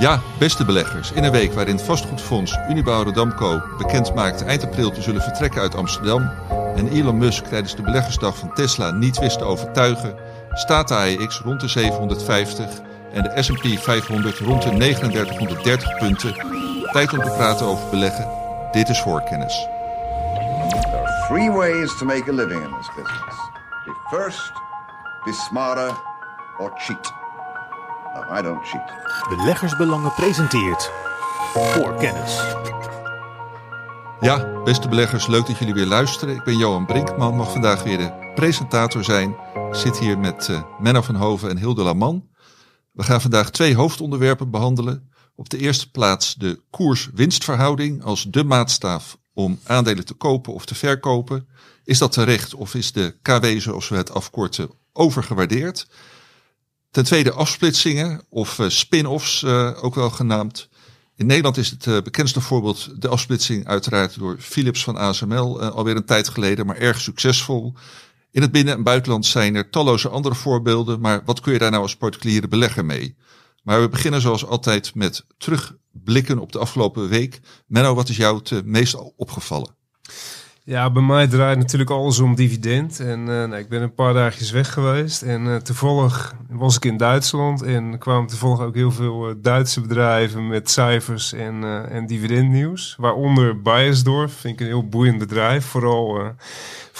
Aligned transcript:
Ja, 0.00 0.20
beste 0.38 0.64
beleggers. 0.64 1.12
In 1.12 1.24
een 1.24 1.30
week 1.30 1.52
waarin 1.52 1.78
vastgoedfonds 1.78 2.58
Unibouw 2.70 3.02
Rodamco 3.02 3.62
bekend 3.78 4.14
maakt 4.14 4.44
eind 4.44 4.64
april 4.64 4.90
te 4.90 5.02
zullen 5.02 5.22
vertrekken 5.22 5.60
uit 5.60 5.74
Amsterdam 5.74 6.30
en 6.76 6.88
Elon 6.88 7.18
Musk 7.18 7.44
tijdens 7.44 7.76
de 7.76 7.82
beleggersdag 7.82 8.38
van 8.38 8.54
Tesla 8.54 8.90
niet 8.90 9.18
wist 9.18 9.38
te 9.38 9.44
overtuigen, 9.44 10.14
staat 10.52 10.88
de 10.88 10.94
AEX 10.94 11.40
rond 11.40 11.60
de 11.60 11.68
750 11.68 12.80
en 13.12 13.22
de 13.22 13.42
S&P 13.42 13.78
500 13.78 14.38
rond 14.38 14.62
de 14.62 14.70
3930 14.70 15.98
punten. 15.98 16.34
Tijd 16.92 17.12
om 17.12 17.22
te 17.22 17.30
praten 17.36 17.66
over 17.66 17.90
beleggen. 17.90 18.28
Dit 18.72 18.88
is 18.88 19.00
voorkennis. 19.00 19.66
There 20.70 20.98
are 20.98 21.26
three 21.28 21.50
ways 21.50 21.98
to 21.98 22.04
make 22.04 22.30
a 22.30 22.32
living 22.32 22.62
in 22.62 22.70
this 22.78 22.90
business. 22.96 23.36
Be 23.84 24.16
first, 24.16 24.52
be 25.24 25.32
smarter, 25.32 25.90
or 26.58 26.72
cheat. 26.76 27.19
No, 28.14 28.38
I 28.38 28.42
don't 28.42 28.66
cheat. 28.66 28.92
Beleggersbelangen 29.28 30.14
presenteert 30.14 30.90
voor 31.52 31.94
kennis. 31.94 32.40
Ja, 34.20 34.62
beste 34.64 34.88
beleggers, 34.88 35.26
leuk 35.26 35.46
dat 35.46 35.58
jullie 35.58 35.74
weer 35.74 35.86
luisteren. 35.86 36.34
Ik 36.34 36.44
ben 36.44 36.56
Johan 36.56 36.86
Brinkman, 36.86 37.36
mag 37.36 37.52
vandaag 37.52 37.82
weer 37.82 37.98
de 37.98 38.30
presentator 38.34 39.04
zijn. 39.04 39.30
Ik 39.54 39.74
zit 39.74 39.98
hier 39.98 40.18
met 40.18 40.48
uh, 40.48 40.62
Menno 40.78 41.02
van 41.02 41.14
Hoven 41.14 41.50
en 41.50 41.58
Hilde 41.58 41.82
Laman. 41.82 42.28
We 42.92 43.02
gaan 43.02 43.20
vandaag 43.20 43.50
twee 43.50 43.76
hoofdonderwerpen 43.76 44.50
behandelen. 44.50 45.10
Op 45.34 45.48
de 45.48 45.58
eerste 45.58 45.90
plaats 45.90 46.34
de 46.34 46.62
koers-winstverhouding 46.70 48.04
als 48.04 48.24
de 48.24 48.44
maatstaaf 48.44 49.18
om 49.34 49.58
aandelen 49.64 50.04
te 50.04 50.14
kopen 50.14 50.52
of 50.52 50.64
te 50.64 50.74
verkopen. 50.74 51.48
Is 51.84 51.98
dat 51.98 52.12
terecht 52.12 52.54
of 52.54 52.74
is 52.74 52.92
de 52.92 53.18
KW, 53.22 53.44
zoals 53.58 53.88
we 53.88 53.96
het 53.96 54.14
afkorten, 54.14 54.70
overgewaardeerd? 54.92 55.86
Ten 56.90 57.04
tweede 57.04 57.32
afsplitsingen 57.32 58.22
of 58.28 58.58
uh, 58.58 58.68
spin-offs, 58.68 59.42
uh, 59.42 59.84
ook 59.84 59.94
wel 59.94 60.10
genaamd. 60.10 60.68
In 61.16 61.26
Nederland 61.26 61.56
is 61.56 61.70
het 61.70 61.86
uh, 61.86 62.02
bekendste 62.02 62.40
voorbeeld 62.40 63.02
de 63.02 63.08
afsplitsing 63.08 63.66
uiteraard 63.66 64.18
door 64.18 64.36
Philips 64.38 64.84
van 64.84 64.96
ASML, 64.96 65.62
alweer 65.62 65.96
een 65.96 66.04
tijd 66.04 66.28
geleden, 66.28 66.66
maar 66.66 66.76
erg 66.76 67.00
succesvol. 67.00 67.74
In 68.30 68.42
het 68.42 68.52
binnen- 68.52 68.74
en 68.74 68.82
buitenland 68.82 69.26
zijn 69.26 69.54
er 69.54 69.70
talloze 69.70 70.08
andere 70.08 70.34
voorbeelden, 70.34 71.00
maar 71.00 71.22
wat 71.24 71.40
kun 71.40 71.52
je 71.52 71.58
daar 71.58 71.70
nou 71.70 71.82
als 71.82 71.96
particuliere 71.96 72.48
belegger 72.48 72.84
mee? 72.84 73.16
Maar 73.62 73.80
we 73.80 73.88
beginnen 73.88 74.20
zoals 74.20 74.46
altijd 74.46 74.94
met 74.94 75.24
terugblikken 75.38 76.38
op 76.38 76.52
de 76.52 76.58
afgelopen 76.58 77.08
week. 77.08 77.40
Menno, 77.66 77.94
wat 77.94 78.08
is 78.08 78.16
jou 78.16 78.40
het 78.42 78.66
meest 78.66 78.94
opgevallen? 79.16 79.76
Ja, 80.64 80.90
bij 80.90 81.02
mij 81.02 81.26
draait 81.26 81.58
natuurlijk 81.58 81.90
alles 81.90 82.18
om 82.18 82.34
dividend. 82.34 83.00
En 83.00 83.18
uh, 83.20 83.26
nou, 83.26 83.56
ik 83.56 83.68
ben 83.68 83.82
een 83.82 83.94
paar 83.94 84.14
dagjes 84.14 84.50
weg 84.50 84.72
geweest. 84.72 85.22
En 85.22 85.44
uh, 85.44 85.56
toevallig 85.56 86.34
was 86.48 86.76
ik 86.76 86.84
in 86.84 86.96
Duitsland. 86.96 87.62
En 87.62 87.98
kwamen 87.98 88.28
toevallig 88.28 88.60
ook 88.60 88.74
heel 88.74 88.90
veel 88.90 89.28
uh, 89.28 89.34
Duitse 89.38 89.80
bedrijven 89.80 90.48
met 90.48 90.70
cijfers 90.70 91.32
en, 91.32 91.88
en 91.90 92.06
dividendnieuws. 92.06 92.94
Waaronder 92.98 93.62
Beiersdorf, 93.62 94.32
vind 94.32 94.54
ik 94.54 94.60
een 94.60 94.66
heel 94.66 94.88
boeiend 94.88 95.18
bedrijf. 95.18 95.64
Vooral 95.64 96.34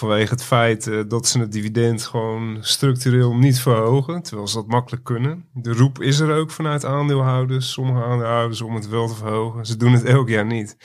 vanwege 0.01 0.33
het 0.33 0.45
feit 0.45 0.91
dat 1.09 1.27
ze 1.27 1.39
het 1.39 1.53
dividend 1.53 2.03
gewoon 2.03 2.59
structureel 2.61 3.34
niet 3.34 3.61
verhogen. 3.61 4.23
Terwijl 4.23 4.48
ze 4.48 4.55
dat 4.55 4.67
makkelijk 4.67 5.05
kunnen. 5.05 5.45
De 5.53 5.73
roep 5.73 6.03
is 6.03 6.20
er 6.20 6.37
ook 6.37 6.51
vanuit 6.51 6.84
aandeelhouders, 6.84 7.73
sommige 7.73 8.05
aandeelhouders, 8.05 8.61
om 8.61 8.75
het 8.75 8.89
wel 8.89 9.09
te 9.09 9.15
verhogen. 9.15 9.67
Ze 9.67 9.77
doen 9.77 9.92
het 9.92 10.05
elk 10.05 10.29
jaar 10.29 10.47
niet. 10.47 10.77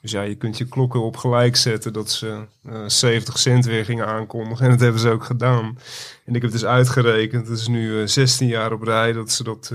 Dus 0.00 0.10
ja, 0.10 0.22
je 0.22 0.34
kunt 0.34 0.58
je 0.58 0.68
klokken 0.68 1.02
op 1.02 1.16
gelijk 1.16 1.56
zetten 1.56 1.92
dat 1.92 2.10
ze 2.10 2.46
uh, 2.68 2.82
70 2.86 3.38
cent 3.38 3.64
weer 3.64 3.84
gingen 3.84 4.06
aankondigen. 4.06 4.64
En 4.64 4.70
dat 4.70 4.80
hebben 4.80 5.00
ze 5.00 5.10
ook 5.10 5.24
gedaan. 5.24 5.78
En 6.24 6.34
ik 6.34 6.42
heb 6.42 6.50
dus 6.50 6.64
uitgerekend, 6.64 7.48
het 7.48 7.58
is 7.58 7.68
nu 7.68 8.00
uh, 8.00 8.06
16 8.06 8.48
jaar 8.48 8.72
op 8.72 8.82
rij 8.82 9.12
dat 9.12 9.30
ze 9.30 9.44
dat 9.44 9.72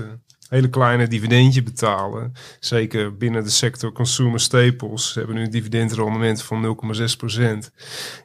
hele 0.48 0.68
kleine 0.68 1.08
dividendje 1.08 1.62
betalen. 1.62 2.32
Zeker 2.60 3.16
binnen 3.16 3.44
de 3.44 3.50
sector 3.50 3.92
consumer 3.92 4.40
staples 4.40 5.14
hebben 5.14 5.34
nu 5.34 5.42
een 5.42 5.50
dividendrendement 5.50 6.42
van 6.42 6.78
0,6 6.96 7.16
procent. 7.16 7.70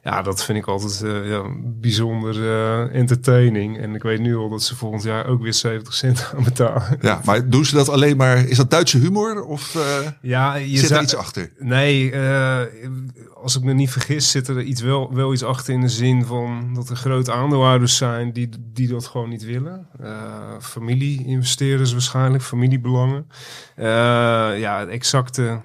Ja, 0.02 0.22
dat 0.22 0.44
vind 0.44 0.58
ik 0.58 0.66
altijd 0.66 1.00
uh, 1.04 1.28
ja, 1.28 1.42
bijzonder 1.64 2.36
uh, 2.36 2.94
entertaining. 2.94 3.78
En 3.78 3.94
ik 3.94 4.02
weet 4.02 4.20
nu 4.20 4.36
al 4.36 4.48
dat 4.48 4.62
ze 4.62 4.76
volgend 4.76 5.02
jaar 5.02 5.26
ook 5.26 5.42
weer 5.42 5.54
70 5.54 5.94
cent 5.94 6.18
gaan 6.18 6.44
betalen. 6.44 6.98
Ja, 7.00 7.20
maar 7.24 7.48
doen 7.48 7.64
ze 7.64 7.74
dat 7.74 7.88
alleen 7.88 8.16
maar, 8.16 8.48
is 8.48 8.56
dat 8.56 8.70
Duitse 8.70 8.98
humor 8.98 9.44
of 9.44 9.74
uh, 9.74 9.82
ja, 10.22 10.54
je 10.54 10.78
zit 10.78 10.90
er 10.90 11.02
iets 11.02 11.16
achter? 11.16 11.50
Nee, 11.58 12.12
als 13.44 13.56
ik 13.56 13.62
me 13.62 13.72
niet 13.72 13.90
vergis 13.90 14.30
zit 14.30 14.48
er 14.48 14.62
iets 14.62 14.80
wel, 14.80 15.14
wel 15.14 15.32
iets 15.32 15.42
achter 15.42 15.74
in 15.74 15.80
de 15.80 15.88
zin 15.88 16.24
van 16.24 16.74
dat 16.74 16.88
er 16.88 16.96
grote 16.96 17.32
aandeelhouders 17.32 17.96
zijn 17.96 18.32
die, 18.32 18.48
die 18.72 18.88
dat 18.88 19.06
gewoon 19.06 19.28
niet 19.28 19.44
willen. 19.44 19.88
Familie-investeerders 20.60 21.92
waarschijnlijk, 21.92 22.42
familiebelangen. 22.42 23.26
Uh, 23.76 23.84
ja, 24.58 24.78
het 24.78 24.88
exacte 24.88 25.42
uh, 25.42 25.56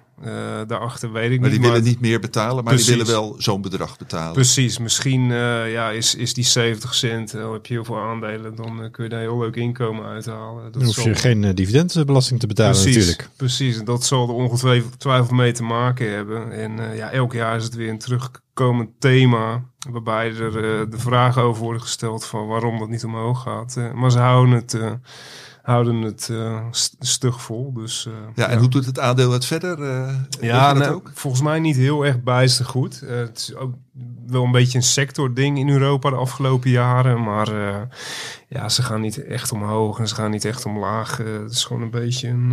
daarachter 0.67 1.11
weet 1.11 1.31
ik 1.31 1.39
maar 1.39 1.49
niet. 1.49 1.59
Die 1.59 1.69
willen 1.69 1.83
niet 1.83 1.99
meer 1.99 2.19
betalen, 2.19 2.63
maar 2.63 2.73
Precies. 2.73 2.85
die 2.85 2.97
willen 2.97 3.11
wel 3.11 3.35
zo'n 3.37 3.61
bedrag 3.61 3.97
betalen. 3.97 4.33
Precies, 4.33 4.77
misschien 4.77 5.29
uh, 5.29 5.71
ja, 5.71 5.89
is, 5.89 6.15
is 6.15 6.33
die 6.33 6.43
70 6.43 6.95
cent, 6.95 7.35
al 7.35 7.53
heb 7.53 7.65
je 7.65 7.73
heel 7.73 7.83
veel 7.83 7.99
aandelen, 7.99 8.55
dan 8.55 8.91
kun 8.91 9.03
je 9.03 9.09
daar 9.09 9.19
heel 9.19 9.39
leuk 9.39 9.55
inkomen 9.55 10.05
uithalen. 10.05 10.63
Dat 10.63 10.73
dan 10.73 10.83
hoef 10.83 10.95
je 10.95 11.01
zal... 11.01 11.13
geen 11.15 11.55
dividendbelasting 11.55 12.39
te 12.39 12.47
betalen 12.47 12.71
Precies, 12.71 12.95
natuurlijk. 12.95 13.29
Precies, 13.35 13.77
en 13.77 13.85
dat 13.85 14.05
zal 14.05 14.27
er 14.27 14.33
ongetwijfeld 14.33 15.31
mee 15.31 15.51
te 15.51 15.63
maken 15.63 16.11
hebben. 16.11 16.51
En 16.51 16.95
ja, 16.95 17.11
elk 17.11 17.33
jaar 17.33 17.55
is 17.55 17.63
het 17.63 17.75
weer 17.75 17.89
een 17.89 17.99
terugkomend 17.99 18.89
thema, 18.99 19.63
waarbij 19.89 20.35
er 20.35 20.51
de 20.89 20.97
vragen 20.97 21.41
over 21.41 21.63
worden 21.63 21.81
gesteld 21.81 22.25
van 22.25 22.47
waarom 22.47 22.79
dat 22.79 22.89
niet 22.89 23.05
omhoog 23.05 23.41
gaat. 23.41 23.77
maar 23.93 24.11
ze 24.11 24.19
houden 24.19 24.55
het 24.55 24.77
houden 25.69 26.01
het 26.01 26.27
uh, 26.31 26.65
stug 26.99 27.41
vol. 27.41 27.73
Dus, 27.73 28.05
uh, 28.05 28.13
ja, 28.35 28.47
en 28.47 28.53
ja. 28.53 28.59
hoe 28.59 28.69
doet 28.69 28.85
het 28.85 28.99
aandeel 28.99 29.31
het 29.31 29.45
verder? 29.45 29.79
Uh, 29.79 30.15
ja, 30.41 30.73
nou, 30.73 30.93
ook? 30.93 31.11
volgens 31.13 31.41
mij 31.43 31.59
niet 31.59 31.75
heel 31.75 32.05
erg 32.05 32.23
bijster 32.23 32.65
goed. 32.65 32.99
het 32.99 33.37
is 33.37 33.55
ook 33.55 33.73
wel 34.27 34.43
een 34.43 34.51
beetje 34.51 34.77
een 34.77 34.83
sector-ding 34.83 35.57
in 35.57 35.69
Europa 35.69 36.09
de 36.09 36.15
afgelopen 36.15 36.69
jaren. 36.69 37.23
Maar 37.23 37.49
ja, 38.47 38.69
ze 38.69 38.83
gaan 38.83 39.01
niet 39.01 39.23
echt 39.23 39.51
omhoog 39.51 39.99
en 39.99 40.07
ze 40.07 40.15
gaan 40.15 40.31
niet 40.31 40.45
echt 40.45 40.65
omlaag. 40.65 41.17
het 41.17 41.51
is 41.51 41.63
gewoon 41.63 41.81
een 41.81 41.89
beetje 41.89 42.27
een, 42.27 42.51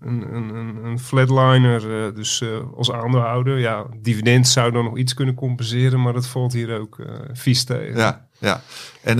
een, 0.00 0.34
een, 0.34 0.84
een 0.84 0.98
flatliner. 0.98 2.14
dus 2.14 2.44
als 2.76 2.92
aandeelhouder, 2.92 3.58
ja, 3.58 3.86
dividend 4.00 4.48
zou 4.48 4.72
dan 4.72 4.84
nog 4.84 4.98
iets 4.98 5.14
kunnen 5.14 5.34
compenseren. 5.34 6.02
Maar 6.02 6.12
dat 6.12 6.26
valt 6.26 6.52
hier 6.52 6.78
ook 6.80 6.96
vies 7.32 7.64
tegen. 7.64 7.96
Ja. 7.96 8.30
Ja, 8.38 8.62
en 9.02 9.18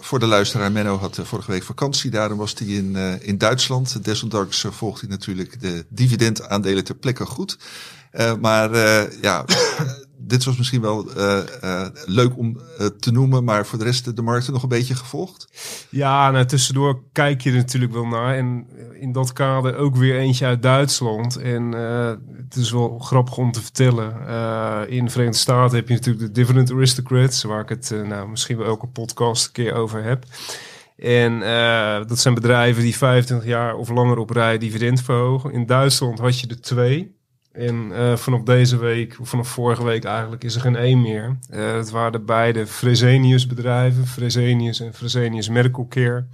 voor 0.00 0.18
de 0.18 0.26
luisteraar, 0.26 0.72
Menno 0.72 0.98
had 0.98 1.20
vorige 1.22 1.50
week 1.50 1.62
vakantie, 1.62 2.10
daarom 2.10 2.38
was 2.38 2.54
hij 2.58 2.68
in, 2.68 2.96
in 3.20 3.38
Duitsland. 3.38 4.04
Desondanks 4.04 4.66
volgt 4.70 5.00
hij 5.00 5.10
natuurlijk 5.10 5.60
de 5.60 5.86
dividendaandelen 5.88 6.84
ter 6.84 6.94
plekke 6.94 7.26
goed. 7.26 7.58
maar 8.40 8.76
ja, 9.20 9.44
dit 10.18 10.44
was 10.44 10.56
misschien 10.56 10.80
wel 10.80 11.06
leuk 12.04 12.38
om 12.38 12.60
te 12.98 13.12
noemen, 13.12 13.44
maar 13.44 13.66
voor 13.66 13.78
de 13.78 13.84
rest 13.84 14.16
de 14.16 14.22
markten 14.22 14.52
nog 14.52 14.62
een 14.62 14.68
beetje 14.68 14.94
gevolgd? 14.94 15.48
Ja, 15.90 16.30
nou, 16.30 16.44
tussendoor 16.44 17.02
kijk 17.12 17.40
je 17.40 17.50
er 17.50 17.56
natuurlijk 17.56 17.92
wel 17.92 18.06
naar. 18.06 18.36
En 18.36 18.66
in 19.00 19.12
dat 19.12 19.32
kader 19.32 19.76
ook 19.76 19.96
weer 19.96 20.18
eentje 20.18 20.46
uit 20.46 20.62
Duitsland. 20.62 21.36
En 21.36 21.72
het 22.44 22.56
is 22.56 22.70
wel 22.70 22.98
grappig 22.98 23.36
om 23.36 23.52
te 23.52 23.62
vertellen. 23.62 24.10
In 24.88 25.04
de 25.04 25.10
Verenigde 25.10 25.38
Staten 25.38 25.76
heb 25.76 25.88
je 25.88 25.94
natuurlijk 25.94 26.26
de 26.26 26.32
Dividend 26.32 26.72
Aristocrats, 26.72 27.42
waar 27.42 27.60
ik 27.60 27.68
het 27.68 27.94
nou, 28.04 28.28
misschien 28.28 28.56
wel 28.56 28.66
elke 28.66 28.86
podcast 28.86 29.46
een 29.46 29.52
keer 29.52 29.74
over 29.74 30.02
heb. 30.02 30.24
En 30.96 31.40
dat 32.06 32.18
zijn 32.18 32.34
bedrijven 32.34 32.82
die 32.82 32.96
25 32.96 33.48
jaar 33.48 33.74
of 33.74 33.88
langer 33.88 34.18
op 34.18 34.30
rij 34.30 34.58
dividend 34.58 35.02
verhogen. 35.02 35.52
In 35.52 35.66
Duitsland 35.66 36.18
had 36.18 36.40
je 36.40 36.46
er 36.46 36.60
twee. 36.60 37.15
En 37.56 37.92
vanaf 38.18 38.42
deze 38.42 38.78
week, 38.78 39.16
of 39.20 39.28
vanaf 39.28 39.48
vorige 39.48 39.84
week 39.84 40.04
eigenlijk, 40.04 40.44
is 40.44 40.54
er 40.54 40.60
geen 40.60 40.76
één 40.76 41.00
meer. 41.00 41.38
het 41.50 41.90
waren 41.90 42.12
de 42.12 42.20
beide 42.20 42.66
Fresenius 42.66 43.46
bedrijven, 43.46 44.06
Fresenius 44.06 44.80
en 44.80 44.94
Fresenius 44.94 45.48
Medical 45.48 45.86
Care. 45.88 46.24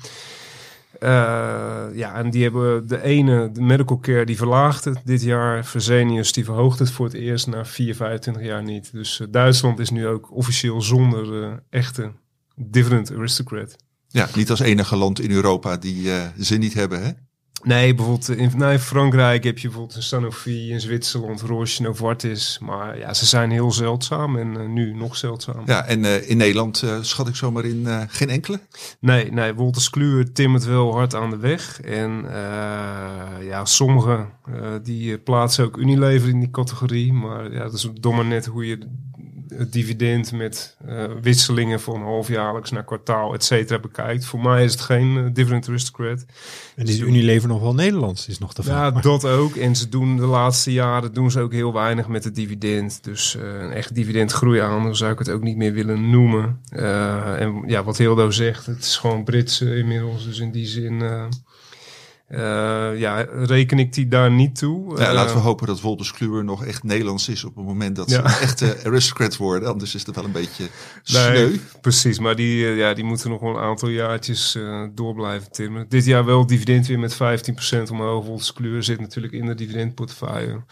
Uh, 1.03 1.09
ja, 1.94 2.15
en 2.15 2.31
die 2.31 2.43
hebben 2.43 2.88
de 2.88 3.03
ene, 3.03 3.51
de 3.53 3.60
medical 3.60 3.98
care, 3.98 4.24
die 4.24 4.36
verlaagt 4.36 4.84
het 4.84 5.01
dit 5.04 5.22
jaar. 5.22 5.65
Fresenius, 5.65 6.33
die 6.33 6.45
verhoogt 6.45 6.78
het 6.78 6.91
voor 6.91 7.07
het 7.07 7.15
eerst 7.15 7.47
na 7.47 7.65
4, 7.65 7.95
25 7.95 8.42
jaar 8.42 8.63
niet. 8.63 8.92
Dus 8.92 9.22
Duitsland 9.30 9.78
is 9.78 9.91
nu 9.91 10.07
ook 10.07 10.33
officieel 10.33 10.83
zonder 10.83 11.63
echte 11.71 12.13
dividend 12.57 13.13
aristocrat. 13.13 13.77
Ja, 14.09 14.28
niet 14.34 14.51
als 14.51 14.60
enige 14.60 14.97
land 14.97 15.21
in 15.21 15.30
Europa 15.30 15.77
die 15.77 16.10
ze 16.41 16.57
niet 16.57 16.75
hebben, 16.75 17.03
hè? 17.03 17.10
Nee, 17.62 17.94
bijvoorbeeld 17.94 18.28
in, 18.28 18.50
nou, 18.56 18.72
in 18.72 18.78
Frankrijk 18.78 19.44
heb 19.44 19.59
je 19.59 19.68
bijvoorbeeld 19.68 19.97
een 19.97 20.03
Sanofi, 20.03 20.70
in 20.70 20.80
Zwitserland 20.80 21.41
Roche, 21.41 21.82
Novartis. 21.82 22.59
Maar 22.60 22.98
ja, 22.98 23.14
ze 23.14 23.26
zijn 23.26 23.50
heel 23.50 23.72
zeldzaam 23.72 24.36
en 24.36 24.54
uh, 24.54 24.68
nu 24.68 24.94
nog 24.94 25.16
zeldzaam. 25.16 25.62
Ja, 25.66 25.84
en 25.84 26.04
uh, 26.04 26.30
in 26.30 26.36
Nederland 26.36 26.82
uh, 26.84 26.98
schat 27.00 27.28
ik 27.28 27.34
zomaar 27.34 27.64
in 27.64 27.86
geen 28.09 28.30
enkele? 28.30 28.60
Nee, 29.00 29.32
nee 29.32 29.54
Wolters 29.54 29.91
Kluwer 29.91 30.32
timmert 30.32 30.64
wel 30.64 30.92
hard 30.92 31.14
aan 31.14 31.30
de 31.30 31.36
weg. 31.36 31.80
En 31.80 32.24
ja, 33.41 33.65
sommigen 33.65 34.28
die 34.82 35.18
plaatsen 35.18 35.65
ook 35.65 35.76
Unilever 35.76 36.28
in 36.28 36.41
die 36.41 36.50
categorie. 36.50 37.12
Maar 37.12 37.53
ja, 37.53 37.62
dat 37.62 37.72
is 37.72 37.88
dom 38.00 38.16
maar 38.16 38.24
net 38.24 38.47
hoe 38.47 38.66
je 38.66 38.78
het 39.59 39.72
dividend 39.72 40.33
met 40.33 40.77
eh, 40.87 41.04
wisselingen 41.22 41.81
van 41.81 42.03
halfjaarlijks 42.03 42.71
naar 42.71 42.84
kwartaal, 42.84 43.34
et 43.34 43.45
cetera, 43.45 43.78
bekijkt. 43.78 44.25
Voor 44.25 44.41
mij 44.41 44.65
is 44.65 44.72
het 44.72 44.81
geen 44.81 45.16
uh, 45.16 45.25
dividend 45.33 45.69
aristocrat. 45.69 46.25
En 46.77 46.87
is 46.87 46.99
Unilever 47.01 47.49
nog 47.49 47.60
wel 47.60 47.75
Nederlands, 47.75 48.28
is 48.28 48.39
nog 48.39 48.53
de 48.53 48.63
vraag. 48.63 48.87
Ja, 48.87 48.91
Maar- 48.91 49.03
dat 49.03 49.25
ook. 49.27 49.57
En 49.57 49.77
ze 49.77 49.89
doen 49.89 50.16
de 50.16 50.27
laatste 50.27 50.72
jaren 50.72 51.13
doen 51.15 51.31
ze 51.31 51.41
ook 51.41 51.53
heel 51.53 51.72
weinig 51.72 52.09
met 52.09 52.25
het 52.25 52.34
dividend. 52.34 53.04
Dus 53.04 53.37
eh, 53.37 53.43
een 53.60 53.71
echt 53.72 53.95
dividendgroei 53.95 54.60
aan 54.60 54.97
zou 54.97 55.13
ik 55.13 55.19
het 55.19 55.31
ook 55.31 55.43
niet 55.43 55.57
meer 55.57 55.72
willen 55.72 56.10
noemen. 56.10 56.60
Eh, 56.69 57.41
en 57.41 57.63
ja, 57.66 57.84
wat 57.84 57.99
Hildo 57.99 58.31
zegt, 58.31 58.66
het 58.66 58.84
is 58.84 58.97
gewoon 58.97 59.25
Brits 59.25 59.60
eh, 59.60 59.78
inmiddels. 59.78 60.25
Dus 60.25 60.39
in 60.39 60.51
die 60.51 60.66
zin 60.66 61.03
eh, 62.32 62.90
eh, 62.90 62.98
ja, 62.98 63.26
reken 63.32 63.78
ik 63.78 63.92
die 63.92 64.08
daar 64.08 64.30
niet 64.30 64.56
toe. 64.58 64.98
Ja, 64.98 65.06
Eh, 65.06 65.12
laten 65.14 65.34
we 65.36 65.40
hopen 65.42 65.66
dat 65.66 65.80
Wolters 65.80 66.12
Kluwer 66.12 66.44
nog 66.44 66.64
echt 66.64 66.82
Nederlands 66.82 67.28
is 67.28 67.44
op 67.44 67.56
het 67.56 67.64
moment 67.64 67.96
dat 67.96 68.10
ze 68.10 68.18
een 68.18 68.24
echte 68.24 68.76
aristocrat 68.84 69.36
worden. 69.36 69.68
Anders 69.68 69.94
is 69.94 70.06
het 70.06 70.14
wel 70.14 70.24
een 70.24 70.32
beetje 70.32 70.62
Nee, 70.62 70.70
sneu. 71.02 71.56
precies, 71.80 72.18
maar 72.18 72.36
die, 72.36 72.66
eh, 72.66 72.76
ja, 72.76 72.94
die 72.94 73.04
moeten 73.04 73.30
nog 73.30 73.40
wel 73.40 73.50
een 73.56 73.62
aantal 73.62 73.88
jaartjes 73.88 74.54
eh, 74.54 74.82
door 74.94 75.14
blijven 75.14 75.50
timmen. 75.52 75.86
Dit 75.88 76.04
jaar 76.04 76.24
wel 76.24 76.46
dividend 76.46 76.86
weer 76.86 76.98
met 76.98 77.14
15% 77.14 77.90
omhoog. 77.90 78.24
Wolters 78.26 78.52
Kluwer 78.52 78.82
zit 78.82 79.00
natuurlijk 79.00 79.32
in 79.32 79.46
de 79.46 79.54
dividendportefeuille. 79.54 80.64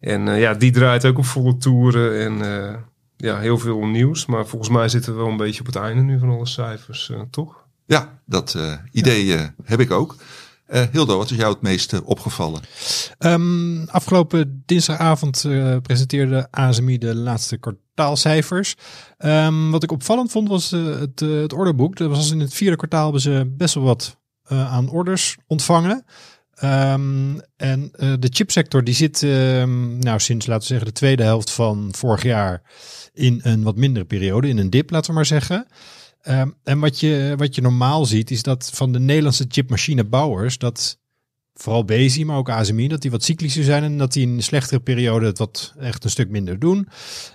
En 0.00 0.28
eh, 0.28 0.40
ja, 0.40 0.54
die 0.54 0.70
draait 0.70 1.04
ook 1.06 1.18
op 1.18 1.24
volle 1.26 1.56
toeren 1.56 2.18
en 2.20 2.64
eh, 2.68 2.74
ja, 3.16 3.38
heel 3.38 3.58
veel 3.58 3.86
nieuws. 3.86 4.26
Maar 4.26 4.46
volgens 4.46 4.70
mij 4.70 4.88
zitten 4.88 5.12
we 5.12 5.18
wel 5.18 5.28
een 5.28 5.36
beetje 5.36 5.60
op 5.60 5.66
het 5.66 5.76
einde 5.76 6.02
nu 6.02 6.18
van 6.18 6.28
alle 6.30 6.46
cijfers, 6.46 7.10
eh, 7.10 7.20
toch? 7.30 7.58
Ja, 7.86 8.20
dat 8.26 8.54
eh, 8.54 8.72
idee 8.92 9.34
eh, 9.34 9.44
heb 9.64 9.80
ik 9.80 9.90
ook. 9.90 10.16
Eh, 10.70 10.82
Hildo, 10.92 11.16
wat 11.16 11.30
is 11.30 11.36
jou 11.36 11.52
het 11.52 11.62
meest 11.62 11.92
eh, 11.92 12.00
opgevallen? 12.04 12.60
Ehm, 13.18 13.84
afgelopen 13.84 14.62
dinsdagavond 14.66 15.44
eh, 15.44 15.76
presenteerde 15.82 16.48
ASMI 16.50 16.98
de 16.98 17.14
laatste 17.14 17.56
kwartaalcijfers. 17.56 18.74
Ehm, 19.18 19.70
wat 19.70 19.82
ik 19.82 19.92
opvallend 19.92 20.30
vond 20.30 20.48
was 20.48 20.70
het, 20.70 21.52
orderboek. 21.52 21.96
Dat 21.96 22.08
was 22.08 22.30
in 22.30 22.40
het 22.40 22.54
vierde 22.54 22.76
kwartaal 22.76 23.02
hebben 23.02 23.20
ze 23.20 23.52
best 23.56 23.74
wel 23.74 23.84
wat 23.84 24.18
aan 24.48 24.90
orders 24.90 25.36
ontvangen. 25.46 26.04
Ehm, 26.54 27.38
en 27.56 27.90
de 27.92 28.28
chipsector 28.30 28.84
die 28.84 28.94
zit 28.94 29.22
nou 30.00 30.20
sinds 30.20 30.46
laten 30.46 30.62
we 30.62 30.68
zeggen 30.68 30.86
de 30.86 30.92
tweede 30.92 31.22
helft 31.22 31.50
van 31.50 31.88
vorig 31.92 32.22
jaar 32.22 32.62
in 33.12 33.40
een 33.42 33.62
wat 33.62 33.76
mindere 33.76 34.04
periode, 34.04 34.48
in 34.48 34.58
een 34.58 34.70
dip 34.70 34.90
laten 34.90 35.10
we 35.10 35.16
maar 35.16 35.26
zeggen. 35.26 35.66
Ehm, 36.22 36.50
en 36.64 36.78
wat 36.78 37.00
je, 37.00 37.34
wat 37.36 37.54
je 37.54 37.60
normaal 37.60 38.04
ziet 38.04 38.30
is 38.30 38.42
dat 38.42 38.70
van 38.74 38.92
de 38.92 39.00
Nederlandse 39.00 39.44
chipmachinebouwers 39.48 40.58
dat 40.58 40.98
vooral 41.54 41.84
Bezi, 41.84 42.24
maar 42.24 42.36
ook 42.36 42.50
ASMI, 42.50 42.88
dat 42.88 43.02
die 43.02 43.10
wat 43.10 43.22
cyclischer 43.22 43.64
zijn 43.64 43.82
en 43.82 43.98
dat 43.98 44.12
die 44.12 44.26
in 44.26 44.34
een 44.34 44.42
slechtere 44.42 44.80
periode 44.80 45.26
het 45.26 45.38
wat 45.38 45.74
echt 45.78 46.04
een 46.04 46.10
stuk 46.10 46.28
minder 46.28 46.58
doen. 46.58 46.88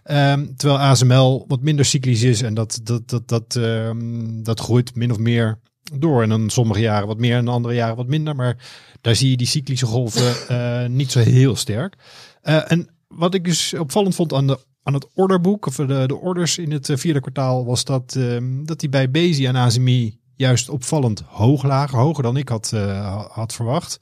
Ehm, 0.04 0.46
terwijl 0.56 0.80
ASML 0.80 1.46
wat 1.48 1.62
minder 1.62 1.86
cyclisch 1.86 2.24
is 2.24 2.42
en 2.42 2.54
dat, 2.54 2.80
dat, 2.84 3.10
dat, 3.10 3.28
dat, 3.28 3.56
ehm, 3.56 4.44
dat 4.44 4.60
groeit 4.60 4.96
min 4.96 5.12
of 5.12 5.18
meer 5.18 5.60
door. 5.94 6.24
En 6.24 6.30
dan 6.30 6.50
sommige 6.50 6.80
jaren 6.80 7.08
wat 7.08 7.20
meer 7.20 7.38
en 7.38 7.48
andere 7.48 7.74
jaren 7.74 7.96
wat 7.96 8.08
minder. 8.08 8.36
Maar 8.36 8.58
daar 9.02 9.16
zie 9.16 9.30
je 9.30 9.38
die 9.38 9.48
cyclische 9.48 9.86
golven 9.86 10.48
eh, 10.48 10.86
niet 10.86 11.12
zo 11.12 11.20
heel 11.20 11.56
sterk. 11.56 11.96
Eh, 12.42 12.72
en 12.72 12.90
wat 13.08 13.34
ik 13.34 13.44
dus 13.44 13.74
opvallend 13.74 14.16
vond 14.16 14.34
aan, 14.34 14.48
de, 14.48 14.60
aan 14.86 14.94
het 14.94 15.08
orderboek, 15.14 15.66
of 15.66 15.76
de, 15.76 16.04
de 16.08 16.16
orders 16.16 16.58
in 16.58 16.72
het 16.72 16.90
eh, 16.90 16.98
vierde 16.98 17.20
kwartaal, 17.20 17.66
was 17.66 17.84
dat, 17.84 18.16
ehm, 18.16 18.64
dat 18.64 18.80
die 18.80 18.90
bij 18.90 19.12
Bezi 19.12 19.46
en 19.46 19.56
ASMI 19.56 20.20
juist 20.36 20.70
opvallend 20.70 21.24
hoog 21.28 21.64
lagen. 21.64 21.98
Hoger 21.98 22.24
dan 22.24 22.38
ik 22.38 22.50
had, 22.50 22.72
eh, 22.74 23.26
had 23.30 23.54
verwacht. 23.54 24.00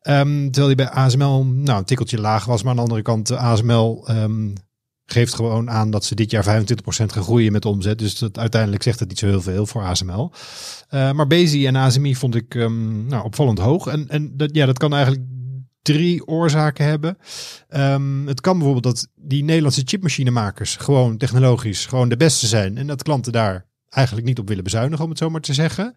Ehm, 0.00 0.50
terwijl 0.50 0.66
die 0.66 0.76
bij 0.76 0.90
ASML 0.90 1.44
nou, 1.44 1.78
een 1.78 1.84
tikkeltje 1.84 2.20
laag 2.20 2.44
was. 2.44 2.62
Maar 2.62 2.70
aan 2.70 2.76
de 2.76 2.82
andere 2.82 3.02
kant, 3.02 3.30
ASML 3.32 4.08
ehm, 4.08 4.52
geeft 5.06 5.34
gewoon 5.34 5.70
aan 5.70 5.90
dat 5.90 6.04
ze 6.04 6.14
dit 6.14 6.30
jaar 6.30 6.44
25% 6.44 7.12
gaan 7.12 7.22
groeien 7.22 7.52
met 7.52 7.64
omzet. 7.64 7.98
Dus 7.98 8.18
dat, 8.18 8.38
uiteindelijk 8.38 8.82
zegt 8.82 9.00
het 9.00 9.08
niet 9.08 9.18
zo 9.18 9.26
heel 9.26 9.42
veel 9.42 9.66
voor 9.66 9.82
ASML. 9.82 10.32
Eh, 10.88 11.12
maar 11.12 11.26
Bezi 11.26 11.66
en 11.66 11.76
ASMI 11.76 12.16
vond 12.16 12.34
ik 12.34 12.54
ehm, 12.54 13.06
nou, 13.06 13.24
opvallend 13.24 13.58
hoog. 13.58 13.86
En, 13.86 14.08
en 14.08 14.36
dat, 14.36 14.54
ja, 14.54 14.66
dat 14.66 14.78
kan 14.78 14.94
eigenlijk 14.94 15.22
drie 15.84 16.26
oorzaken 16.26 16.84
hebben. 16.84 17.18
Ehm, 17.68 18.26
het 18.26 18.40
kan 18.40 18.58
bijvoorbeeld 18.58 18.94
dat 18.94 19.08
die 19.14 19.44
Nederlandse 19.44 19.82
chipmachinemakers 19.84 20.76
gewoon 20.76 21.16
technologisch 21.16 21.86
gewoon 21.86 22.08
de 22.08 22.16
beste 22.16 22.46
zijn. 22.46 22.78
En 22.78 22.86
dat 22.86 23.02
klanten 23.02 23.32
daar 23.32 23.66
eigenlijk 23.88 24.26
niet 24.26 24.38
op 24.38 24.48
willen 24.48 24.64
bezuinigen, 24.64 25.04
om 25.04 25.10
het 25.10 25.18
zo 25.18 25.30
maar 25.30 25.40
te 25.40 25.54
zeggen. 25.54 25.94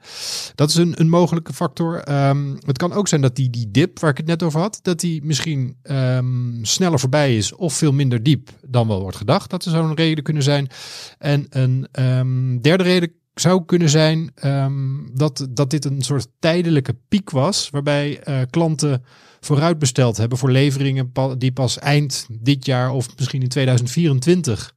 Dat 0.55 0.69
is 0.69 0.75
een, 0.75 0.99
een 0.99 1.09
mogelijke 1.09 1.53
factor. 1.53 1.99
Ehm, 1.99 2.55
het 2.65 2.77
kan 2.77 2.93
ook 2.93 3.07
zijn 3.07 3.21
dat 3.21 3.35
die, 3.35 3.49
die 3.49 3.71
dip, 3.71 3.99
waar 3.99 4.11
ik 4.11 4.17
het 4.17 4.25
net 4.25 4.43
over 4.43 4.59
had, 4.59 4.79
dat 4.81 4.99
die 4.99 5.23
misschien 5.23 5.77
ehm, 5.81 6.63
sneller 6.63 6.99
voorbij 6.99 7.37
is 7.37 7.55
of 7.55 7.73
veel 7.73 7.93
minder 7.93 8.23
diep 8.23 8.49
dan 8.67 8.87
wel 8.87 9.01
wordt 9.01 9.17
gedacht. 9.17 9.49
Dat 9.49 9.63
zou 9.63 9.89
een 9.89 9.95
reden 9.95 10.23
kunnen 10.23 10.43
zijn. 10.43 10.67
En 11.17 11.45
een 11.49 12.61
derde 12.61 12.83
reden 12.83 13.11
zou 13.39 13.65
kunnen 13.65 13.89
zijn 13.89 14.31
ehm, 14.35 15.05
dat, 15.13 15.47
dat 15.49 15.69
dit 15.69 15.85
een 15.85 16.01
soort 16.01 16.27
tijdelijke 16.39 16.95
piek 17.07 17.29
was, 17.29 17.69
waarbij 17.69 18.19
eh, 18.19 18.41
klanten 18.49 19.03
vooruit 19.39 19.79
besteld 19.79 20.17
hebben 20.17 20.37
voor 20.37 20.51
leveringen 20.51 21.11
die 21.37 21.51
pas 21.51 21.79
eind 21.79 22.27
dit 22.41 22.65
jaar 22.65 22.91
of 22.91 23.17
misschien 23.17 23.41
in 23.41 23.47
2024 23.47 24.73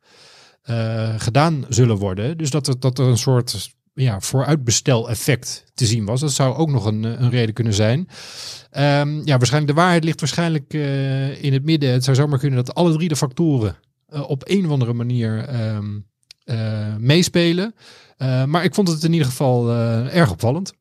eh, 0.62 1.14
gedaan 1.16 1.64
zullen 1.68 1.96
worden. 1.96 2.38
Dus 2.38 2.50
dat 2.50 2.66
er, 2.66 2.80
dat 2.80 2.98
er 2.98 3.06
een 3.06 3.18
soort 3.18 3.74
ja, 3.94 4.20
vooruitbestel-effect 4.20 5.64
te 5.74 5.86
zien 5.86 6.04
was. 6.04 6.20
Dat 6.20 6.32
zou 6.32 6.54
ook 6.54 6.70
nog 6.70 6.84
een, 6.84 7.02
een 7.02 7.30
reden 7.30 7.54
kunnen 7.54 7.74
zijn. 7.74 8.08
Ehm, 8.70 9.20
ja, 9.24 9.36
waarschijnlijk 9.36 9.74
de 9.74 9.80
waarheid 9.80 10.04
ligt 10.04 10.20
waarschijnlijk 10.20 10.74
eh, 10.74 11.42
in 11.44 11.52
het 11.52 11.64
midden. 11.64 11.92
Het 11.92 12.04
zou 12.04 12.16
zomaar 12.16 12.38
kunnen 12.38 12.64
dat 12.64 12.74
alle 12.74 12.92
drie 12.92 13.08
de 13.08 13.16
factoren 13.16 13.76
op 14.08 14.42
een 14.46 14.64
of 14.64 14.70
andere 14.70 14.92
manier 14.92 15.44
ehm, 15.44 15.98
eh, 16.50 16.97
meespelen. 16.99 17.75
Eh, 18.17 18.44
maar 18.44 18.64
ik 18.64 18.75
vond 18.75 18.88
het 18.88 19.02
in 19.02 19.12
ieder 19.12 19.29
geval 19.29 19.70
eh, 19.70 20.17
erg 20.17 20.31
opvallend. 20.31 20.73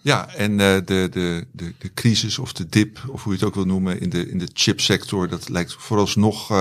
Ja, 0.00 0.34
en 0.34 0.56
de, 0.56 0.82
de, 0.84 1.08
de, 1.52 1.74
de 1.78 1.94
crisis 1.94 2.38
of 2.38 2.52
de 2.52 2.68
dip, 2.68 2.98
of 3.08 3.22
hoe 3.22 3.32
je 3.32 3.38
het 3.38 3.48
ook 3.48 3.54
wil 3.54 3.64
noemen, 3.64 4.00
in 4.00 4.10
de, 4.10 4.30
in 4.30 4.38
de 4.38 4.48
chipsector, 4.52 5.28
dat 5.28 5.48
lijkt 5.48 5.74
vooralsnog 5.78 6.52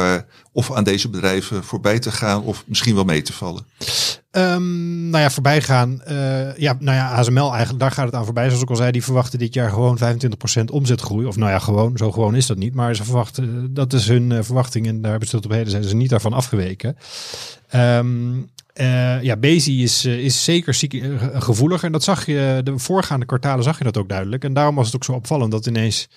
of 0.51 0.71
aan 0.71 0.83
deze 0.83 1.09
bedrijven 1.09 1.63
voorbij 1.63 1.99
te 1.99 2.11
gaan 2.11 2.43
of 2.43 2.63
misschien 2.67 2.95
wel 2.95 3.03
mee 3.03 3.21
te 3.21 3.33
vallen. 3.33 3.65
Ehm, 4.37 5.09
nou 5.09 5.23
ja, 5.23 5.29
voorbij 5.29 5.61
gaan. 5.61 6.01
eh, 6.01 6.57
ja, 6.57 6.75
nou 6.79 6.97
ja, 6.97 7.11
ASML 7.11 7.49
eigenlijk, 7.49 7.79
daar 7.79 7.91
gaat 7.91 8.05
het 8.05 8.15
aan 8.15 8.25
voorbij. 8.25 8.45
Zoals 8.47 8.61
ik 8.61 8.69
al 8.69 8.75
zei, 8.75 8.91
die 8.91 9.03
verwachten 9.03 9.39
dit 9.39 9.53
jaar 9.53 9.69
gewoon 9.69 9.97
25% 9.97 10.71
omzetgroei. 10.71 11.25
Of 11.25 11.35
nou 11.35 11.51
ja, 11.51 11.59
gewoon, 11.59 11.97
zo 11.97 12.11
gewoon 12.11 12.35
is 12.35 12.45
dat 12.45 12.57
niet. 12.57 12.73
Maar 12.73 12.95
ze 12.95 13.03
verwachten, 13.03 13.73
dat 13.73 13.93
is 13.93 14.07
hun 14.07 14.31
eh, 14.31 14.43
verwachting. 14.43 14.87
En 14.87 15.01
daar 15.01 15.11
hebben 15.11 15.29
ze 15.29 15.35
tot 15.35 15.45
op 15.45 15.51
heden 15.51 15.71
zijn 15.71 15.83
ze 15.83 15.95
niet 15.95 16.09
daarvan 16.09 16.33
afgeweken. 16.33 16.97
Eh, 18.73 19.21
ja, 19.21 19.37
Bezi 19.37 19.83
is, 19.83 20.05
eh, 20.05 20.17
is 20.17 20.43
zeker 20.43 20.73
ziek, 20.73 20.93
eh, 20.93 21.09
gevoeliger. 21.33 21.85
En 21.85 21.91
dat 21.91 22.03
zag 22.03 22.25
je, 22.25 22.61
de 22.63 22.77
voorgaande 22.79 23.25
kwartalen 23.25 23.63
zag 23.63 23.77
je 23.77 23.83
dat 23.83 23.97
ook 23.97 24.09
duidelijk. 24.09 24.43
En 24.43 24.53
daarom 24.53 24.75
was 24.75 24.85
het 24.85 24.95
ook 24.95 25.03
zo 25.03 25.11
opvallend 25.11 25.51
dat 25.51 25.65
ineens 25.65 26.07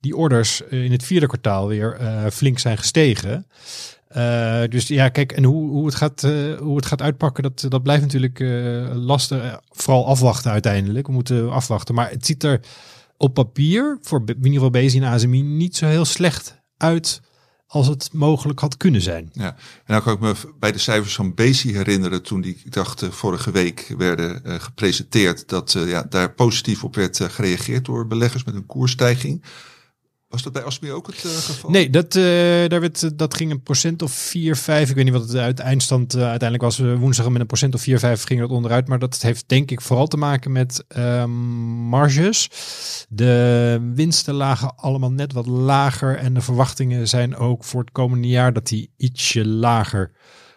die 0.00 0.16
orders 0.16 0.66
eh, 0.68 0.84
in 0.84 0.92
het 0.92 1.04
vierde 1.04 1.26
kwartaal 1.26 1.68
weer 1.68 1.96
eh, 2.00 2.24
flink 2.32 2.58
zijn 2.58 2.78
gestegen. 2.78 3.46
Eh, 4.08 4.62
dus 4.68 4.88
ja, 4.88 5.08
kijk, 5.08 5.32
en 5.32 5.44
hoe, 5.44 5.70
hoe, 5.70 5.86
het, 5.86 5.94
gaat, 5.94 6.24
eh, 6.24 6.58
hoe 6.58 6.76
het 6.76 6.86
gaat 6.86 7.02
uitpakken, 7.02 7.42
dat, 7.42 7.66
dat 7.68 7.82
blijft 7.82 8.02
natuurlijk 8.02 8.40
eh, 8.40 8.94
lastig. 8.94 9.60
Vooral 9.70 10.06
afwachten 10.06 10.50
uiteindelijk. 10.50 11.06
We 11.06 11.12
moeten 11.12 11.50
afwachten. 11.50 11.94
Maar 11.94 12.10
het 12.10 12.26
ziet 12.26 12.42
er 12.42 12.60
op 13.16 13.34
papier, 13.34 13.98
voor 14.02 14.22
in 14.26 14.36
ieder 14.36 14.52
geval 14.52 14.70
Bezi 14.70 14.98
en 14.98 15.04
ASMI, 15.04 15.42
niet 15.42 15.76
zo 15.76 15.86
heel 15.86 16.04
slecht 16.04 16.60
uit 16.76 17.20
als 17.66 17.86
het 17.86 18.08
mogelijk 18.12 18.58
had 18.58 18.76
kunnen 18.76 19.00
zijn. 19.00 19.28
Ja, 19.32 19.56
en 19.84 19.94
dan 19.94 20.02
kan 20.02 20.14
ik 20.14 20.20
me 20.20 20.34
bij 20.58 20.72
de 20.72 20.78
cijfers 20.78 21.14
van 21.14 21.34
Bezi 21.34 21.72
herinneren 21.72 22.22
toen 22.22 22.40
die, 22.40 22.60
ik 22.64 22.72
dacht, 22.72 23.04
vorige 23.10 23.50
week 23.50 23.94
werden 23.98 24.60
gepresenteerd, 24.60 25.48
dat 25.48 25.72
ja, 25.86 26.02
daar 26.02 26.32
positief 26.32 26.84
op 26.84 26.94
werd 26.94 27.20
gereageerd 27.22 27.84
door 27.84 28.06
beleggers 28.06 28.44
met 28.44 28.54
een 28.54 28.66
koersstijging. 28.66 29.44
Was 30.36 30.44
dat 30.44 30.62
bij 30.62 30.64
ASMI 30.64 30.92
ook 30.92 31.06
het 31.06 31.24
eh, 31.24 31.30
geval? 31.30 31.70
Nee, 31.70 31.90
dat, 31.90 32.14
eh, 32.14 32.22
daar 32.68 32.80
werd, 32.80 33.18
dat 33.18 33.34
ging 33.34 33.50
een 33.50 33.62
procent 33.62 34.02
of 34.02 34.12
4, 34.12 34.56
5. 34.56 34.88
Ik 34.88 34.94
weet 34.94 35.04
niet 35.04 35.12
wat 35.12 35.28
het 35.28 35.36
uit 35.36 35.58
eindstand 35.58 36.14
eh, 36.14 36.20
uiteindelijk 36.20 36.62
was. 36.62 36.78
Eh, 36.78 36.98
woensdag 36.98 37.28
met 37.28 37.40
een 37.40 37.46
procent 37.46 37.74
of 37.74 37.80
4, 37.80 37.98
5 37.98 38.24
ging 38.24 38.40
dat 38.40 38.50
onderuit. 38.50 38.88
Maar 38.88 38.98
dat 38.98 39.22
heeft 39.22 39.48
denk 39.48 39.70
ik 39.70 39.80
vooral 39.80 40.06
te 40.06 40.16
maken 40.16 40.52
met 40.52 40.84
ehm, 40.88 41.30
marges. 41.88 42.50
De 43.08 43.90
winsten 43.94 44.34
lagen 44.34 44.76
allemaal 44.76 45.12
net 45.12 45.32
wat 45.32 45.46
lager. 45.46 46.16
En 46.16 46.34
de 46.34 46.40
verwachtingen 46.40 47.08
zijn 47.08 47.36
ook 47.36 47.64
voor 47.64 47.80
het 47.80 47.92
komende 47.92 48.28
jaar 48.28 48.52
dat 48.52 48.66
die 48.66 48.90
ietsje 48.96 49.46
lager 49.46 50.12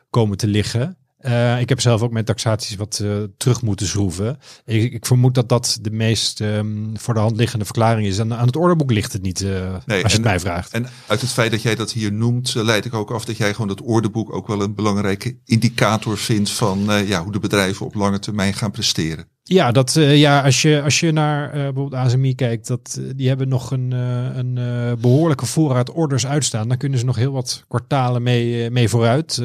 komen 0.10 0.38
te 0.38 0.48
liggen. 0.48 0.98
Eh, 1.20 1.60
ik 1.60 1.70
heb 1.70 1.82
zelf 1.82 2.02
ook 2.02 2.12
mijn 2.12 2.26
taxaties 2.26 2.76
wat 2.76 3.00
eh, 3.04 3.18
terug 3.38 3.62
moeten 3.62 3.88
schroeven. 3.88 4.40
Ik, 4.66 4.94
ik 4.94 5.06
vermoed 5.06 5.36
dat 5.36 5.50
dat 5.50 5.78
de 5.82 5.92
meest 5.92 6.42
ehm, 6.42 6.96
voor 6.96 7.14
de 7.14 7.20
hand 7.20 7.38
liggende 7.38 7.66
verklaring 7.66 8.08
is. 8.08 8.18
En 8.18 8.34
aan 8.34 8.46
het 8.46 8.56
orderboek 8.56 8.92
ligt 8.92 9.14
het 9.14 9.22
niet, 9.22 9.42
eh, 9.42 9.74
als 9.74 9.84
je 9.86 9.94
en- 9.94 10.12
het 10.12 10.22
mij 10.22 10.40
vraagt. 10.40 10.74
En 10.74 10.88
uit 11.08 11.22
het 11.22 11.30
feit 11.30 11.52
dat 11.52 11.62
jij 11.62 11.76
dat 11.76 11.92
hier 11.92 12.12
noemt, 12.14 12.54
leid 12.54 12.86
ik 12.86 12.94
ook 12.94 13.12
af 13.12 13.26
dat 13.26 13.38
jij 13.38 13.52
gewoon 13.52 13.68
dat 13.68 13.82
orderboek 13.82 14.34
ook 14.34 14.48
wel 14.48 14.62
een 14.62 14.76
belangrijke 14.76 15.38
indicator 15.46 16.18
vindt 16.18 16.50
van 16.50 16.80
ja, 17.06 17.24
hoe 17.24 17.32
de 17.32 17.40
bedrijven 17.40 17.86
op 17.86 17.94
lange 17.94 18.20
termijn 18.20 18.54
gaan 18.54 18.72
presteren. 18.72 19.28
Ja, 19.52 19.72
dat, 19.72 19.96
eh, 19.96 20.18
ja 20.18 20.42
als, 20.42 20.62
je, 20.62 20.82
als 20.82 21.00
je 21.00 21.12
naar 21.12 21.46
eh, 21.46 21.52
bijvoorbeeld 21.52 21.94
ASMI 21.94 22.36
kijkt, 22.36 22.68
dat, 22.68 23.00
eh, 23.00 23.12
die 23.16 23.28
hebben 23.28 23.48
nog 23.48 23.72
een, 23.72 23.92
een 23.92 24.58
eh, 24.58 25.02
behoorlijke 25.02 25.46
voorraad 25.46 25.92
orders 25.92 26.28
uitstaan. 26.28 26.68
Dan 26.68 26.78
kunnen 26.78 27.00
ze 27.00 27.06
nog 27.06 27.16
heel 27.16 27.32
wat 27.32 27.64
kwartalen 27.68 28.24
mee, 28.24 28.70
mee 28.70 28.90
vooruit. 28.90 29.42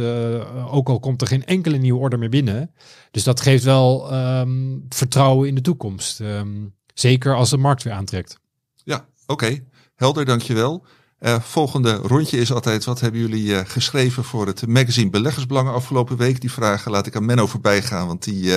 Ook 0.71 0.89
al 0.89 1.01
komt 1.01 1.21
er 1.21 1.27
geen 1.27 1.45
enkele 1.45 1.77
nieuwe 1.77 2.01
order 2.01 2.19
meer 2.19 2.29
binnen. 2.29 2.71
Dus 3.11 3.23
dat 3.23 3.41
geeft 3.41 3.65
wel 3.65 4.13
ehm, 4.13 4.79
vertrouwen 4.89 5.49
in 5.49 5.55
de 5.55 5.61
toekomst. 5.61 6.21
Ehm, 6.21 6.67
zeker 6.95 7.35
als 7.35 7.51
de 7.51 7.57
markt 7.57 7.83
weer 7.83 7.93
aantrekt. 7.93 8.39
Ja, 8.85 9.07
oké. 9.27 9.59
Helder, 9.95 10.25
dankjewel. 10.25 10.87
Eh 11.19 11.41
volgende 11.41 11.95
rondje 11.95 12.39
is 12.39 12.53
altijd, 12.53 12.85
wat 12.85 13.01
hebben 13.01 13.21
jullie 13.21 13.65
geschreven 13.65 14.25
voor 14.25 14.47
het 14.47 14.67
magazine 14.67 15.11
Beleggersbelangen 15.11 15.73
afgelopen 15.73 16.17
week? 16.17 16.41
Die 16.41 16.53
vragen 16.53 16.91
laat 16.91 17.07
ik 17.07 17.17
aan 17.17 17.25
Menno 17.25 17.47
voorbij 17.47 17.83
gaan, 17.83 18.07
want 18.07 18.25
die 18.25 18.53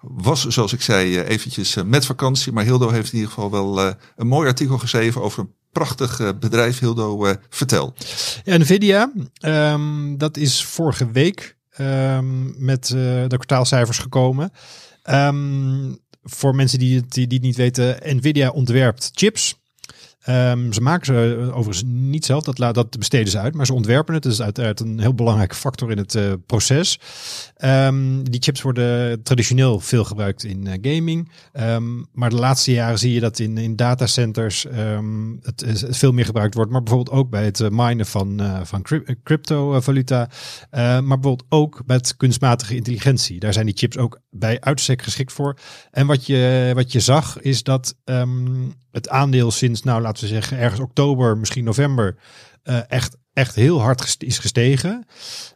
was, 0.00 0.46
zoals 0.46 0.72
ik 0.72 0.82
zei, 0.82 1.16
eh, 1.16 1.28
eventjes 1.28 1.76
eh, 1.76 1.84
met 1.84 2.06
vakantie. 2.06 2.52
Maar 2.52 2.64
Hildo 2.64 2.90
heeft 2.90 3.12
in 3.12 3.18
ieder 3.18 3.32
geval 3.32 3.50
wel 3.50 3.80
eh, 3.80 3.92
een 4.16 4.26
mooi 4.26 4.48
artikel 4.48 4.78
geschreven 4.78 5.22
over 5.22 5.40
een 5.40 5.54
prachtig 5.72 6.38
bedrijf. 6.38 6.78
Hildo, 6.78 7.34
vertel. 7.48 7.94
Nvidia, 8.44 9.12
ehm, 9.32 10.16
dat 10.16 10.36
is 10.36 10.64
vorige 10.64 11.10
week 11.10 11.56
ehm, 11.70 12.64
met 12.64 12.86
de 12.86 13.26
kwartaalcijfers 13.28 13.98
gekomen. 13.98 14.52
Ehm, 15.02 15.94
voor 16.22 16.54
mensen 16.54 16.78
die 16.78 16.96
het, 16.96 17.12
die, 17.12 17.26
die 17.26 17.40
niet 17.40 17.56
weten, 17.56 18.16
Nvidia 18.16 18.50
ontwerpt 18.50 19.10
chips. 19.14 19.59
Ehm, 20.20 20.72
ze 20.72 20.80
maken 20.80 21.06
ze 21.06 21.50
overigens 21.54 21.82
niet 21.86 22.24
zelf, 22.24 22.44
dat, 22.44 22.74
dat 22.74 22.98
besteden 22.98 23.30
ze 23.30 23.38
uit, 23.38 23.54
maar 23.54 23.66
ze 23.66 23.74
ontwerpen 23.74 24.14
het. 24.14 24.22
Dat 24.22 24.32
is 24.32 24.42
uiteraard 24.42 24.80
een 24.80 25.00
heel 25.00 25.14
belangrijke 25.14 25.54
factor 25.54 25.90
in 25.90 25.98
het 25.98 26.14
eh, 26.14 26.32
proces. 26.46 27.00
Ehm, 27.56 28.22
die 28.22 28.42
chips 28.42 28.62
worden 28.62 29.22
traditioneel 29.22 29.80
veel 29.80 30.04
gebruikt 30.04 30.44
in 30.44 30.66
eh, 30.66 30.94
gaming. 30.94 31.32
Ehm, 31.52 31.84
maar 32.12 32.30
de 32.30 32.36
laatste 32.36 32.72
jaren 32.72 32.98
zie 32.98 33.12
je 33.12 33.20
dat 33.20 33.38
in, 33.38 33.58
in 33.58 33.76
datacenters 33.76 34.66
het, 35.42 35.60
het 35.60 35.96
veel 35.96 36.12
meer 36.12 36.24
gebruikt 36.24 36.54
wordt. 36.54 36.70
Maar 36.70 36.82
bijvoorbeeld 36.82 37.16
ook 37.16 37.30
bij 37.30 37.44
het 37.44 37.60
eh, 37.60 37.68
minen 37.70 38.06
van, 38.06 38.40
van 38.62 38.82
cryp- 38.82 39.14
cryptovaluta. 39.24 40.28
Maar 40.70 41.02
bijvoorbeeld 41.02 41.44
ook 41.48 41.82
met 41.86 42.16
kunstmatige 42.16 42.74
intelligentie. 42.74 43.40
Daar 43.40 43.52
zijn 43.52 43.66
die 43.66 43.76
chips 43.76 43.96
ook 43.96 44.20
bij 44.30 44.60
uitstek 44.60 45.02
geschikt 45.02 45.32
voor. 45.32 45.58
En 45.90 46.06
wat 46.06 46.26
je, 46.26 46.72
wat 46.74 46.92
je 46.92 47.00
zag 47.00 47.40
is 47.40 47.62
dat 47.62 47.94
het 48.92 49.08
aandeel 49.08 49.50
sinds, 49.50 49.82
nou 49.82 50.02
laten 50.02 50.22
we 50.22 50.28
zeggen, 50.28 50.58
ergens 50.58 50.80
oktober, 50.80 51.38
misschien 51.38 51.64
november, 51.64 52.16
eh, 52.62 52.80
echt, 52.88 53.16
echt 53.32 53.54
heel 53.54 53.80
hard 53.80 54.16
is 54.18 54.38
gestegen. 54.38 55.04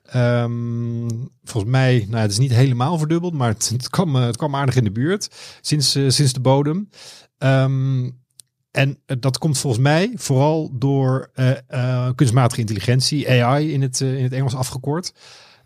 Ehm, 0.02 1.08
volgens 1.42 1.72
mij, 1.72 2.06
nou, 2.08 2.22
het 2.22 2.30
is 2.30 2.38
niet 2.38 2.52
helemaal 2.52 2.98
verdubbeld, 2.98 3.34
maar 3.34 3.48
het, 3.48 3.68
het, 3.68 3.88
kwam, 3.88 4.16
eh, 4.16 4.24
het 4.24 4.36
kwam 4.36 4.54
aardig 4.54 4.76
in 4.76 4.84
de 4.84 4.90
buurt 4.90 5.28
sinds, 5.60 5.94
eh, 5.94 6.08
sinds 6.08 6.32
de 6.32 6.40
bodem. 6.40 6.88
Ehm, 7.38 8.10
en 8.70 8.98
dat 9.04 9.38
komt 9.38 9.58
volgens 9.58 9.82
mij 9.82 10.12
vooral 10.14 10.70
door 10.78 11.30
kunstmatige 12.14 12.60
intelligentie, 12.60 13.30
AI 13.30 13.72
in 13.72 13.82
het, 13.82 14.00
in 14.00 14.22
het 14.22 14.32
Engels 14.32 14.54
afgekort. 14.54 15.12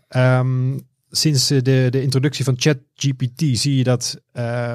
Ehm, 0.07 0.77
sinds 1.09 1.47
de, 1.47 1.61
de 1.61 2.01
introductie 2.01 2.45
van 2.45 2.55
ChatGPT 2.57 3.43
zie 3.51 3.75
je 3.75 3.83
dat 3.83 4.21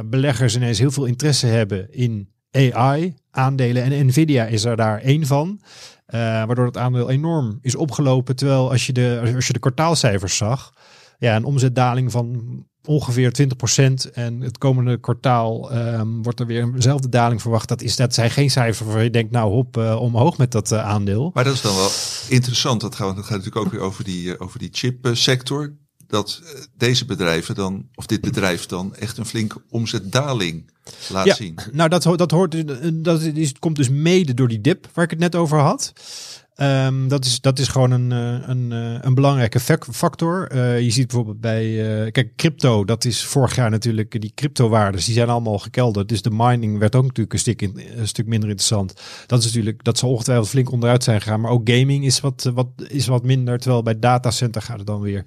beleggers 0.04 0.56
ineens 0.56 0.78
heel 0.78 0.90
veel 0.90 1.04
interesse 1.04 1.46
hebben 1.46 1.92
in 1.92 2.33
AI, 2.54 3.14
aandelen. 3.30 3.82
En 3.82 4.06
Nvidia 4.06 4.44
is 4.46 4.64
er 4.64 4.76
daar 4.76 5.00
één 5.00 5.26
van. 5.26 5.60
Eh, 6.06 6.20
waardoor 6.20 6.66
het 6.66 6.76
aandeel 6.76 7.10
enorm 7.10 7.58
is 7.62 7.74
opgelopen. 7.74 8.36
Terwijl 8.36 8.70
als 8.70 8.86
je 8.86 8.92
de, 8.92 9.32
als 9.34 9.46
je 9.46 9.52
de 9.52 9.58
kwartaalcijfers 9.58 10.36
zag, 10.36 10.72
ja, 11.18 11.36
een 11.36 11.44
omzetdaling 11.44 12.10
van 12.10 12.42
ongeveer 12.84 13.32
20%. 13.32 14.10
En 14.12 14.40
het 14.40 14.58
komende 14.58 15.00
kwartaal 15.00 15.70
ehm, 15.70 16.22
wordt 16.22 16.40
er 16.40 16.46
weer 16.46 16.62
eenzelfde 16.62 17.08
daling 17.08 17.40
verwacht. 17.40 17.68
Dat, 17.68 17.82
is, 17.82 17.96
dat 17.96 18.14
zijn 18.14 18.30
geen 18.30 18.50
cijfers 18.50 18.78
waarvan 18.78 19.04
je 19.04 19.10
denkt, 19.10 19.30
nou 19.30 19.52
hop, 19.52 19.76
eh, 19.76 20.00
omhoog 20.00 20.38
met 20.38 20.52
dat 20.52 20.72
eh, 20.72 20.84
aandeel. 20.84 21.30
Maar 21.34 21.44
dat 21.44 21.54
is 21.54 21.60
dan 21.60 21.74
wel 21.74 21.90
interessant. 22.28 22.80
Dat 22.80 22.94
gaat, 22.94 23.16
dat 23.16 23.24
gaat 23.24 23.36
natuurlijk 23.36 23.66
ook 23.66 23.72
weer 23.72 23.80
over 23.80 24.04
die, 24.04 24.40
over 24.40 24.58
die 24.58 24.68
chipsector. 24.72 25.72
Dat 26.14 26.40
eh, 26.44 26.60
deze 26.76 27.04
bedrijven 27.04 27.54
dan, 27.54 27.88
of 27.94 28.06
dit 28.06 28.20
bedrijf 28.20 28.66
dan, 28.66 28.94
echt 28.94 29.18
een 29.18 29.26
flinke 29.26 29.62
omzetdaling 29.70 30.70
laat 31.08 31.24
Ja, 31.24 31.34
zien. 31.34 31.58
nou 31.72 31.88
dat, 31.88 32.02
dat, 32.02 32.30
hoort, 32.30 32.54
eh, 32.54 32.88
dat 32.92 33.20
is, 33.20 33.52
komt 33.58 33.76
dus 33.76 33.88
mede 33.88 34.34
door 34.34 34.48
die 34.48 34.60
dip 34.60 34.88
waar 34.92 35.04
ik 35.04 35.10
het 35.10 35.18
net 35.18 35.34
over 35.34 35.58
had. 35.58 35.92
Ehm, 36.54 37.08
dat, 37.08 37.24
is, 37.24 37.40
dat 37.40 37.58
is 37.58 37.68
gewoon 37.68 37.90
een, 37.90 38.12
eh, 38.12 38.48
een, 38.48 38.70
een 39.06 39.14
belangrijke 39.14 39.60
fac- 39.60 39.86
factor. 39.90 40.56
Je 40.80 40.90
ziet 40.90 41.06
bijvoorbeeld 41.06 41.40
bij, 41.40 42.10
kijk, 42.10 42.36
crypto, 42.36 42.84
dat 42.84 43.04
is 43.04 43.24
vorig 43.24 43.54
jaar 43.56 43.70
natuurlijk, 43.70 44.20
die 44.20 44.32
cryptowaardes, 44.34 45.04
die 45.04 45.14
zijn 45.14 45.28
allemaal 45.28 45.58
gekelderd. 45.58 46.08
Dus 46.08 46.22
de 46.22 46.30
mining 46.30 46.78
werd 46.78 46.94
ook 46.94 47.02
natuurlijk 47.02 47.32
een 47.32 47.38
stuk, 47.38 47.62
in, 47.62 47.80
een 47.96 48.08
stuk 48.08 48.26
minder 48.26 48.48
interessant. 48.48 48.94
Dat 49.26 49.38
is 49.38 49.44
natuurlijk, 49.44 49.84
dat 49.84 49.98
zal 49.98 50.10
ongetwijfeld 50.10 50.48
flink 50.48 50.70
onderuit 50.70 51.04
zijn 51.04 51.20
gegaan. 51.20 51.40
Maar 51.40 51.50
ook 51.50 51.68
gaming 51.70 52.04
is 52.04 52.20
wat, 52.20 52.50
wat, 52.54 52.68
is 52.88 53.06
wat 53.06 53.22
minder, 53.24 53.58
terwijl 53.58 53.82
bij 53.82 53.98
datacenter 53.98 54.62
gaat 54.62 54.78
het 54.78 54.86
dan 54.86 55.00
weer 55.00 55.24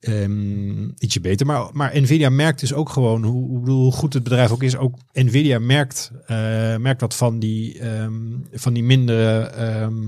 ehm, 0.00 0.88
ietsje 0.98 1.20
beter. 1.20 1.46
Maar, 1.46 1.68
maar 1.72 2.00
Nvidia 2.00 2.30
merkt 2.30 2.60
dus 2.60 2.72
ook 2.72 2.88
gewoon 2.88 3.24
hoe, 3.24 3.70
hoe, 3.70 3.92
goed 3.92 4.14
het 4.14 4.22
bedrijf 4.22 4.50
ook 4.50 4.62
is. 4.62 4.76
Ook 4.76 4.96
Nvidia 5.12 5.58
merkt, 5.58 6.10
eh, 6.26 6.76
merkt 6.76 7.00
wat 7.00 7.14
van 7.14 7.38
die, 7.38 7.78
ehm, 7.78 8.38
van 8.52 8.72
die 8.72 8.82
mindere, 8.82 9.40
ehm, 9.40 10.04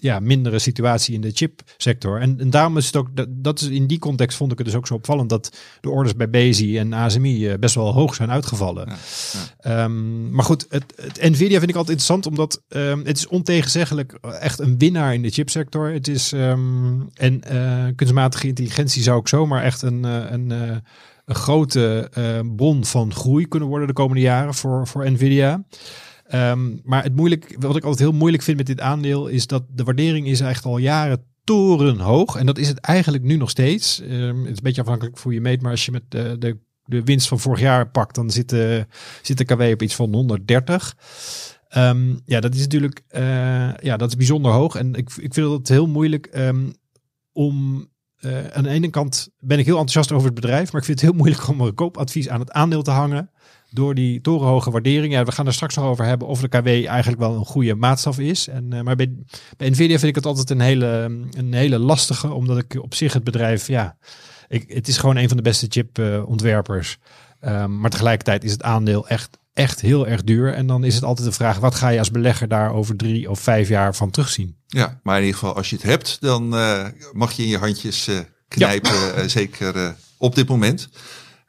ja, 0.00 0.20
mindere 0.20 0.58
situatie 0.58 1.14
in 1.14 1.20
de 1.20 1.30
chipsector. 1.34 2.20
En, 2.20 2.40
en 2.40 2.50
daarom 2.50 2.76
is 2.76 2.86
het 2.86 2.96
ook, 2.96 3.08
dat, 3.16 3.28
dat 3.30 3.60
is 3.60 3.68
in 3.68 3.86
die 3.86 3.98
context 3.98 4.36
vond 4.36 4.52
ik 4.52 4.58
het 4.58 4.66
dus 4.66 4.76
ook 4.76 4.86
zo 4.86 4.94
opvallend 4.94 5.28
dat 5.28 5.56
de 5.80 5.90
orders 5.90 6.16
bij 6.16 6.30
Bezi 6.30 6.78
en 6.78 6.92
ASMI 6.92 7.48
eh, 7.48 7.58
best 7.58 7.74
wel 7.74 7.92
hoog 7.92 8.14
zijn 8.14 8.30
uitgevallen. 8.30 8.88
Ja, 8.88 8.96
Ehm, 9.60 10.30
maar 10.30 10.44
goed, 10.44 10.66
het, 10.68 10.84
het 10.96 11.30
Nvidia 11.30 11.58
vind 11.58 11.70
ik 11.70 11.76
altijd 11.76 11.98
interessant, 11.98 12.26
omdat 12.26 12.62
ehm, 12.68 12.98
het 13.04 13.16
is 13.16 13.26
ontegenzeggelijk 13.26 14.18
echt 14.40 14.58
een 14.58 14.78
winnaar 14.78 15.14
in 15.14 15.22
de 15.22 15.30
chipsector. 15.30 15.92
Het 15.92 16.08
is 16.08 16.32
ehm, 16.32 17.00
en 17.14 17.42
eh, 17.44 17.86
kunstmatige 17.96 18.46
intelligentie 18.46 19.02
zou 19.02 19.16
ook 19.16 19.28
zomaar 19.28 19.62
echt 19.62 19.82
een, 19.82 20.04
eh, 20.04 20.30
een, 20.30 20.50
een 21.30 21.34
grote 21.34 22.08
eh, 22.12 22.40
bron 22.56 22.84
van 22.84 23.14
groei 23.14 23.48
kunnen 23.48 23.68
worden 23.68 23.86
de 23.86 23.92
komende 23.92 24.22
jaren 24.22 24.54
voor, 24.54 24.86
voor 24.86 25.10
Nvidia. 25.10 25.62
Ehm, 26.30 26.76
maar 26.84 27.02
het 27.02 27.16
moeilijk, 27.16 27.56
wat 27.58 27.76
ik 27.76 27.82
altijd 27.84 28.08
heel 28.08 28.18
moeilijk 28.18 28.42
vind 28.42 28.56
met 28.56 28.66
dit 28.66 28.80
aandeel, 28.80 29.26
is 29.26 29.46
dat 29.46 29.64
de 29.74 29.84
waardering 29.84 30.26
is 30.26 30.40
echt 30.40 30.64
al 30.64 30.78
jaren 30.78 31.24
torenhoog. 31.44 32.36
En 32.36 32.46
dat 32.46 32.58
is 32.58 32.68
het 32.68 32.78
eigenlijk 32.78 33.24
nu 33.24 33.36
nog 33.36 33.50
steeds. 33.50 34.00
Ehm, 34.00 34.38
het 34.38 34.50
is 34.50 34.56
een 34.56 34.62
beetje 34.62 34.80
afhankelijk 34.80 35.18
voor 35.18 35.34
je 35.34 35.40
meet, 35.40 35.62
maar 35.62 35.70
als 35.70 35.84
je 35.84 35.90
met 35.92 36.02
de, 36.08 36.36
de, 36.38 36.58
de 36.84 37.02
winst 37.02 37.28
van 37.28 37.40
vorig 37.40 37.60
jaar 37.60 37.90
pakt, 37.90 38.14
dan 38.14 38.30
zit 38.30 38.48
de, 38.48 38.86
zit 39.22 39.38
de 39.38 39.44
KW 39.44 39.60
op 39.60 39.82
iets 39.82 39.94
van 39.94 40.14
130. 40.14 40.96
Ehm, 41.68 42.16
ja, 42.24 42.40
dat 42.40 42.54
is 42.54 42.60
natuurlijk 42.60 43.02
eh, 43.08 43.74
ja, 43.76 43.96
dat 43.96 44.08
is 44.08 44.16
bijzonder 44.16 44.52
hoog. 44.52 44.74
En 44.74 44.94
ik, 44.94 45.10
ik 45.16 45.34
vind 45.34 45.50
het 45.50 45.68
heel 45.68 45.86
moeilijk 45.86 46.28
om. 47.32 47.88
eh, 48.16 48.46
aan 48.46 48.62
de 48.62 48.68
ene 48.68 48.90
kant 48.90 49.28
ben 49.38 49.58
ik 49.58 49.64
heel 49.64 49.74
enthousiast 49.78 50.12
over 50.12 50.26
het 50.26 50.34
bedrijf, 50.34 50.72
maar 50.72 50.80
ik 50.80 50.86
vind 50.86 51.00
het 51.00 51.10
heel 51.10 51.18
moeilijk 51.18 51.48
om 51.48 51.60
een 51.60 51.74
koopadvies 51.74 52.28
aan 52.28 52.40
het 52.40 52.50
aandeel 52.50 52.82
te 52.82 52.90
hangen. 52.90 53.30
Door 53.70 53.94
die 53.94 54.20
torenhoge 54.20 54.70
waardering. 54.70 55.12
Ja, 55.12 55.24
we 55.24 55.32
gaan 55.32 55.46
er 55.46 55.52
straks 55.52 55.74
nog 55.76 55.84
over 55.84 56.04
hebben 56.04 56.28
of 56.28 56.40
de 56.40 56.48
KW 56.48 56.66
eigenlijk 56.66 57.18
wel 57.18 57.34
een 57.34 57.44
goede 57.44 57.74
maatstaf 57.74 58.18
is. 58.18 58.48
En, 58.48 58.72
eh, 58.72 58.80
maar 58.80 58.96
bij, 58.96 59.12
bij 59.56 59.70
Nvidia 59.70 59.96
vind 59.98 60.08
ik 60.08 60.14
het 60.14 60.26
altijd 60.26 60.50
een 60.50 60.60
hele, 60.60 60.86
een 61.30 61.52
hele 61.52 61.78
lastige, 61.78 62.32
omdat 62.32 62.58
ik 62.58 62.78
op 62.82 62.94
zich 62.94 63.12
het 63.12 63.24
bedrijf, 63.24 63.66
ja, 63.66 63.96
ik, 64.48 64.64
het 64.68 64.88
is 64.88 64.96
gewoon 64.98 65.16
een 65.16 65.28
van 65.28 65.36
de 65.36 65.42
beste 65.42 65.66
chipontwerpers. 65.68 66.98
Ehm, 67.40 67.80
maar 67.80 67.90
tegelijkertijd 67.90 68.44
is 68.44 68.52
het 68.52 68.62
aandeel 68.62 69.08
echt, 69.08 69.38
echt 69.52 69.80
heel 69.80 70.06
erg 70.06 70.24
duur. 70.24 70.54
En 70.54 70.66
dan 70.66 70.84
is 70.84 70.94
het 70.94 71.04
altijd 71.04 71.26
de 71.28 71.34
vraag, 71.34 71.58
wat 71.58 71.74
ga 71.74 71.88
je 71.88 71.98
als 71.98 72.10
belegger 72.10 72.48
daar 72.48 72.72
over 72.72 72.96
drie 72.96 73.30
of 73.30 73.40
vijf 73.40 73.68
jaar 73.68 73.94
van 73.94 74.10
terugzien? 74.10 74.56
Ja, 74.66 75.00
maar 75.02 75.16
in 75.18 75.24
ieder 75.24 75.38
geval 75.38 75.56
als 75.56 75.70
je 75.70 75.76
het 75.76 75.84
hebt, 75.84 76.16
dan 76.20 76.56
eh, 76.56 76.86
mag 77.12 77.32
je 77.32 77.42
in 77.42 77.48
je 77.48 77.58
handjes 77.58 78.08
eh, 78.08 78.18
knijpen. 78.48 79.14
eh, 79.16 79.24
zeker 79.26 79.76
eh, 79.76 79.88
op 80.18 80.34
dit 80.34 80.48
moment. 80.48 80.88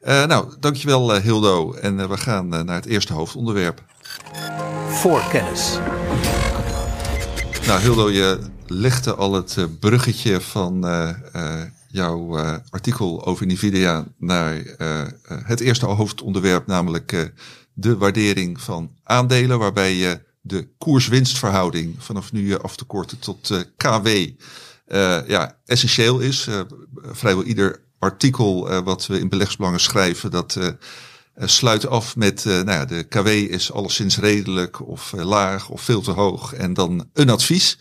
Eh, 0.02 0.26
nou, 0.26 0.52
dankjewel 0.60 1.14
eh, 1.14 1.22
Hildo. 1.22 1.72
En 1.72 2.00
eh, 2.00 2.08
we 2.08 2.16
gaan 2.16 2.48
naar 2.48 2.74
het 2.74 2.86
eerste 2.86 3.12
hoofdonderwerp. 3.12 3.82
Voorkennis. 4.88 5.78
Nou, 7.66 7.80
Hildo, 7.80 8.10
je 8.10 8.38
legde 8.66 9.14
al 9.14 9.32
het 9.32 9.66
bruggetje 9.80 10.40
van 10.40 10.86
jouw 11.88 12.36
artikel 12.70 13.26
over 13.26 13.46
Nvidia 13.46 14.04
naar 14.18 14.62
het 15.26 15.60
eerste 15.60 15.86
hoofdonderwerp, 15.86 16.66
namelijk 16.66 17.32
de 17.72 17.96
waardering 17.96 18.60
van 18.60 18.90
aandelen, 19.02 19.58
waarbij 19.58 19.94
je 19.94 20.20
de 20.40 20.68
koers-winstverhouding 20.78 21.94
vanaf 21.98 22.32
nu 22.32 22.58
af 22.58 22.76
te 22.76 22.84
korten 22.84 23.18
tot 23.18 23.66
KW 23.76 24.08
ja, 25.26 25.56
essentieel 25.64 26.18
is. 26.18 26.48
Vrijwel 27.12 27.44
ieder 27.44 27.80
artikel 28.02 28.70
eh, 28.70 28.78
wat 28.84 29.06
we 29.06 29.18
in 29.18 29.28
beleggsbelangen 29.28 29.80
schrijven, 29.80 30.30
dat 30.30 30.56
eh, 30.56 30.66
eh, 30.66 30.74
sluit 31.48 31.86
af 31.86 32.16
met, 32.16 32.44
nou 32.44 32.70
ja, 32.70 32.84
de 32.84 33.02
KW 33.02 33.26
is 33.26 33.72
alleszins 33.72 34.18
redelijk 34.18 34.88
of 34.88 35.12
laag 35.16 35.68
of 35.68 35.80
veel 35.80 36.00
te 36.00 36.10
hoog 36.10 36.54
en 36.54 36.74
dan 36.74 37.04
een 37.12 37.30
advies. 37.30 37.78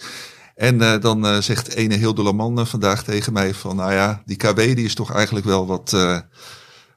En 0.55 0.99
dan 0.99 1.43
zegt 1.43 1.73
ene 1.73 1.95
Hilde 1.95 2.23
Laman 2.23 2.67
vandaag 2.67 3.03
tegen 3.03 3.33
mij 3.33 3.53
van, 3.53 3.75
nou 3.75 3.93
ja, 3.93 4.21
die 4.25 4.37
KW 4.37 4.55
die 4.55 4.85
is 4.85 4.95
toch 4.95 5.13
eigenlijk 5.13 5.45
wel 5.45 5.65
wat, 5.65 5.95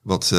wat 0.03 0.31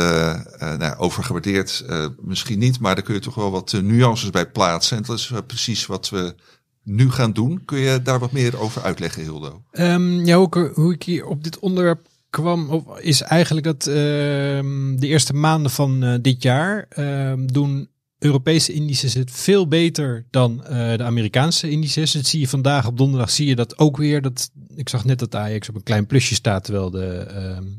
nou, 0.60 0.98
overgewaardeerd 0.98 1.86
misschien 2.22 2.60
niet, 2.60 2.80
maar 2.80 2.96
daar 2.96 3.04
kun 3.04 3.13
je 3.13 3.20
toch 3.20 3.36
wel 3.36 3.51
wat 3.51 3.72
nuances 3.72 4.30
bij 4.30 4.50
plaatsen. 4.50 4.98
En 4.98 5.04
dat 5.04 5.18
is 5.18 5.32
precies 5.48 5.86
wat 5.86 6.10
we 6.10 6.36
nu 6.84 7.12
gaan 7.12 7.34
doen. 7.34 7.65
Kun 7.65 7.80
je 7.80 8.01
daar 8.01 8.20
wat 8.20 8.32
meer 8.32 8.60
over 8.60 8.82
uitleggen, 8.82 9.22
Hildo? 9.22 9.62
Um, 9.72 10.25
ja, 10.25 10.38
hoe, 10.38 10.72
hoe, 10.74 10.94
ik 10.94 11.04
hier 11.04 11.25
op 11.25 11.44
dit 11.44 11.60
onderwerp 11.60 12.08
kwam, 12.36 12.86
is 13.00 13.22
eigenlijk 13.22 13.65
dat 13.65 13.88
ehm, 13.88 14.96
de 14.96 15.08
eerste 15.08 15.34
maanden 15.34 15.72
van 15.72 16.20
dit 16.22 16.44
jaar 16.44 16.86
ehm, 16.89 17.46
doen 17.46 17.89
Europese 18.25 18.74
indices 18.74 19.13
het 19.13 19.32
veel 19.32 19.68
beter 19.68 20.25
dan 20.30 20.63
uh, 20.63 20.98
de 20.98 21.04
Amerikaanse 21.04 21.70
indices. 21.70 22.12
Dat 22.12 22.25
zie 22.25 22.39
je 22.39 22.48
vandaag 22.48 22.88
op 22.88 22.98
donderdag 22.98 23.30
zie 23.30 23.48
je 23.48 23.56
dat 23.56 23.77
ook 23.77 23.98
weer. 23.98 24.22
Dat, 24.22 24.51
ik 24.75 24.89
zag 24.89 25.06
net 25.06 25.20
dat 25.20 25.36
Ajax 25.36 25.70
op 25.70 25.75
een 25.75 25.84
klein 25.84 26.06
plusje 26.06 26.34
staat, 26.34 26.63
terwijl 26.63 26.89
de 26.89 27.27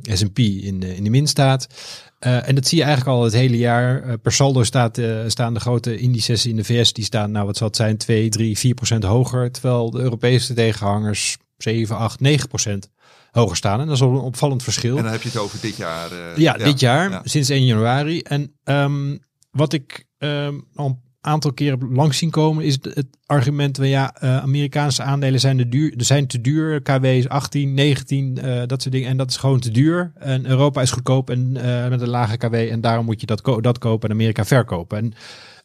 uh, 0.09 0.15
S&P 0.17 0.39
in 0.39 0.81
de, 0.81 0.97
in 0.97 1.05
de 1.05 1.11
min 1.11 1.27
staat. 1.27 1.67
Uh, 2.21 2.49
en 2.49 2.55
dat 2.55 2.67
zie 2.67 2.79
je 2.79 2.85
eigenlijk 2.85 3.17
al 3.17 3.25
het 3.25 3.33
hele 3.33 3.59
jaar. 3.59 4.19
per 4.19 4.33
saldo 4.33 4.63
staat, 4.63 5.01
staan 5.27 5.55
de 5.55 5.61
grote 5.61 5.99
indices 5.99 6.47
in 6.47 6.57
de 6.57 6.65
VS, 6.65 6.93
die 6.93 7.05
staan, 7.05 7.31
nou 7.31 7.47
wat 7.47 7.57
zal 7.57 7.67
het 7.67 7.77
zijn, 7.77 7.97
2, 7.97 8.29
3, 8.29 8.59
4 8.59 8.75
procent 8.75 9.05
hoger. 9.05 9.51
Terwijl 9.51 9.91
de 9.91 10.01
Europese 10.01 10.55
tegenhangers 10.55 11.37
7, 11.57 11.97
8, 11.97 12.21
9 12.21 12.49
procent 12.49 12.91
hoger 13.37 13.57
staan. 13.57 13.81
En 13.81 13.87
dat 13.87 13.95
is 13.95 14.03
al 14.03 14.11
een 14.11 14.21
opvallend 14.21 14.63
verschil. 14.63 14.97
En 14.97 15.03
dan 15.03 15.13
heb 15.13 15.23
je 15.23 15.29
het 15.29 15.39
over 15.39 15.61
dit 15.61 15.77
jaar. 15.77 16.15
ja, 16.15 16.33
ja, 16.37 16.65
dit 16.65 16.81
jaar, 16.81 17.11
ja. 17.11 17.21
sinds 17.25 17.49
1 17.49 17.65
januari. 17.65 18.21
En 18.21 18.57
um, 18.65 19.21
wat 19.51 19.73
ik 19.73 20.07
um, 20.19 20.65
al 20.75 20.87
een 20.87 21.01
aantal 21.21 21.53
keren 21.53 21.93
langs 21.93 22.19
zien 22.19 22.31
komen, 22.31 22.65
is 22.65 22.79
het 22.83 23.07
argument 23.27 23.77
van 23.77 23.89
ja, 23.89 24.17
uh, 24.23 24.37
Amerikaanse 24.37 25.03
aandelen 25.03 25.41
zijn, 25.41 25.57
de 25.57 25.69
duur, 25.69 25.95
zijn 25.97 26.27
te 26.27 26.41
duur. 26.41 26.83
KW 26.83 27.05
is 27.05 27.29
18, 27.29 27.75
19, 27.75 28.39
uh, 28.45 28.63
dat 28.67 28.83
soort 28.83 28.95
dingen. 28.95 29.09
En 29.09 29.17
dat 29.17 29.31
is 29.31 29.37
gewoon 29.37 29.61
te 29.61 29.71
duur. 29.71 30.13
En 30.15 30.47
Europa 30.47 30.83
is 30.83 30.91
goedkoop 30.91 31.31
en 31.31 31.55
uh, 31.57 31.89
met 31.89 32.01
een 32.01 32.09
lage 32.09 32.37
KW. 32.37 32.55
En 32.55 32.81
daarom 32.81 33.05
moet 33.05 33.21
je 33.21 33.27
dat, 33.27 33.41
ko 33.41 33.61
dat 33.61 33.79
kopen 33.79 34.09
en 34.09 34.15
Amerika 34.15 34.45
verkopen. 34.45 34.99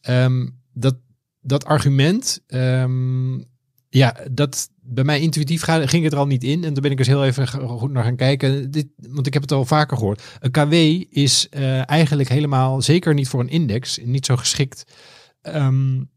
En 0.04 0.24
um, 0.24 0.60
dat, 0.74 0.96
dat 1.42 1.66
argument, 1.66 2.44
um, 2.48 3.46
ja, 3.94 4.16
dat 4.32 4.70
bij 4.82 5.04
mij 5.04 5.20
intuïtief 5.20 5.64
ging 5.64 6.04
het 6.04 6.14
er 6.14 6.20
al 6.20 6.26
niet 6.26 6.44
in. 6.44 6.64
En 6.64 6.74
toen 6.74 6.82
ben 6.82 6.92
ik 6.92 7.00
eens 7.00 7.08
heel 7.08 7.26
even 7.26 7.48
goed 7.48 7.92
naar 7.92 8.04
gaan 8.04 8.16
kijken. 8.16 8.72
Dit, 8.72 8.88
want 8.96 9.28
ik 9.28 9.34
heb 9.34 9.42
het 9.42 9.52
al 9.52 9.66
vaker 9.66 9.98
gehoord. 9.98 10.24
Een 10.40 10.52
KW 10.52 10.74
is 11.10 11.48
uh, 11.52 11.90
eigenlijk 11.90 12.30
helemaal, 12.30 12.82
zeker 12.82 13.14
niet 13.14 13.28
voor 13.28 13.40
een 13.40 13.50
index, 13.50 14.00
niet 14.04 14.26
zo 14.26 14.36
geschikt 14.36 14.84
um, 15.42 16.10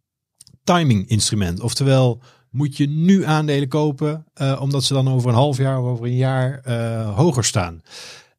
timing 0.65 1.09
instrument. 1.09 1.61
Oftewel, 1.61 2.23
moet 2.51 2.77
je 2.77 2.89
nu 2.89 3.25
aandelen 3.25 3.69
kopen, 3.69 4.27
uh, 4.41 4.59
omdat 4.61 4.85
ze 4.85 4.93
dan 4.93 5.09
over 5.09 5.29
een 5.29 5.35
half 5.35 5.57
jaar 5.57 5.81
of 5.81 5.87
over 5.87 6.07
een 6.07 6.17
jaar 6.17 6.63
uh, 6.69 7.17
hoger 7.17 7.45
staan. 7.45 7.81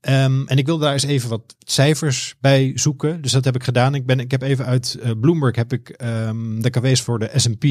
Um, 0.01 0.47
en 0.47 0.57
ik 0.57 0.65
wil 0.65 0.77
daar 0.77 0.93
eens 0.93 1.03
even 1.03 1.29
wat 1.29 1.55
cijfers 1.59 2.35
bij 2.39 2.71
zoeken. 2.75 3.21
Dus 3.21 3.31
dat 3.31 3.45
heb 3.45 3.55
ik 3.55 3.63
gedaan. 3.63 3.95
Ik, 3.95 4.05
ben, 4.05 4.19
ik 4.19 4.31
heb 4.31 4.41
even 4.41 4.65
uit 4.65 4.99
Bloomberg 5.19 5.55
heb 5.55 5.73
ik 5.73 6.01
um, 6.03 6.61
de 6.61 6.69
KW's 6.69 7.01
voor 7.01 7.19
de 7.19 7.31
S&P 7.35 7.65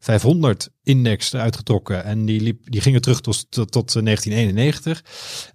500 0.00 0.70
index 0.82 1.32
eruit 1.32 1.56
getrokken. 1.56 2.04
En 2.04 2.24
die, 2.24 2.40
liep, 2.40 2.70
die 2.70 2.80
gingen 2.80 3.00
terug 3.00 3.20
tot, 3.20 3.50
tot, 3.50 3.72
tot 3.72 3.92
1991. 3.92 5.04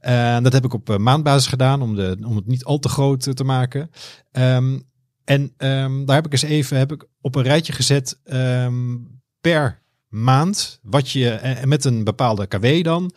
Uh, 0.02 0.44
dat 0.44 0.54
heb 0.54 0.66
ik 0.66 0.74
op 0.74 0.90
uh, 0.90 0.98
maandbasis 0.98 1.48
gedaan 1.48 1.82
om, 1.82 1.96
de, 1.96 2.18
om 2.26 2.36
het 2.36 2.48
niet 2.48 2.64
al 2.64 2.80
te 2.80 2.90
groot 2.90 3.36
te 3.36 3.44
maken. 3.44 3.90
Um, 4.32 4.84
en 5.24 5.42
um, 5.58 6.06
daar 6.06 6.16
heb 6.16 6.26
ik 6.26 6.32
eens 6.32 6.42
even 6.42 6.78
heb 6.78 6.92
ik 6.92 7.08
op 7.22 7.36
een 7.36 7.44
rijtje 7.44 7.74
gezet 7.74 8.20
um, 8.24 9.22
per 9.42 9.84
maand. 10.08 10.80
Wat 10.82 11.10
je, 11.10 11.60
met 11.64 11.86
een 11.86 12.04
bepaalde 12.04 12.48
KW 12.48 12.84
dan. 12.84 13.14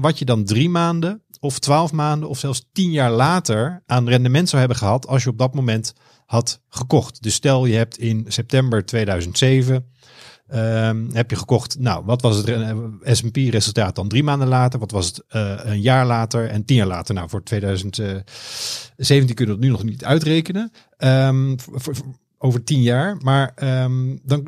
wat 0.00 0.18
je 0.18 0.24
dan 0.24 0.44
drie 0.44 0.68
maanden 0.68 1.22
of 1.44 1.58
twaalf 1.58 1.92
maanden 1.92 2.28
of 2.28 2.38
zelfs 2.38 2.68
tien 2.72 2.90
jaar 2.90 3.10
later 3.10 3.82
aan 3.86 4.08
rendement 4.08 4.48
zou 4.48 4.60
hebben 4.60 4.78
gehad 4.78 5.06
als 5.06 5.22
je 5.22 5.30
op 5.30 5.38
dat 5.38 5.54
moment 5.54 5.92
had 6.26 6.60
gekocht. 6.68 7.22
Dus 7.22 7.34
stel 7.34 7.66
je 7.66 7.76
hebt 7.76 7.98
in 7.98 8.24
september 8.28 8.84
2007 8.84 9.92
Um, 10.54 11.08
heb 11.12 11.30
je 11.30 11.36
gekocht, 11.36 11.78
nou, 11.78 12.04
wat 12.04 12.22
was 12.22 12.36
het 12.36 12.46
S&P 13.02 13.36
resultaat 13.36 13.94
dan 13.94 14.08
drie 14.08 14.22
maanden 14.22 14.48
later? 14.48 14.78
Wat 14.78 14.90
was 14.90 15.06
het 15.06 15.22
uh, 15.32 15.54
een 15.56 15.80
jaar 15.80 16.06
later 16.06 16.48
en 16.48 16.64
tien 16.64 16.76
jaar 16.76 16.86
later? 16.86 17.14
Nou, 17.14 17.28
voor 17.28 17.42
2017 17.42 19.34
kunnen 19.34 19.54
we 19.54 19.60
het 19.60 19.60
nu 19.60 19.68
nog 19.68 19.82
niet 19.82 20.04
uitrekenen. 20.04 20.72
Um, 20.98 21.56
voor, 21.58 21.94
over 22.38 22.64
tien 22.64 22.82
jaar. 22.82 23.16
Maar 23.16 23.52
um, 23.82 24.20
dan, 24.22 24.46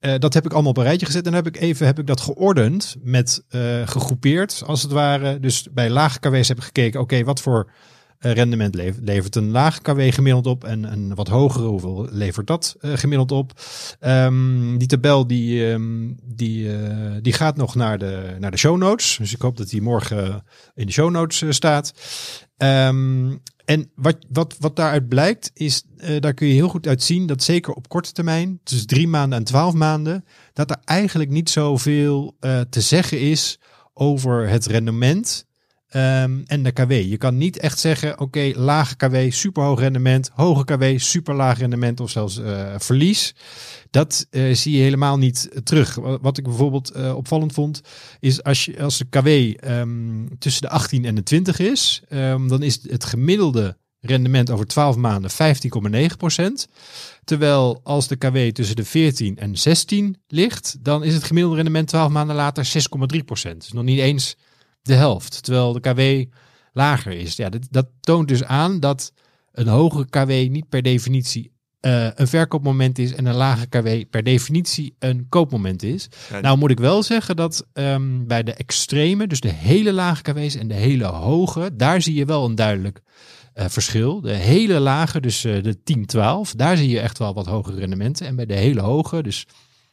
uh, 0.00 0.14
dat 0.18 0.34
heb 0.34 0.44
ik 0.44 0.52
allemaal 0.52 0.70
op 0.70 0.76
een 0.76 0.84
rijtje 0.84 1.06
gezet. 1.06 1.26
En 1.26 1.34
heb 1.34 1.46
ik 1.46 1.56
even 1.56 1.86
heb 1.86 1.98
ik 1.98 2.06
dat 2.06 2.20
geordend 2.20 2.96
met 3.02 3.44
gegroepeerd, 3.84 4.62
als 4.66 4.82
het 4.82 4.92
ware. 4.92 5.40
Dus 5.40 5.68
bij 5.72 5.90
lage 5.90 6.18
KW's 6.18 6.48
heb 6.48 6.56
ik 6.56 6.64
gekeken, 6.64 7.00
oké, 7.00 7.24
wat 7.24 7.40
voor 7.40 7.70
rendement 8.20 8.74
levert, 9.00 9.36
een 9.36 9.50
laag 9.50 9.80
KW 9.80 10.00
gemiddeld 10.00 10.46
op 10.46 10.64
en 10.64 10.92
een 10.92 11.14
wat 11.14 11.28
hogere, 11.28 11.66
hoeveel 11.66 12.08
levert 12.10 12.46
dat 12.46 12.76
uh, 12.80 12.92
gemiddeld 12.96 13.32
op? 13.32 13.52
Um, 14.00 14.78
die 14.78 14.88
tabel 14.88 15.26
die, 15.26 15.64
um, 15.64 16.16
die, 16.24 16.64
uh, 16.64 17.16
die 17.22 17.32
gaat 17.32 17.56
nog 17.56 17.74
naar 17.74 17.98
de, 17.98 18.36
naar 18.38 18.50
de 18.50 18.56
show 18.56 18.76
notes. 18.76 19.16
Dus 19.20 19.34
ik 19.34 19.40
hoop 19.40 19.56
dat 19.56 19.68
die 19.68 19.82
morgen 19.82 20.44
in 20.74 20.86
de 20.86 20.92
show 20.92 21.10
notes 21.10 21.44
staat. 21.48 21.92
Um, 22.56 23.42
en 23.64 23.90
wat, 23.94 24.16
wat, 24.28 24.56
wat 24.58 24.76
daaruit 24.76 25.08
blijkt, 25.08 25.50
is, 25.54 25.82
daar 26.18 26.34
kun 26.34 26.46
je 26.46 26.54
heel 26.54 26.68
goed 26.68 26.86
uit 26.86 27.02
zien 27.02 27.26
dat 27.26 27.42
zeker 27.42 27.72
op 27.72 27.88
korte 27.88 28.12
termijn, 28.12 28.60
tussen 28.64 28.86
drie 28.86 29.08
maanden 29.08 29.38
en 29.38 29.44
twaalf 29.44 29.74
maanden, 29.74 30.24
dat 30.52 30.70
er 30.70 30.80
eigenlijk 30.84 31.30
niet 31.30 31.50
zoveel 31.50 32.36
uh, 32.40 32.60
te 32.60 32.80
zeggen 32.80 33.20
is 33.20 33.58
over 33.94 34.48
het 34.48 34.66
rendement 34.66 35.48
Um, 35.96 36.42
en 36.46 36.62
de 36.62 36.72
KW. 36.72 36.90
Je 36.90 37.16
kan 37.16 37.36
niet 37.36 37.58
echt 37.58 37.78
zeggen, 37.78 38.20
oké, 38.20 38.52
lage 38.54 38.96
KW, 38.96 39.16
superhoog 39.28 39.78
rendement, 39.78 40.30
hoge 40.34 40.64
KW, 40.64 40.84
super 40.96 41.34
laag 41.34 41.58
rendement 41.58 42.00
of 42.00 42.10
zelfs 42.10 42.38
uh, 42.38 42.74
verlies. 42.78 43.34
Dat 43.90 44.26
uh, 44.30 44.54
zie 44.54 44.76
je 44.76 44.82
helemaal 44.82 45.18
niet 45.18 45.60
terug. 45.64 45.94
Wat 45.94 46.38
ik 46.38 46.44
bijvoorbeeld 46.44 46.96
uh, 46.96 47.16
opvallend 47.16 47.52
vond, 47.52 47.80
is 48.20 48.42
als, 48.42 48.64
je, 48.64 48.82
als 48.82 48.98
de 48.98 49.06
KW 49.10 49.66
um, 49.68 50.28
tussen 50.38 50.62
de 50.62 50.68
18 50.68 51.04
en 51.04 51.14
de 51.14 51.22
20 51.22 51.58
is, 51.58 52.02
um, 52.10 52.48
dan 52.48 52.62
is 52.62 52.82
het 52.82 53.04
gemiddelde 53.04 53.76
rendement 54.00 54.50
over 54.50 54.66
12 54.66 54.96
maanden 54.96 55.30
15,9%. 55.30 56.70
Terwijl 57.24 57.80
als 57.82 58.08
de 58.08 58.16
KW 58.16 58.36
tussen 58.36 58.76
de 58.76 58.84
14 58.84 59.36
en 59.38 59.58
16 59.58 60.16
ligt, 60.28 60.76
dan 60.80 61.04
is 61.04 61.14
het 61.14 61.24
gemiddelde 61.24 61.56
rendement 61.56 61.88
12 61.88 62.10
maanden 62.10 62.36
later 62.36 62.66
6,3%. 62.66 63.56
Dus 63.56 63.72
nog 63.72 63.84
niet 63.84 63.98
eens 63.98 64.36
de 64.82 64.94
helft. 64.94 65.42
Terwijl 65.42 65.72
de 65.72 65.80
KW 65.80 66.32
lager 66.72 67.12
is. 67.12 67.36
Ja, 67.36 67.48
dat, 67.48 67.66
dat 67.70 67.86
toont 68.00 68.28
dus 68.28 68.44
aan 68.44 68.80
dat 68.80 69.12
een 69.52 69.68
hogere 69.68 70.08
KW 70.08 70.28
niet 70.28 70.68
per 70.68 70.82
definitie 70.82 71.52
uh, 71.80 72.08
een 72.14 72.28
verkoopmoment 72.28 72.98
is 72.98 73.14
en 73.14 73.26
een 73.26 73.34
lage 73.34 73.66
KW 73.66 73.88
per 74.10 74.22
definitie 74.22 74.94
een 74.98 75.26
koopmoment 75.28 75.82
is. 75.82 76.08
Ja, 76.30 76.40
nou 76.40 76.58
moet 76.58 76.70
ik 76.70 76.78
wel 76.78 77.02
zeggen 77.02 77.36
dat 77.36 77.66
um, 77.72 78.26
bij 78.26 78.42
de 78.42 78.54
extreme, 78.54 79.26
dus 79.26 79.40
de 79.40 79.48
hele 79.48 79.92
lage 79.92 80.22
KW's 80.22 80.54
en 80.54 80.68
de 80.68 80.74
hele 80.74 81.04
hoge, 81.04 81.70
daar 81.76 82.02
zie 82.02 82.14
je 82.14 82.24
wel 82.24 82.44
een 82.44 82.54
duidelijk 82.54 83.00
uh, 83.54 83.64
verschil. 83.68 84.20
De 84.20 84.32
hele 84.32 84.78
lage, 84.78 85.20
dus 85.20 85.44
uh, 85.44 85.62
de 85.62 85.82
10, 85.82 86.06
12, 86.06 86.54
daar 86.54 86.76
zie 86.76 86.88
je 86.88 87.00
echt 87.00 87.18
wel 87.18 87.34
wat 87.34 87.46
hogere 87.46 87.78
rendementen. 87.78 88.26
En 88.26 88.36
bij 88.36 88.46
de 88.46 88.54
hele 88.54 88.80
hoge, 88.80 89.22
dus 89.22 89.46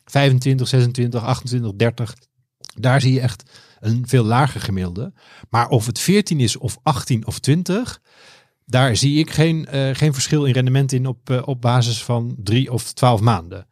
25, 0.05 0.67
26, 0.67 1.23
28, 1.23 1.71
30, 1.75 2.15
daar 2.75 3.01
zie 3.01 3.13
je 3.13 3.21
echt 3.21 3.51
een 3.79 4.07
veel 4.07 4.23
lager 4.23 4.61
gemiddelde. 4.61 5.13
Maar 5.49 5.67
of 5.67 5.85
het 5.85 5.99
14 5.99 6.39
is 6.39 6.57
of 6.57 6.77
18 6.83 7.27
of 7.27 7.39
20, 7.39 8.01
daar 8.65 8.95
zie 8.95 9.19
ik 9.19 9.31
geen, 9.31 9.67
uh, 9.73 9.95
geen 9.95 10.13
verschil 10.13 10.45
in 10.45 10.53
rendement 10.53 10.91
in 10.91 11.05
op, 11.05 11.29
uh, 11.29 11.41
op 11.45 11.61
basis 11.61 12.03
van 12.03 12.35
drie 12.37 12.71
of 12.71 12.93
twaalf 12.93 13.21
maanden. 13.21 13.67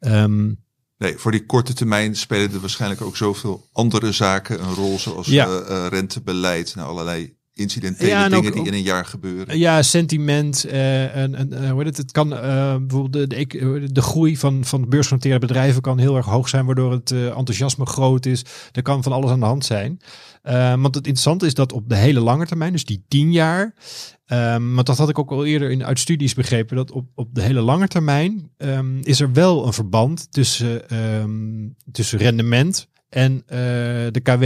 Um, 0.00 0.64
Nee, 0.98 1.16
voor 1.16 1.30
die 1.30 1.46
korte 1.46 1.72
termijn 1.72 2.16
spelen 2.16 2.52
er 2.52 2.60
waarschijnlijk 2.60 3.00
ook 3.00 3.16
zoveel 3.16 3.68
andere 3.72 4.12
zaken 4.12 4.62
een 4.62 4.74
rol, 4.74 4.98
zoals 4.98 5.26
ja. 5.26 5.48
uh, 5.48 5.86
rentebeleid, 5.88 6.74
nou, 6.74 6.88
allerlei 6.88 7.36
incidentele 7.56 8.08
ja, 8.08 8.28
dingen 8.28 8.46
ook, 8.46 8.52
die 8.54 8.64
in 8.64 8.72
een 8.72 8.82
jaar 8.82 9.04
gebeuren. 9.04 9.58
Ja, 9.58 9.82
sentiment. 9.82 10.66
Uh, 10.66 11.16
en, 11.16 11.34
en, 11.34 11.52
uh, 11.52 11.70
hoe 11.70 11.84
het, 11.84 11.96
het 11.96 12.12
kan 12.12 12.32
uh, 12.32 12.38
bijvoorbeeld 12.76 13.30
de, 13.30 13.46
de, 13.46 13.92
de, 13.92 14.02
groei 14.02 14.36
van, 14.36 14.64
van 14.64 14.88
beursgenoteerde 14.88 15.38
bedrijven 15.38 15.82
kan 15.82 15.98
heel 15.98 16.16
erg 16.16 16.26
hoog 16.26 16.48
zijn, 16.48 16.66
waardoor 16.66 16.92
het 16.92 17.10
enthousiasme 17.10 17.86
groot 17.86 18.26
is. 18.26 18.44
Er 18.72 18.82
kan 18.82 19.02
van 19.02 19.12
alles 19.12 19.30
aan 19.30 19.40
de 19.40 19.46
hand 19.46 19.64
zijn. 19.64 20.00
want 20.80 20.94
het 20.94 21.06
interessante 21.06 21.46
is 21.46 21.54
dat 21.54 21.72
op 21.72 21.88
de 21.88 21.96
hele 21.96 22.20
lange 22.20 22.46
termijn, 22.46 22.72
dus 22.72 22.84
die 22.84 23.04
tien 23.08 23.32
jaar, 23.32 23.74
um, 24.26 24.74
want 24.74 24.86
dat 24.86 24.98
had 24.98 25.08
ik 25.08 25.18
ook 25.18 25.30
al 25.30 25.44
eerder 25.44 25.70
in, 25.70 25.84
uit 25.84 25.98
studies 25.98 26.34
begrepen, 26.34 26.76
dat 26.76 26.90
op, 26.90 27.06
op 27.14 27.34
de 27.34 27.42
hele 27.42 27.60
lange 27.60 27.88
termijn 27.88 28.50
um, 28.58 29.00
is 29.02 29.20
er 29.20 29.32
wel 29.32 29.66
een 29.66 29.72
verband 29.72 30.32
tussen, 30.32 30.96
um, 30.96 31.76
tussen 31.92 32.18
rendement 32.18 32.88
en 33.08 33.42
de 33.46 34.20
KW. 34.22 34.44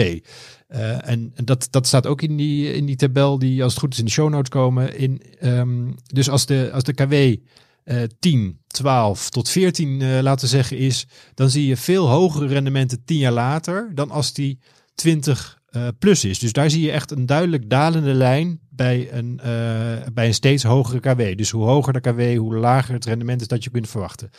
Uh, 0.72 1.09
en 1.09 1.33
dat, 1.44 1.68
dat 1.70 1.87
staat 1.87 2.06
ook 2.06 2.22
in 2.22 2.37
die, 2.37 2.72
in 2.72 2.87
die 2.87 2.96
tabel 2.96 3.38
die 3.38 3.62
als 3.62 3.72
het 3.72 3.80
goed 3.80 3.92
is 3.92 3.98
in 3.98 4.04
de 4.04 4.11
show 4.11 4.28
notes 4.28 4.48
komen. 4.48 4.98
In, 4.98 5.22
um, 5.42 5.94
dus 6.06 6.30
als 6.30 6.46
de, 6.46 6.70
als 6.72 6.85
de 6.85 6.92
KW 6.92 7.12
uh, 7.12 8.02
10, 8.18 8.61
12 8.66 9.30
tot 9.30 9.48
14 9.48 10.00
uh, 10.00 10.20
laten 10.20 10.48
zeggen 10.48 10.76
is, 10.76 11.06
dan 11.35 11.50
zie 11.50 11.66
je 11.66 11.76
veel 11.76 12.09
hogere 12.09 12.46
rendementen 12.46 13.04
10 13.04 13.16
jaar 13.16 13.33
later 13.33 13.90
dan 13.94 14.11
als 14.11 14.33
die 14.33 14.59
20 14.94 15.61
uh, 15.70 15.88
plus 15.98 16.24
is. 16.24 16.38
Dus 16.38 16.52
daar 16.52 16.70
zie 16.70 16.83
je 16.83 16.90
echt 16.90 17.11
een 17.11 17.26
duidelijk 17.26 17.70
dalende 17.70 18.14
lijn 18.14 18.61
bij 18.68 19.12
een, 19.12 19.40
eh, 19.42 20.06
bij 20.12 20.26
een 20.26 20.35
steeds 20.35 20.62
hogere 20.62 21.00
KW. 21.00 21.37
Dus 21.37 21.50
hoe 21.50 21.64
hoger 21.64 21.92
de 21.92 22.00
KW, 22.00 22.37
hoe 22.37 22.56
lager 22.56 22.94
het 22.94 23.04
rendement 23.04 23.40
is 23.40 23.48
dat 23.48 23.64
je 23.64 23.70
kunt 23.70 23.88
verwachten. 23.88 24.30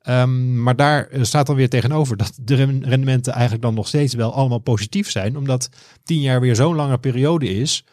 Ehm, 0.00 0.62
maar 0.62 0.76
daar 0.76 1.06
eh, 1.06 1.22
staat 1.22 1.46
dan 1.46 1.56
weer 1.56 1.68
tegenover 1.68 2.16
dat 2.16 2.32
de 2.42 2.54
ren- 2.54 2.84
rendementen 2.84 3.32
eigenlijk 3.32 3.62
dan 3.62 3.74
nog 3.74 3.88
steeds 3.88 4.14
wel 4.14 4.32
allemaal 4.34 4.58
positief 4.58 5.10
zijn. 5.10 5.36
Omdat 5.36 5.68
tien 6.04 6.20
jaar 6.20 6.40
weer 6.40 6.56
zo'n 6.56 6.74
lange 6.74 6.98
periode 6.98 7.48
is. 7.48 7.84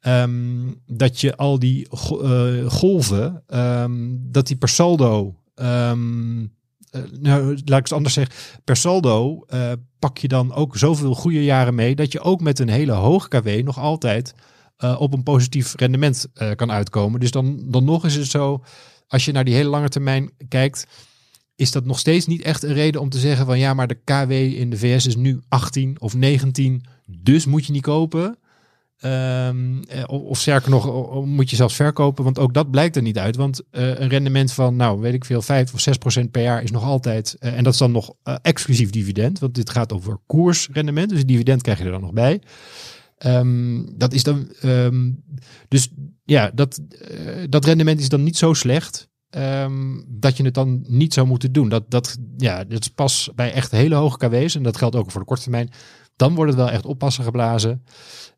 ehm, 0.00 0.72
dat 0.86 1.20
je 1.20 1.36
al 1.36 1.58
die 1.58 1.88
eh, 1.90 2.66
golven, 2.70 3.42
ehm, 3.46 3.92
dat 4.18 4.46
die 4.46 4.56
per 4.56 4.68
saldo. 4.68 5.34
eh, 5.54 7.00
nou, 7.20 7.44
laat 7.64 7.78
ik 7.78 7.84
het 7.84 7.92
anders 7.92 8.14
zeggen. 8.14 8.34
Per 8.64 8.76
saldo 8.76 9.44
pak 9.98 10.18
je 10.18 10.28
dan 10.28 10.52
ook 10.54 10.76
zoveel 10.76 11.14
goede 11.14 11.44
jaren 11.44 11.74
mee. 11.74 11.94
dat 11.94 12.12
je 12.12 12.20
ook 12.20 12.40
met 12.40 12.58
een 12.58 12.68
hele 12.68 12.92
hoge 12.92 13.28
KW 13.28 13.48
nog 13.64 13.78
altijd 13.78 14.34
op 14.98 15.12
een 15.12 15.22
positief 15.22 15.74
rendement 15.76 16.26
kan 16.56 16.70
uitkomen. 16.70 17.20
Dus 17.20 17.30
dan, 17.30 17.62
dan 17.64 17.84
nog 17.84 18.04
is 18.04 18.14
het 18.14 18.26
zo. 18.26 18.62
Als 19.08 19.24
je 19.24 19.32
naar 19.32 19.44
die 19.44 19.54
hele 19.54 19.68
lange 19.68 19.88
termijn 19.88 20.30
kijkt 20.48 20.86
is 21.56 21.72
dat 21.72 21.84
nog 21.84 21.98
steeds 21.98 22.26
niet 22.26 22.42
echt 22.42 22.62
een 22.62 22.72
reden 22.72 23.00
om 23.00 23.08
te 23.08 23.18
zeggen 23.18 23.46
van 23.46 23.58
ja, 23.58 23.74
maar 23.74 23.86
de 23.86 24.00
KW 24.04 24.30
in 24.30 24.70
de 24.70 24.78
VS 24.78 25.06
is 25.06 25.16
nu 25.16 25.40
18 25.48 26.00
of 26.00 26.14
19, 26.14 26.84
dus 27.06 27.46
moet 27.46 27.66
je 27.66 27.72
niet 27.72 27.82
kopen. 27.82 28.38
Ehm, 29.04 29.82
eh, 29.88 30.02
of, 30.06 30.38
sterker 30.38 30.70
nog, 30.70 31.24
moet 31.24 31.50
je 31.50 31.56
zelfs 31.56 31.74
verkopen, 31.74 32.24
want 32.24 32.38
ook 32.38 32.54
dat 32.54 32.70
blijkt 32.70 32.96
er 32.96 33.02
niet 33.02 33.18
uit. 33.18 33.36
Want 33.36 33.62
eh, 33.70 33.88
een 33.88 34.08
rendement 34.08 34.52
van, 34.52 34.76
nou 34.76 35.00
weet 35.00 35.14
ik 35.14 35.24
veel, 35.24 35.42
5 35.42 35.74
of 35.74 35.80
6 35.80 35.96
procent 35.96 36.30
per 36.30 36.42
jaar 36.42 36.62
is 36.62 36.70
nog 36.70 36.82
altijd, 36.82 37.36
eh, 37.38 37.56
en 37.56 37.64
dat 37.64 37.72
is 37.72 37.78
dan 37.78 37.92
nog 37.92 38.14
exclusief 38.42 38.90
dividend, 38.90 39.38
want 39.38 39.54
dit 39.54 39.70
gaat 39.70 39.92
over 39.92 40.18
koersrendement, 40.26 41.08
dus 41.08 41.24
dividend 41.24 41.62
krijg 41.62 41.78
je 41.78 41.84
er 41.84 41.90
dan 41.90 42.00
nog 42.00 42.12
bij. 42.12 42.40
Ehm, 43.18 43.82
dat 43.96 44.12
is 44.12 44.22
dan, 44.22 44.52
ehm, 44.60 45.10
dus 45.68 45.88
ja, 46.24 46.50
dat, 46.54 46.80
dat 47.48 47.64
rendement 47.64 48.00
is 48.00 48.08
dan 48.08 48.22
niet 48.22 48.36
zo 48.36 48.52
slecht. 48.52 49.08
Ehm, 49.34 50.00
dat 50.06 50.36
je 50.36 50.44
het 50.44 50.54
dan 50.54 50.84
niet 50.88 51.14
zou 51.14 51.26
moeten 51.26 51.52
doen. 51.52 51.68
Dat, 51.68 51.90
dat, 51.90 52.18
ja, 52.36 52.64
dat 52.64 52.80
is 52.80 52.88
pas 52.88 53.30
bij 53.34 53.52
echt 53.52 53.70
hele 53.70 53.94
hoge 53.94 54.16
KW's. 54.16 54.54
En 54.54 54.62
dat 54.62 54.76
geldt 54.76 54.96
ook 54.96 55.10
voor 55.10 55.20
de 55.20 55.26
korte 55.26 55.42
termijn. 55.42 55.70
Dan 56.16 56.34
wordt 56.34 56.50
het 56.50 56.60
wel 56.60 56.70
echt 56.70 56.86
oppassen 56.86 57.24
geblazen. 57.24 57.84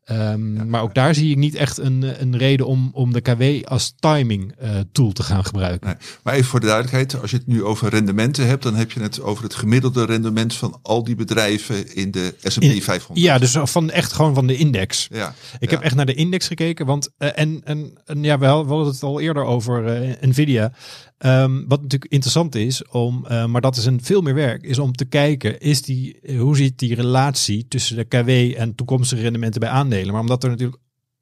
Ehm, 0.07 0.69
Maar 0.71 0.83
ook 0.83 0.95
daar 0.95 1.15
zie 1.15 1.31
ik 1.31 1.37
niet 1.37 1.55
echt 1.55 1.79
een, 1.79 2.23
een 2.23 2.37
reden 2.37 2.67
om, 2.67 2.91
om 2.93 3.13
de 3.13 3.21
KW 3.21 3.43
als 3.65 3.95
timing 4.01 4.53
eh, 4.59 4.71
tool 4.93 5.13
te 5.13 5.23
gaan 5.23 5.45
gebruiken. 5.45 5.87
Nee. 5.87 5.97
Maar 6.23 6.35
even 6.35 6.47
voor 6.47 6.61
de 6.61 6.67
duidelijkheid, 6.67 7.21
als 7.21 7.31
je 7.31 7.37
het 7.37 7.47
nu 7.47 7.65
over 7.65 7.89
rendementen 7.91 8.47
hebt, 8.47 8.63
dan 8.63 8.75
heb 8.75 8.93
je 8.93 9.01
het 9.01 9.21
over 9.21 9.45
het 9.45 9.55
gemiddelde 9.55 10.05
rendement 10.05 10.55
van 10.55 10.79
al 10.83 11.05
die 11.05 11.15
bedrijven 11.15 11.95
in 11.95 12.11
de 12.11 12.35
S&P 12.43 12.63
In- 12.63 12.83
500. 12.83 13.27
Ja, 13.27 13.39
dus 13.39 13.57
van 13.63 13.91
echt 13.91 14.13
gewoon 14.13 14.35
van 14.35 14.47
de 14.47 14.57
index. 14.57 15.07
Ja, 15.13 15.35
Ik 15.59 15.71
ja. 15.71 15.77
heb 15.77 15.85
echt 15.85 15.95
naar 15.95 16.07
de 16.07 16.15
index 16.15 16.47
gekeken, 16.47 16.87
want 16.87 17.11
eh, 17.19 17.29
en, 17.35 17.61
en, 17.65 17.93
en 18.05 18.23
ja, 18.23 18.39
we 18.39 18.47
hadden 18.47 18.87
het 18.87 19.03
al 19.03 19.21
eerder 19.21 19.45
over 19.45 19.87
eh, 19.87 20.29
Nvidia. 20.29 20.73
Ehm, 21.19 21.53
wat 21.69 21.83
natuurlijk 21.83 22.13
interessant 22.13 22.55
is, 22.55 22.85
om, 22.89 23.27
maar 23.47 23.61
dat 23.61 23.77
is 23.77 23.85
een 23.85 24.01
veel 24.03 24.21
meer 24.21 24.35
werk, 24.35 24.63
is 24.63 24.79
om 24.79 24.93
te 24.93 25.05
kijken, 25.05 25.61
is 25.61 25.83
die, 25.83 26.19
hoe 26.39 26.57
ziet 26.57 26.79
die 26.79 26.95
relatie 26.95 27.67
tussen 27.69 27.97
de 27.97 28.05
KW 28.05 28.29
en 28.61 28.75
toekomstige 28.75 29.23
rendementen 29.23 29.61
bij 29.61 29.69
aandelen. 29.71 29.96
Maar 30.05 30.21
omdat 30.21 30.45
er 30.45 30.51
natuurlijk 30.51 30.79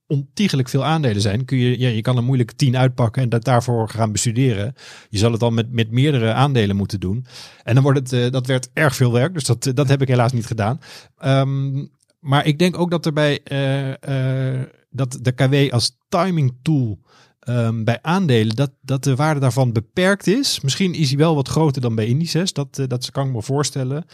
ontiegelijk 0.06 0.68
veel 0.68 0.84
aandelen 0.84 1.22
zijn, 1.22 1.44
kun 1.44 1.58
je, 1.58 1.78
ja, 1.78 1.88
je 1.88 2.00
kan 2.00 2.16
er 2.16 2.22
moeilijk 2.22 2.52
tien 2.52 2.76
uitpakken 2.76 3.22
en 3.22 3.28
dat 3.28 3.44
daarvoor 3.44 3.88
gaan 3.88 4.12
bestuderen. 4.12 4.74
Je 5.08 5.18
zal 5.18 5.30
het 5.30 5.40
dan 5.40 5.54
met, 5.54 5.72
met 5.72 5.90
meerdere 5.90 6.32
aandelen 6.32 6.76
moeten 6.76 7.00
doen. 7.00 7.26
En 7.62 7.74
dan 7.74 7.82
wordt 7.82 7.98
het, 7.98 8.12
eh, 8.12 8.30
dat 8.30 8.46
werd 8.46 8.70
erg 8.72 8.96
veel 8.96 9.12
werk, 9.12 9.34
dus 9.34 9.44
dat, 9.44 9.66
eh, 9.66 9.74
dat 9.74 9.88
heb 9.88 10.02
ik 10.02 10.08
helaas 10.08 10.32
niet 10.32 10.46
gedaan. 10.46 10.80
Ehm, 11.18 11.86
maar 12.20 12.46
ik 12.46 12.58
denk 12.58 12.78
ook 12.78 12.90
dat 12.90 13.06
er 13.06 13.12
bij 13.12 13.42
eh, 13.42 14.62
dat 14.94 15.18
de 15.20 15.32
KW 15.32 15.72
als 15.72 15.96
timing 16.08 16.56
tool 16.62 16.98
ehm, 17.40 17.84
bij 17.84 17.98
aandelen, 18.02 18.56
dat, 18.56 18.70
dat 18.80 19.04
de 19.04 19.16
waarde 19.16 19.40
daarvan 19.40 19.72
beperkt 19.72 20.26
is. 20.26 20.60
Misschien 20.60 20.94
is 20.94 21.08
hij 21.08 21.18
wel 21.18 21.34
wat 21.34 21.48
groter 21.48 21.82
dan 21.82 21.94
bij 21.94 22.06
indices, 22.06 22.52
dat, 22.52 22.78
eh, 22.78 22.86
dat 22.88 23.10
kan 23.10 23.26
ik 23.26 23.32
me 23.32 23.42
voorstellen. 23.42 24.04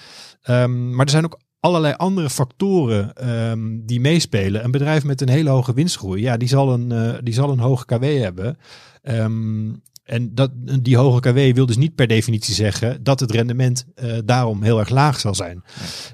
Ehm, 0.42 0.94
maar 0.94 1.04
er 1.04 1.10
zijn 1.10 1.24
ook 1.24 1.40
allerlei 1.60 1.94
andere 1.96 2.30
factoren 2.30 3.14
ehm, 3.14 3.60
die 3.82 4.00
meespelen. 4.00 4.64
Een 4.64 4.70
bedrijf 4.70 5.04
met 5.04 5.20
een 5.20 5.28
hele 5.28 5.50
hoge 5.50 5.74
winstgroei, 5.74 6.22
ja, 6.22 6.36
die 6.36 6.48
zal 6.48 6.72
een, 6.72 6.92
eh, 6.92 7.18
die 7.22 7.34
zal 7.34 7.50
een 7.50 7.58
hoge 7.58 7.84
KW 7.84 8.02
hebben. 8.02 8.58
Ehm, 9.02 9.72
en 10.04 10.34
dat, 10.34 10.50
die 10.80 10.96
hoge 10.96 11.20
KW 11.20 11.54
wil 11.54 11.66
dus 11.66 11.76
niet 11.76 11.94
per 11.94 12.06
definitie 12.06 12.54
zeggen 12.54 13.02
dat 13.02 13.20
het 13.20 13.30
rendement 13.30 13.84
eh, 13.94 14.18
daarom 14.24 14.62
heel 14.62 14.78
erg 14.78 14.88
laag 14.88 15.20
zal 15.20 15.34
zijn. 15.34 15.64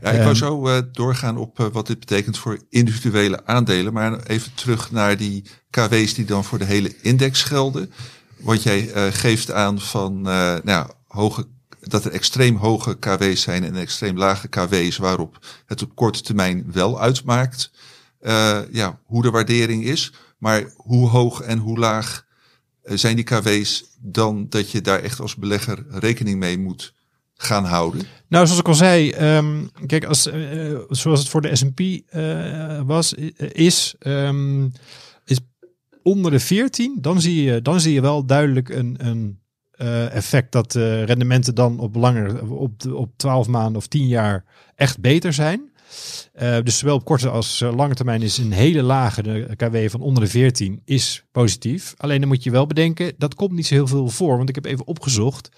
Ja, 0.03 0.11
ik 0.11 0.17
wou 0.17 0.29
Ehm, 0.29 0.35
zo 0.35 0.69
eh, 0.69 0.83
doorgaan 0.93 1.37
op 1.37 1.71
wat 1.73 1.87
dit 1.87 1.99
betekent 1.99 2.39
voor 2.39 2.59
individuele 2.71 3.47
aandelen. 3.47 3.93
Maar 3.93 4.23
even 4.23 4.55
terug 4.55 4.91
naar 4.91 5.17
die 5.17 5.45
KW's 5.71 6.15
die 6.15 6.25
dan 6.25 6.45
voor 6.45 6.59
de 6.59 6.65
hele 6.65 6.95
index 7.03 7.43
gelden. 7.43 7.93
Want 8.37 8.63
jij 8.63 9.13
geeft 9.13 9.53
aan 9.53 9.81
van 9.81 10.21
nou, 10.63 10.91
hoge, 11.07 11.47
dat 11.89 12.05
er 12.05 12.13
extreem 12.13 12.57
hoge 12.57 12.99
KW's 12.99 13.43
zijn 13.43 13.65
en 13.65 13.77
extreem 13.77 14.19
lage 14.19 14.49
KW's 14.49 14.97
waarop 14.97 15.47
het 15.67 15.83
op 15.83 15.95
korte 15.95 16.23
termijn 16.23 16.73
wel 16.73 17.01
uitmaakt 17.01 17.71
eh, 18.21 18.59
ja, 18.73 18.99
hoe 19.05 19.23
de 19.23 19.31
waardering 19.31 19.85
is. 19.85 20.13
Maar 20.39 20.73
hoe 20.77 21.09
hoog 21.09 21.41
en 21.41 21.59
hoe 21.59 21.79
laag 21.79 22.27
eh, 22.83 22.97
zijn 22.97 23.17
die 23.17 23.25
KW's 23.25 23.85
dan 24.01 24.47
dat 24.49 24.71
je 24.71 24.81
daar 24.81 25.03
echt 25.03 25.21
als 25.21 25.37
belegger 25.37 25.87
rekening 25.91 26.39
mee 26.39 26.59
moet 26.59 26.95
gaan 27.35 27.65
houden? 27.65 28.03
Nou, 28.29 28.45
zoals 28.47 28.61
ik 28.61 28.69
al 28.69 28.75
zei, 28.75 29.11
ehm, 29.11 29.67
kijk, 29.87 30.05
als, 30.05 30.27
eh, 30.27 30.79
zoals 30.89 31.21
het 31.21 31.29
voor 31.29 31.41
de 31.41 31.57
S&P 31.57 31.81
was, 32.87 33.15
is, 33.53 33.95
ehm, 33.99 34.69
is 35.25 35.39
onder 36.03 36.31
de 36.31 36.41
14, 36.41 36.99
dan 37.01 37.21
zie 37.21 37.43
je, 37.43 37.63
dan 37.63 37.81
zie 37.81 37.93
je 37.93 38.01
wel 38.01 38.27
duidelijk 38.27 38.69
een, 38.69 38.97
een 38.99 39.41
eh, 39.77 40.15
effect 40.15 40.53
dat 40.53 40.73
de 40.73 41.03
rendementen 41.03 41.55
dan 41.55 41.79
op 41.79 41.95
langer, 41.95 42.51
op, 42.51 42.93
op 42.93 43.11
12 43.17 43.47
maanden 43.47 43.77
of 43.77 43.87
10 43.87 44.07
jaar 44.07 44.45
echt 44.75 45.01
beter 45.01 45.33
zijn. 45.33 45.71
Eh, 46.33 46.57
dus 46.63 46.79
zowel 46.79 46.95
op 46.95 47.05
korte 47.05 47.29
als 47.29 47.61
eh, 47.61 47.77
lange 47.77 47.95
termijn 47.95 48.23
is 48.23 48.39
een 48.39 48.53
hele 48.53 48.83
lage 48.83 49.49
KW 49.57 49.77
van 49.89 50.01
onder 50.01 50.23
de 50.23 50.29
14 50.29 50.83
is 50.85 51.25
positief. 51.33 51.95
Alleen 51.97 52.21
dan 52.21 52.29
moet 52.29 52.43
je 52.43 52.51
wel 52.51 52.67
bedenken, 52.67 53.13
dat 53.19 53.35
komt 53.35 53.53
niet 53.53 53.67
zo 53.67 53.75
heel 53.75 53.87
veel 53.87 54.09
voor. 54.09 54.37
Want 54.37 54.49
ik 54.49 54.55
heb 54.55 54.65
even 54.65 54.87
opgezocht. 54.87 55.49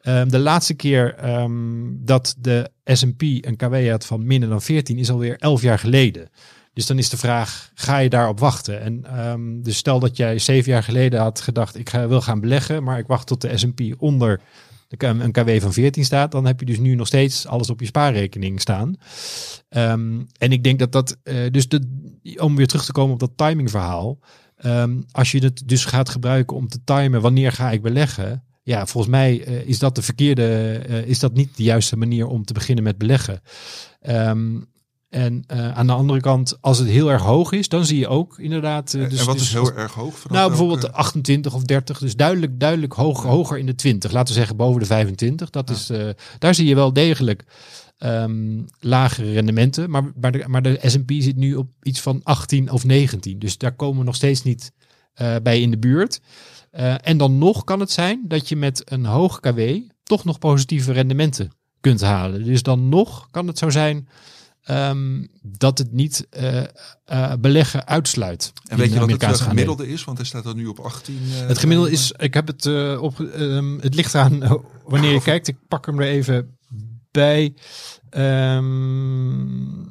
Ehm, 0.00 0.28
de 0.28 0.38
laatste 0.38 0.74
keer 0.74 1.14
ehm, 1.14 1.52
dat 1.90 2.34
de 2.38 2.70
S&P 2.84 3.22
een 3.22 3.56
KW 3.56 3.90
had 3.90 4.06
van 4.06 4.26
minder 4.26 4.48
dan 4.48 4.62
14 4.62 4.98
is 4.98 5.10
alweer 5.10 5.36
11 5.38 5.62
jaar 5.62 5.78
geleden. 5.78 6.28
Dus 6.74 6.86
dan 6.86 6.98
is 6.98 7.08
de 7.08 7.16
vraag, 7.16 7.70
ga 7.74 7.98
je 7.98 8.08
daarop 8.08 8.38
wachten? 8.38 8.80
En 8.80 9.04
ehm, 9.04 9.62
dus 9.62 9.76
stel 9.76 9.98
dat 10.00 10.16
jij 10.16 10.38
zeven 10.38 10.72
jaar 10.72 10.82
geleden 10.82 11.20
had 11.20 11.40
gedacht, 11.40 11.78
ik 11.78 11.90
ga, 11.90 12.08
wil 12.08 12.20
gaan 12.20 12.40
beleggen, 12.40 12.82
maar 12.82 12.98
ik 12.98 13.06
wacht 13.06 13.26
tot 13.26 13.40
de 13.40 13.58
S&P 13.58 13.80
onder 13.98 14.40
een 14.98 15.32
KW 15.32 15.60
van 15.60 15.72
14 15.72 16.04
staat, 16.04 16.32
dan 16.32 16.46
heb 16.46 16.60
je 16.60 16.66
dus 16.66 16.78
nu 16.78 16.94
nog 16.94 17.06
steeds 17.06 17.46
alles 17.46 17.70
op 17.70 17.80
je 17.80 17.86
spaarrekening 17.86 18.60
staan. 18.60 18.96
Ehm, 19.68 20.22
en 20.38 20.52
ik 20.52 20.64
denk 20.64 20.78
dat 20.78 20.92
dat, 20.92 21.16
eh, 21.22 21.36
dus 21.50 21.68
de, 21.68 21.80
om 22.36 22.56
weer 22.56 22.66
terug 22.66 22.84
te 22.84 22.92
komen 22.92 23.12
op 23.12 23.20
dat 23.20 23.36
timingverhaal, 23.36 24.18
ehm, 24.56 25.00
als 25.10 25.32
je 25.32 25.38
het 25.38 25.62
dus 25.66 25.84
gaat 25.84 26.08
gebruiken 26.08 26.56
om 26.56 26.68
te 26.68 26.84
timen 26.84 27.20
wanneer 27.20 27.52
ga 27.52 27.70
ik 27.70 27.82
beleggen, 27.82 28.44
ja, 28.62 28.86
volgens 28.86 29.12
mij 29.12 29.44
eh, 29.44 29.68
is 29.68 29.78
dat 29.78 29.94
de 29.94 30.02
verkeerde, 30.02 30.78
eh, 30.88 31.06
is 31.06 31.18
dat 31.18 31.34
niet 31.34 31.56
de 31.56 31.62
juiste 31.62 31.96
manier 31.96 32.26
om 32.26 32.44
te 32.44 32.52
beginnen 32.52 32.84
met 32.84 32.98
beleggen. 32.98 33.40
Ehm, 34.00 34.60
en 35.14 35.44
eh, 35.46 35.70
aan 35.72 35.86
de 35.86 35.92
andere 35.92 36.20
kant, 36.20 36.56
als 36.60 36.78
het 36.78 36.88
heel 36.88 37.10
erg 37.10 37.22
hoog 37.22 37.52
is, 37.52 37.68
dan 37.68 37.84
zie 37.86 37.98
je 37.98 38.08
ook 38.08 38.38
inderdaad. 38.38 38.94
eh, 38.94 39.08
dus, 39.08 39.20
en 39.20 39.26
wat 39.26 39.34
dus 39.34 39.46
is 39.46 39.52
heel 39.52 39.72
erg 39.72 39.92
hoog? 39.92 40.18
Vanaf 40.18 40.36
nou, 40.36 40.48
bijvoorbeeld 40.48 40.80
welke- 40.80 40.96
28 40.96 41.54
of 41.54 41.62
30, 41.62 41.98
dus 41.98 42.16
duidelijk, 42.16 42.60
duidelijk 42.60 42.92
hoog, 42.92 43.22
hoger 43.22 43.58
in 43.58 43.66
de 43.66 43.74
20. 43.74 44.12
Laten 44.12 44.28
we 44.34 44.38
zeggen 44.38 44.56
boven 44.56 44.80
de 44.80 44.86
25. 44.86 45.50
Dat 45.50 45.70
is, 45.70 45.90
eh, 45.90 46.08
daar 46.38 46.54
zie 46.54 46.66
je 46.66 46.74
wel 46.74 46.92
degelijk 46.92 47.44
ehm, 47.98 48.60
lagere 48.80 49.32
rendementen. 49.32 49.90
Maar, 49.90 50.12
maar, 50.20 50.32
de, 50.32 50.44
maar 50.46 50.62
de 50.62 50.78
S&P 50.82 51.12
zit 51.18 51.36
nu 51.36 51.54
op 51.54 51.68
iets 51.82 52.00
van 52.00 52.20
18 52.22 52.70
of 52.70 52.84
19. 52.84 53.38
Dus 53.38 53.58
daar 53.58 53.74
komen 53.76 53.98
we 53.98 54.04
nog 54.04 54.14
steeds 54.14 54.42
niet 54.42 54.72
bij 55.42 55.60
in 55.60 55.70
de 55.70 55.78
buurt. 55.78 56.20
En 57.00 57.16
dan 57.16 57.38
nog 57.38 57.64
kan 57.64 57.80
het 57.80 57.90
zijn 57.90 58.20
dat 58.28 58.48
je 58.48 58.56
met 58.56 58.82
een 58.84 59.04
hoog 59.04 59.40
KW 59.40 59.60
toch 60.02 60.24
nog 60.24 60.38
positieve 60.38 60.92
rendementen 60.92 61.50
kunt 61.80 62.00
halen. 62.00 62.44
Dus 62.44 62.62
dan 62.62 62.88
nog 62.88 63.28
kan 63.30 63.46
het 63.46 63.58
zo 63.58 63.70
zijn 63.70 64.08
ehm, 64.64 65.24
dat 65.42 65.78
het 65.78 65.92
niet 65.92 66.26
eh, 66.30 66.62
eh, 67.04 67.32
beleggen 67.40 67.86
uitsluit. 67.86 68.52
En 68.68 68.78
weet 68.78 68.92
je 68.92 68.98
wat 68.98 69.10
het 69.10 69.22
eh, 69.22 69.28
gemiddelde 69.48 69.88
is? 69.88 70.04
Want 70.04 70.18
hij 70.18 70.26
staat 70.26 70.46
er 70.46 70.54
nu 70.54 70.66
op 70.66 70.78
18. 70.78 71.18
eh, 71.40 71.46
Het 71.46 71.58
gemiddelde 71.58 71.90
is, 71.90 72.12
ik 72.16 72.34
heb 72.34 72.46
het 72.46 72.66
op, 72.98 73.20
ehm, 73.20 73.78
het 73.78 73.94
ligt 73.94 74.14
aan 74.14 74.62
wanneer 74.84 75.12
je 75.12 75.22
kijkt. 75.22 75.48
Ik 75.48 75.56
pak 75.68 75.86
hem 75.86 76.00
er 76.00 76.06
even 76.06 76.56
bij. 77.10 77.54
Ehm, 78.10 79.82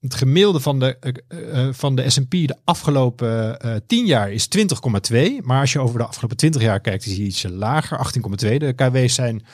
het 0.00 0.14
gemiddelde 0.14 0.60
van 0.60 0.78
de, 0.78 0.96
van 1.72 1.94
de 1.94 2.10
S&P 2.10 2.30
de 2.30 2.56
afgelopen 2.64 3.60
eh 3.60 3.76
10 3.86 4.06
jaar 4.06 4.32
is 4.32 4.48
20,2. 4.48 5.40
Maar 5.42 5.60
als 5.60 5.72
je 5.72 5.78
over 5.78 5.98
de 5.98 6.06
afgelopen 6.06 6.36
20 6.36 6.62
jaar 6.62 6.80
kijkt, 6.80 7.06
is 7.06 7.16
hij 7.16 7.24
iets 7.26 7.42
lager, 7.48 7.98
18,2. 7.98 8.56
De 8.58 8.72
KW's 8.76 9.14
zijn 9.14 9.44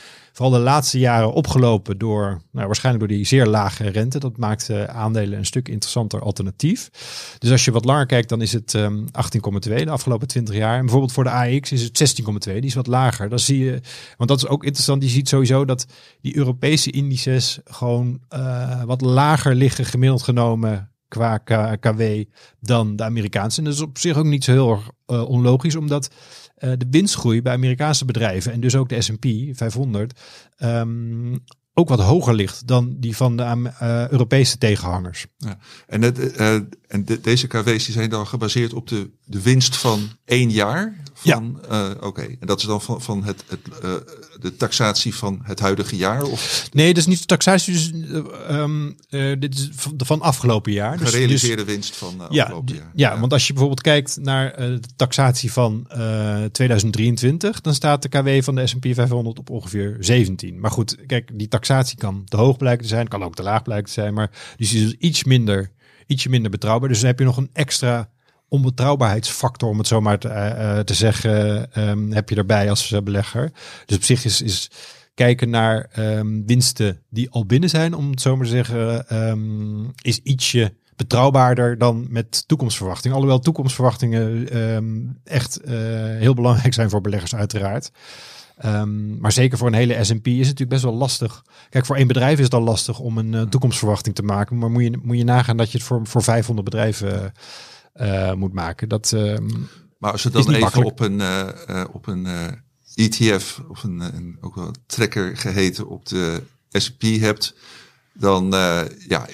vooral 0.40 0.58
de 0.58 0.64
laatste 0.64 0.98
jaren 0.98 1.32
opgelopen 1.32 1.98
door, 1.98 2.40
nou, 2.52 2.66
waarschijnlijk 2.66 3.08
door 3.08 3.16
die 3.16 3.26
zeer 3.26 3.46
lage 3.46 3.88
rente. 3.88 4.18
Dat 4.18 4.36
maakt 4.36 4.68
uh, 4.68 4.84
aandelen 4.84 5.38
een 5.38 5.46
stuk 5.46 5.68
interessanter 5.68 6.20
alternatief. 6.20 6.90
Dus 7.38 7.50
als 7.50 7.64
je 7.64 7.70
wat 7.70 7.84
langer 7.84 8.06
kijkt, 8.06 8.28
dan 8.28 8.42
is 8.42 8.52
het 8.52 8.74
um, 8.74 9.04
18,2 9.04 9.60
de 9.60 9.90
afgelopen 9.90 10.28
20 10.28 10.54
jaar. 10.54 10.74
En 10.74 10.80
bijvoorbeeld 10.80 11.12
voor 11.12 11.24
de 11.24 11.30
AX 11.30 11.72
is 11.72 11.82
het 11.82 12.20
16,2, 12.48 12.52
die 12.52 12.62
is 12.62 12.74
wat 12.74 12.86
lager. 12.86 13.28
Dan 13.28 13.38
zie 13.38 13.64
je, 13.64 13.80
want 14.16 14.30
dat 14.30 14.38
is 14.38 14.46
ook 14.46 14.64
interessant, 14.64 15.02
je 15.02 15.08
ziet 15.08 15.28
sowieso 15.28 15.64
dat 15.64 15.86
die 16.20 16.36
Europese 16.36 16.90
indices 16.90 17.58
gewoon 17.64 18.20
uh, 18.34 18.82
wat 18.82 19.00
lager 19.00 19.54
liggen 19.54 19.84
gemiddeld 19.84 20.22
genomen 20.22 20.90
qua 21.08 21.38
KW 21.80 22.02
dan 22.60 22.96
de 22.96 23.04
Amerikaanse. 23.04 23.58
En 23.58 23.64
dat 23.64 23.74
is 23.74 23.80
op 23.80 23.98
zich 23.98 24.16
ook 24.16 24.24
niet 24.24 24.44
zo 24.44 24.52
heel 24.52 24.70
erg 24.70 24.90
uh, 25.06 25.28
onlogisch, 25.28 25.76
omdat 25.76 26.10
de 26.60 26.86
winstgroei 26.90 27.42
bij 27.42 27.52
Amerikaanse 27.52 28.04
bedrijven 28.04 28.52
en 28.52 28.60
dus 28.60 28.76
ook 28.76 28.88
de 28.88 29.00
S&P 29.00 29.26
500 29.52 30.20
um, 30.58 31.44
ook 31.74 31.88
wat 31.88 32.00
hoger 32.00 32.34
ligt 32.34 32.66
dan 32.66 32.96
die 32.98 33.16
van 33.16 33.36
de 33.36 33.42
uh, 33.82 34.08
Europese 34.08 34.58
tegenhangers. 34.58 35.26
Ja. 35.36 35.58
En, 35.86 36.02
het, 36.02 36.18
uh, 36.18 36.54
en 36.86 37.04
de, 37.04 37.20
deze 37.20 37.46
KW's 37.46 37.84
die 37.84 37.94
zijn 37.94 38.10
dan 38.10 38.26
gebaseerd 38.26 38.72
op 38.72 38.88
de, 38.88 39.10
de 39.24 39.42
winst 39.42 39.76
van 39.76 40.08
één 40.24 40.50
jaar? 40.50 40.96
Van, 41.12 41.60
ja. 41.68 41.88
Uh, 41.88 41.90
Oké, 41.96 42.06
okay. 42.06 42.36
en 42.40 42.46
dat 42.46 42.58
is 42.60 42.66
dan 42.66 42.82
van, 42.82 43.02
van 43.02 43.24
het, 43.24 43.44
het 43.48 43.60
de 44.40 44.56
taxatie 44.56 45.14
van 45.14 45.40
het 45.42 45.60
huidige 45.60 45.96
jaar? 45.96 46.22
Of? 46.22 46.68
Nee, 46.72 46.88
dat 46.88 46.96
is 46.96 47.06
niet 47.06 47.18
de 47.18 47.26
taxatie. 47.26 47.72
Dus, 47.72 47.92
um, 48.50 48.96
dit 49.38 49.54
is 49.54 49.68
van, 49.72 49.94
van 49.96 50.20
afgelopen 50.20 50.72
jaar. 50.72 50.98
Dus, 50.98 51.10
Gerealiseerde 51.10 51.64
dus, 51.64 51.72
winst 51.74 51.96
van 51.96 52.14
ja, 52.30 52.42
afgelopen 52.42 52.74
jaar. 52.74 52.90
Ja, 52.94 53.12
ja, 53.12 53.20
want 53.20 53.32
als 53.32 53.46
je 53.46 53.52
bijvoorbeeld 53.52 53.82
kijkt 53.82 54.18
naar 54.20 54.56
de 54.56 54.80
taxatie 54.96 55.52
van 55.52 55.86
2023, 56.52 57.60
dan 57.60 57.74
staat 57.74 58.02
de 58.02 58.08
KW 58.08 58.42
van 58.42 58.54
de 58.54 58.66
S&P 58.66 58.86
500 58.92 59.38
op 59.38 59.50
ongeveer 59.50 59.96
17. 60.00 60.60
Maar 60.60 60.70
goed, 60.70 60.96
kijk, 61.06 61.30
die 61.32 61.48
taxatie 61.48 61.59
kan 61.96 62.24
te 62.24 62.36
hoog 62.36 62.56
blijken 62.56 62.82
te 62.82 62.88
zijn, 62.88 63.08
kan 63.08 63.24
ook 63.24 63.34
te 63.34 63.42
laag 63.42 63.62
blijken 63.62 63.86
te 63.86 63.92
zijn, 63.92 64.14
maar 64.14 64.30
die 64.56 64.66
is 64.66 64.72
dus 64.72 64.92
iets 64.92 65.24
minder, 65.24 65.70
ietsje 66.06 66.28
minder 66.28 66.50
betrouwbaar. 66.50 66.88
Dus 66.88 66.98
dan 66.98 67.08
heb 67.08 67.18
je 67.18 67.24
nog 67.24 67.36
een 67.36 67.50
extra 67.52 68.10
onbetrouwbaarheidsfactor, 68.48 69.68
om 69.68 69.78
het 69.78 69.86
zo 69.86 70.00
maar 70.00 70.18
te, 70.18 70.28
uh, 70.28 70.78
te 70.78 70.94
zeggen, 70.94 71.68
um, 71.88 72.12
heb 72.12 72.28
je 72.28 72.36
erbij 72.36 72.70
als 72.70 72.94
belegger. 73.04 73.52
Dus 73.86 73.96
op 73.96 74.02
zich 74.02 74.24
is, 74.24 74.70
kijken 75.14 75.50
naar 75.50 75.90
um, 75.98 76.46
winsten 76.46 77.02
die 77.10 77.30
al 77.30 77.46
binnen 77.46 77.68
zijn, 77.68 77.94
om 77.94 78.10
het 78.10 78.20
zo 78.20 78.36
maar 78.36 78.46
te 78.46 78.52
zeggen, 78.52 79.16
um, 79.28 79.92
is 80.02 80.18
ietsje 80.18 80.74
betrouwbaarder 80.96 81.78
dan 81.78 82.06
met 82.08 82.48
toekomstverwachtingen. 82.48 83.16
Alhoewel 83.16 83.40
toekomstverwachtingen 83.40 84.48
echt 85.24 85.60
heel 86.18 86.34
belangrijk 86.34 86.74
zijn 86.74 86.90
voor 86.90 87.00
beleggers 87.00 87.34
uiteraard. 87.34 87.90
Um, 88.64 89.18
maar 89.20 89.32
zeker 89.32 89.58
voor 89.58 89.66
een 89.66 89.74
hele 89.74 90.04
S&P 90.04 90.26
is 90.26 90.36
het 90.36 90.58
natuurlijk 90.58 90.68
best 90.68 90.82
wel 90.82 90.94
lastig. 90.94 91.44
Kijk, 91.68 91.86
voor 91.86 91.96
één 91.96 92.06
bedrijf 92.06 92.38
is 92.38 92.44
het 92.44 92.54
al 92.54 92.60
lastig 92.60 92.98
om 92.98 93.18
een 93.18 93.32
uh, 93.32 93.42
toekomstverwachting 93.42 94.14
te 94.14 94.22
maken. 94.22 94.58
Maar 94.58 94.70
moet 94.70 94.82
je, 94.82 94.98
moet 95.02 95.16
je 95.16 95.24
nagaan 95.24 95.56
dat 95.56 95.70
je 95.70 95.78
het 95.78 95.86
voor, 95.86 96.06
voor 96.06 96.22
500 96.22 96.68
bedrijven 96.70 97.32
uh, 97.96 98.32
moet 98.32 98.52
maken. 98.52 98.88
Dat, 98.88 99.12
um, 99.12 99.68
maar 99.98 100.12
als 100.12 100.22
je 100.22 100.30
dan 100.30 100.48
even 100.48 100.60
makkelijk. 100.60 100.90
op 100.90 101.00
een, 101.00 101.18
uh, 101.20 101.84
op 101.92 102.06
een 102.06 102.26
ETF 102.94 103.62
of 103.68 103.82
een, 103.82 104.00
een, 104.00 104.36
ook 104.40 104.54
wel 104.54 104.74
trekker 104.86 105.36
geheten 105.36 105.88
op 105.88 106.08
de 106.08 106.42
S&P 106.70 107.02
hebt, 107.02 107.54
dan 108.12 108.50
ja, 109.08 109.26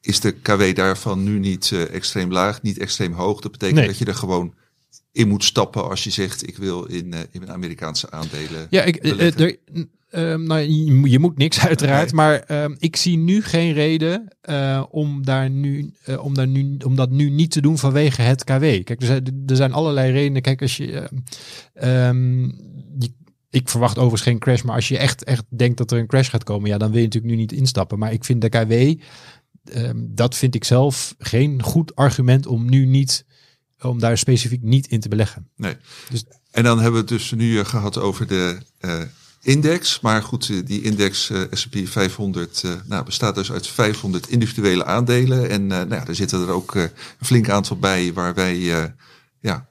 is 0.00 0.20
de 0.20 0.32
KW 0.32 0.74
daarvan 0.74 1.22
nu 1.22 1.38
niet 1.38 1.72
extreem 1.72 2.32
laag, 2.32 2.62
niet 2.62 2.78
extreem 2.78 3.12
hoog. 3.12 3.40
Dat 3.40 3.52
betekent 3.52 3.78
nee. 3.78 3.86
dat 3.86 3.98
je 3.98 4.04
er 4.04 4.14
gewoon 4.14 4.54
in 5.14 5.28
moet 5.28 5.44
stappen 5.44 5.88
als 5.88 6.04
je 6.04 6.10
zegt 6.10 6.48
ik 6.48 6.56
wil 6.56 6.84
in, 6.84 7.06
uh, 7.14 7.20
in 7.30 7.50
Amerikaanse 7.50 8.10
aandelen. 8.10 8.66
Ja, 8.70 8.82
ik, 8.82 9.04
uh, 9.04 9.40
er, 9.40 9.56
uh, 10.10 10.34
nou, 10.34 10.60
je, 10.60 11.10
je, 11.10 11.18
moet 11.18 11.36
niks 11.36 11.60
uiteraard, 11.68 12.12
nee. 12.12 12.14
maar 12.14 12.38
ehm, 12.38 12.74
ik 12.78 12.96
zie 12.96 13.16
nu 13.16 13.42
geen 13.42 13.72
reden 13.72 14.28
om 14.90 15.24
daar 15.24 15.50
nu 15.50 15.92
om 16.20 16.34
daar 16.34 16.46
nu 16.46 16.76
om 16.84 16.96
dat 16.96 17.10
nu 17.10 17.30
niet 17.30 17.50
te 17.50 17.60
doen 17.60 17.78
vanwege 17.78 18.22
het 18.22 18.44
KW. 18.44 18.60
Kijk, 18.60 19.00
er 19.00 19.06
zijn, 19.06 19.42
er 19.46 19.56
zijn 19.56 19.72
allerlei 19.72 20.12
redenen. 20.12 20.42
Kijk, 20.42 20.62
als 20.62 20.76
je, 20.76 21.08
um, 21.82 22.44
je 22.98 23.12
ik 23.54 23.68
verwacht 23.68 23.98
overigens 23.98 24.22
geen 24.22 24.38
crash, 24.38 24.62
maar 24.62 24.74
als 24.74 24.88
je 24.88 24.98
echt, 24.98 25.24
echt 25.24 25.44
denkt 25.48 25.78
dat 25.78 25.90
er 25.90 25.98
een 25.98 26.06
crash 26.06 26.30
gaat 26.30 26.44
komen, 26.44 26.68
ja, 26.68 26.78
dan 26.78 26.90
wil 26.90 26.98
je 26.98 27.04
natuurlijk 27.04 27.34
nu 27.34 27.40
niet 27.40 27.52
instappen. 27.52 27.98
Maar 27.98 28.12
ik 28.12 28.24
vind 28.24 28.40
de 28.40 28.48
KW, 28.48 28.72
um, 29.76 30.08
dat 30.14 30.34
vind 30.34 30.54
ik 30.54 30.64
zelf 30.64 31.14
geen 31.18 31.62
goed 31.62 31.94
argument 31.94 32.46
om 32.46 32.70
nu 32.70 32.86
niet 32.86 33.24
om 33.90 33.98
daar 33.98 34.18
specifiek 34.18 34.62
niet 34.62 34.86
in 34.86 35.00
te 35.00 35.08
beleggen. 35.08 35.48
Nee. 35.56 35.76
Dus, 36.10 36.24
en 36.50 36.64
dan 36.64 36.76
hebben 36.76 36.92
we 36.92 37.14
het 37.14 37.18
dus 37.18 37.32
nu 37.32 37.52
uh, 37.52 37.64
gehad 37.64 37.98
over 37.98 38.26
de 38.26 38.58
uh, 38.80 39.00
index. 39.42 40.00
Maar 40.00 40.22
goed, 40.22 40.48
uh, 40.48 40.60
die 40.64 40.82
index 40.82 41.30
S&P 41.50 41.76
500 41.84 42.64
nou, 42.86 43.04
bestaat 43.04 43.34
dus 43.34 43.52
uit 43.52 43.66
500 43.66 44.28
individuele 44.28 44.84
aandelen. 44.84 45.50
En 45.50 45.66
nou 45.66 45.88
ja, 45.88 46.06
er 46.06 46.14
zitten 46.14 46.40
er 46.40 46.50
ook 46.50 46.74
een 46.74 46.90
flink 47.20 47.48
aantal 47.48 47.76
bij 47.76 48.12
waar 48.12 48.34
wij 48.34 48.58
ja, 49.40 49.68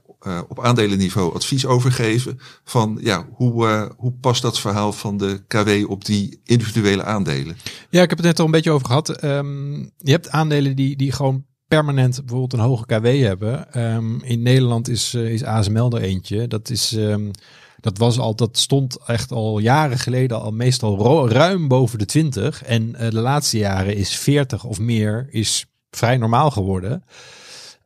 op 0.47 0.63
aandelenniveau 0.63 1.34
advies 1.34 1.65
over 1.65 1.91
geven. 1.91 2.39
Van 2.63 2.99
ja, 3.02 3.28
hoe, 3.32 3.91
hoe 3.97 4.12
past 4.12 4.41
dat 4.41 4.60
verhaal 4.60 4.93
van 4.93 5.17
de 5.17 5.43
KW 5.47 5.89
op 5.89 6.06
die 6.06 6.39
individuele 6.43 7.04
aandelen? 7.04 7.58
Ja, 7.89 8.02
ik 8.02 8.10
heb 8.10 8.17
het 8.17 8.28
net 8.28 8.39
al 8.39 8.45
een 8.45 8.52
beetje 8.52 8.71
over 8.71 8.88
gehad. 8.88 9.23
Um, 9.23 9.91
je 9.97 10.12
hebt 10.12 10.30
aandelen 10.30 10.76
die, 10.76 10.95
die 10.95 11.12
gewoon 11.12 11.45
permanent 11.75 12.15
bijvoorbeeld 12.15 12.53
een 12.53 12.59
hoge 12.59 12.86
KW 12.86 13.05
hebben. 13.05 13.81
Um, 13.95 14.23
in 14.23 14.41
Nederland 14.41 14.89
is, 14.89 15.13
uh, 15.13 15.31
is 15.31 15.43
ASML 15.43 15.91
er 15.91 16.01
eentje. 16.01 16.47
Dat 16.47 16.69
is... 16.69 16.91
Um, 16.91 17.31
dat 17.79 17.97
was 17.97 18.19
al, 18.19 18.36
dat 18.36 18.57
stond 18.57 18.97
echt 19.05 19.31
al 19.31 19.59
jaren 19.59 19.97
geleden 19.97 20.41
al 20.41 20.51
meestal 20.51 21.29
ruim 21.29 21.67
boven 21.67 21.99
de 21.99 22.05
20. 22.05 22.63
En 22.63 22.89
uh, 22.89 23.09
de 23.09 23.19
laatste 23.19 23.57
jaren 23.57 23.95
is 23.95 24.15
40 24.15 24.63
of 24.63 24.79
meer 24.79 25.27
is 25.29 25.65
vrij 25.89 26.17
normaal 26.17 26.51
geworden. 26.51 27.03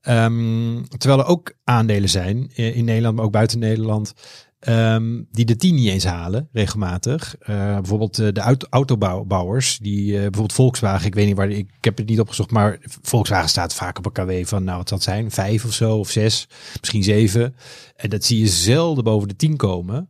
Um, 0.10 0.88
terwijl 0.98 1.22
er 1.22 1.28
ook 1.28 1.54
aandelen 1.64 2.10
zijn 2.10 2.56
in 2.56 2.86
Nederland, 2.86 3.16
maar 3.16 3.26
ook 3.26 3.32
buiten 3.32 3.60
Nederland. 3.60 4.14
Um, 4.60 5.28
die 5.32 5.46
de 5.46 5.56
10 5.56 5.76
niet 5.76 5.88
eens 5.88 6.06
halen, 6.06 6.50
regelmatig. 6.52 7.36
Uh, 7.40 7.48
bijvoorbeeld 7.76 8.20
uh, 8.20 8.28
de 8.32 8.40
auto 8.42 8.68
autobouwers, 8.70 9.78
die 9.78 10.06
uh, 10.06 10.14
bijvoorbeeld 10.14 10.54
Volkswagen, 10.54 11.08
ik 11.08 11.16
weet 11.16 11.26
niet 11.26 11.36
waar, 11.36 11.50
ik, 11.50 11.70
ik 11.78 11.84
heb 11.84 11.98
het 11.98 12.08
niet 12.08 12.20
opgezocht, 12.20 12.52
maar 12.52 12.78
Volkswagen 13.02 13.50
staat 13.50 13.74
vaak 13.74 13.98
op 13.98 14.06
een 14.06 14.12
KW 14.12 14.48
van, 14.50 14.64
nou 14.64 14.78
wat 14.78 14.88
zal 14.88 14.98
het 14.98 15.08
zijn, 15.08 15.32
vijf 15.32 15.66
of 15.66 15.74
zo, 15.74 15.98
of 15.98 16.10
zes, 16.10 16.48
misschien 16.80 17.04
zeven. 17.04 17.56
En 17.96 18.10
dat 18.10 18.24
zie 18.24 18.40
je 18.40 18.48
zelden 18.48 19.04
boven 19.04 19.28
de 19.28 19.36
10 19.36 19.56
komen. 19.56 20.10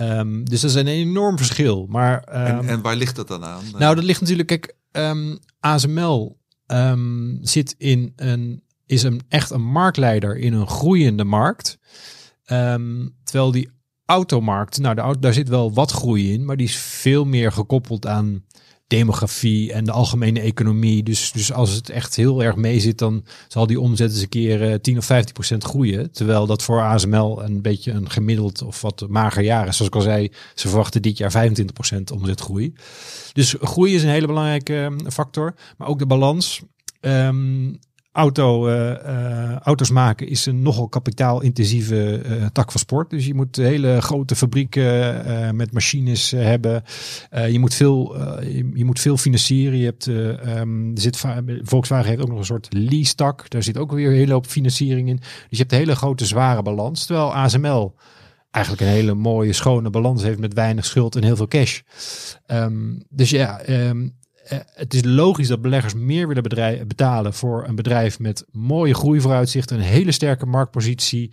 Um, 0.00 0.44
dus 0.44 0.60
dat 0.60 0.70
is 0.70 0.76
een 0.76 0.86
enorm 0.86 1.36
verschil. 1.36 1.86
Maar, 1.88 2.28
um, 2.28 2.34
en, 2.34 2.68
en, 2.68 2.82
waar 2.82 2.96
ligt 2.96 3.16
dat 3.16 3.28
dan 3.28 3.44
aan? 3.44 3.64
Nou, 3.78 3.94
dat 3.94 4.04
ligt 4.04 4.20
natuurlijk, 4.20 4.48
kijk, 4.48 4.76
ASML 5.60 6.38
zit 7.40 7.74
in 7.78 8.12
een, 8.16 8.62
is 8.86 9.02
een, 9.02 9.20
echt 9.28 9.50
een 9.50 9.64
marktleider 9.64 10.36
in 10.36 10.52
een 10.52 10.68
groeiende 10.68 11.24
markt. 11.24 11.78
Um, 12.52 13.16
terwijl 13.24 13.50
die 13.50 13.70
automarkt, 14.06 14.78
nou, 14.78 14.94
de 14.94 15.18
daar 15.20 15.32
zit 15.32 15.48
wel 15.48 15.72
wat 15.72 15.90
groei 15.90 16.32
in, 16.32 16.44
maar 16.44 16.56
die 16.56 16.66
is 16.66 16.76
veel 16.76 17.24
meer 17.24 17.52
gekoppeld 17.52 18.06
aan 18.06 18.44
demografie 18.86 19.72
en 19.72 19.84
de 19.84 19.92
algemene 19.92 20.40
economie. 20.40 21.02
Dus, 21.02 21.32
dus 21.32 21.52
als 21.52 21.70
het 21.70 21.90
echt 21.90 22.16
heel 22.16 22.42
erg 22.42 22.56
mee 22.56 22.80
zit, 22.80 22.98
dan 22.98 23.24
zal 23.48 23.66
die 23.66 23.80
omzet 23.80 24.10
eens 24.10 24.20
een 24.20 24.28
keer 24.28 24.70
uh, 24.70 24.74
10 24.74 24.98
of 24.98 25.04
15 25.04 25.32
procent 25.32 25.64
groeien. 25.64 26.12
Terwijl 26.12 26.46
dat 26.46 26.62
voor 26.62 26.82
ASML 26.82 27.42
een 27.42 27.62
beetje 27.62 27.92
een 27.92 28.10
gemiddeld 28.10 28.62
of 28.62 28.80
wat 28.80 29.06
mager 29.08 29.42
jaar 29.42 29.68
is. 29.68 29.76
Zoals 29.76 29.92
ik 29.92 29.96
al 29.96 30.00
zei, 30.00 30.30
ze 30.54 30.68
verwachten 30.68 31.02
dit 31.02 31.18
jaar 31.18 31.30
25 31.30 31.74
procent 31.74 32.10
omzetgroei. 32.10 32.72
Dus 33.32 33.56
groei 33.60 33.94
is 33.94 34.02
een 34.02 34.08
hele 34.08 34.26
belangrijke 34.26 34.90
uh, 34.92 35.08
factor. 35.10 35.54
Maar 35.76 35.88
ook 35.88 35.98
de 35.98 36.06
balans. 36.06 36.62
Um, 37.00 37.78
auto, 38.14 38.68
uh, 38.68 38.90
uh, 38.90 39.56
auto's 39.56 39.90
maken 39.90 40.28
is 40.28 40.46
een 40.46 40.62
nogal 40.62 40.88
kapitaalintensieve 40.88 42.22
uh, 42.26 42.46
tak 42.52 42.70
van 42.70 42.80
sport. 42.80 43.10
Dus 43.10 43.26
je 43.26 43.34
moet 43.34 43.56
hele 43.56 44.00
grote 44.00 44.36
fabrieken 44.36 45.56
met 45.56 45.72
machines 45.72 46.30
hebben. 46.30 46.82
je, 47.30 47.58
moet 47.58 47.74
veel, 47.74 48.16
je, 48.74 48.84
moet 48.84 49.00
veel 49.00 49.16
financieren. 49.16 49.78
Je 49.78 49.84
hebt, 49.84 50.06
um, 50.06 50.94
er 50.94 51.00
zit, 51.00 51.24
Volkswagen 51.62 52.08
heeft 52.08 52.22
ook 52.22 52.28
nog 52.28 52.38
een 52.38 52.44
soort 52.44 52.68
lease-tak. 52.70 53.50
Daar 53.50 53.62
zit 53.62 53.78
ook 53.78 53.92
weer 53.92 54.08
een 54.08 54.16
hele 54.16 54.32
hoop 54.32 54.46
financiering 54.46 55.08
in. 55.08 55.16
Dus 55.16 55.26
je 55.48 55.56
hebt 55.56 55.72
een 55.72 55.78
hele 55.78 55.96
grote 55.96 56.26
zware 56.26 56.62
balans. 56.62 57.06
Terwijl 57.06 57.34
ASML 57.34 57.94
eigenlijk 58.54 58.84
een 58.84 58.94
hele 58.94 59.14
mooie, 59.14 59.52
schone 59.52 59.90
balans 59.90 60.22
heeft 60.22 60.38
met 60.38 60.54
weinig 60.54 60.84
schuld 60.84 61.16
en 61.16 61.22
heel 61.22 61.36
veel 61.36 61.48
cash. 61.48 61.80
Um, 62.46 63.04
dus 63.08 63.30
ja, 63.30 63.68
um, 63.68 64.14
uh, 64.52 64.58
het 64.74 64.94
is 64.94 65.04
logisch 65.04 65.48
dat 65.48 65.62
beleggers 65.62 65.94
meer 65.94 66.28
willen 66.28 66.42
bedrijf, 66.42 66.86
betalen 66.86 67.34
voor 67.34 67.64
een 67.68 67.74
bedrijf 67.74 68.18
met 68.18 68.44
mooie 68.50 68.94
groeivooruitzichten, 68.94 69.76
een 69.76 69.82
hele 69.82 70.12
sterke 70.12 70.46
marktpositie, 70.46 71.32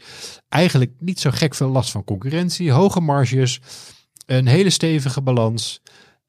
eigenlijk 0.50 0.92
niet 1.00 1.20
zo 1.20 1.30
gek 1.32 1.56
veel 1.56 1.70
last 1.70 1.92
van 1.92 2.04
concurrentie, 2.04 2.72
hoge 2.72 3.00
marges, 3.00 3.60
een 4.26 4.48
hele 4.48 4.70
stevige 4.70 5.22
balans. 5.22 5.82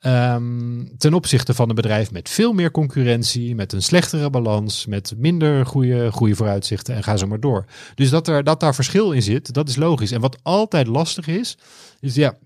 Um, 0.07 0.97
ten 0.99 1.14
opzichte 1.14 1.55
van 1.55 1.68
een 1.68 1.75
bedrijf 1.75 2.11
met 2.11 2.29
veel 2.29 2.53
meer 2.53 2.71
concurrentie, 2.71 3.55
met 3.55 3.73
een 3.73 3.83
slechtere 3.83 4.31
balans, 4.31 4.87
met 4.87 5.14
minder 5.16 5.66
goede 5.66 6.11
groeivooruitzichten 6.12 6.95
en 6.95 7.03
ga 7.03 7.16
zo 7.16 7.27
maar 7.27 7.40
door. 7.40 7.64
Dus 7.95 8.11
dat, 8.11 8.29
er, 8.29 8.45
dat 8.45 8.61
daar 8.61 8.75
verschil 8.75 9.12
in 9.12 9.23
zit, 9.23 9.55
dat 9.55 9.68
is 9.68 9.77
logisch. 9.77 10.11
En 10.11 10.21
wat 10.21 10.38
altijd 10.42 10.87
lastig 10.87 11.27
is, 11.27 11.59
is 12.01 12.14
ja, 12.14 12.38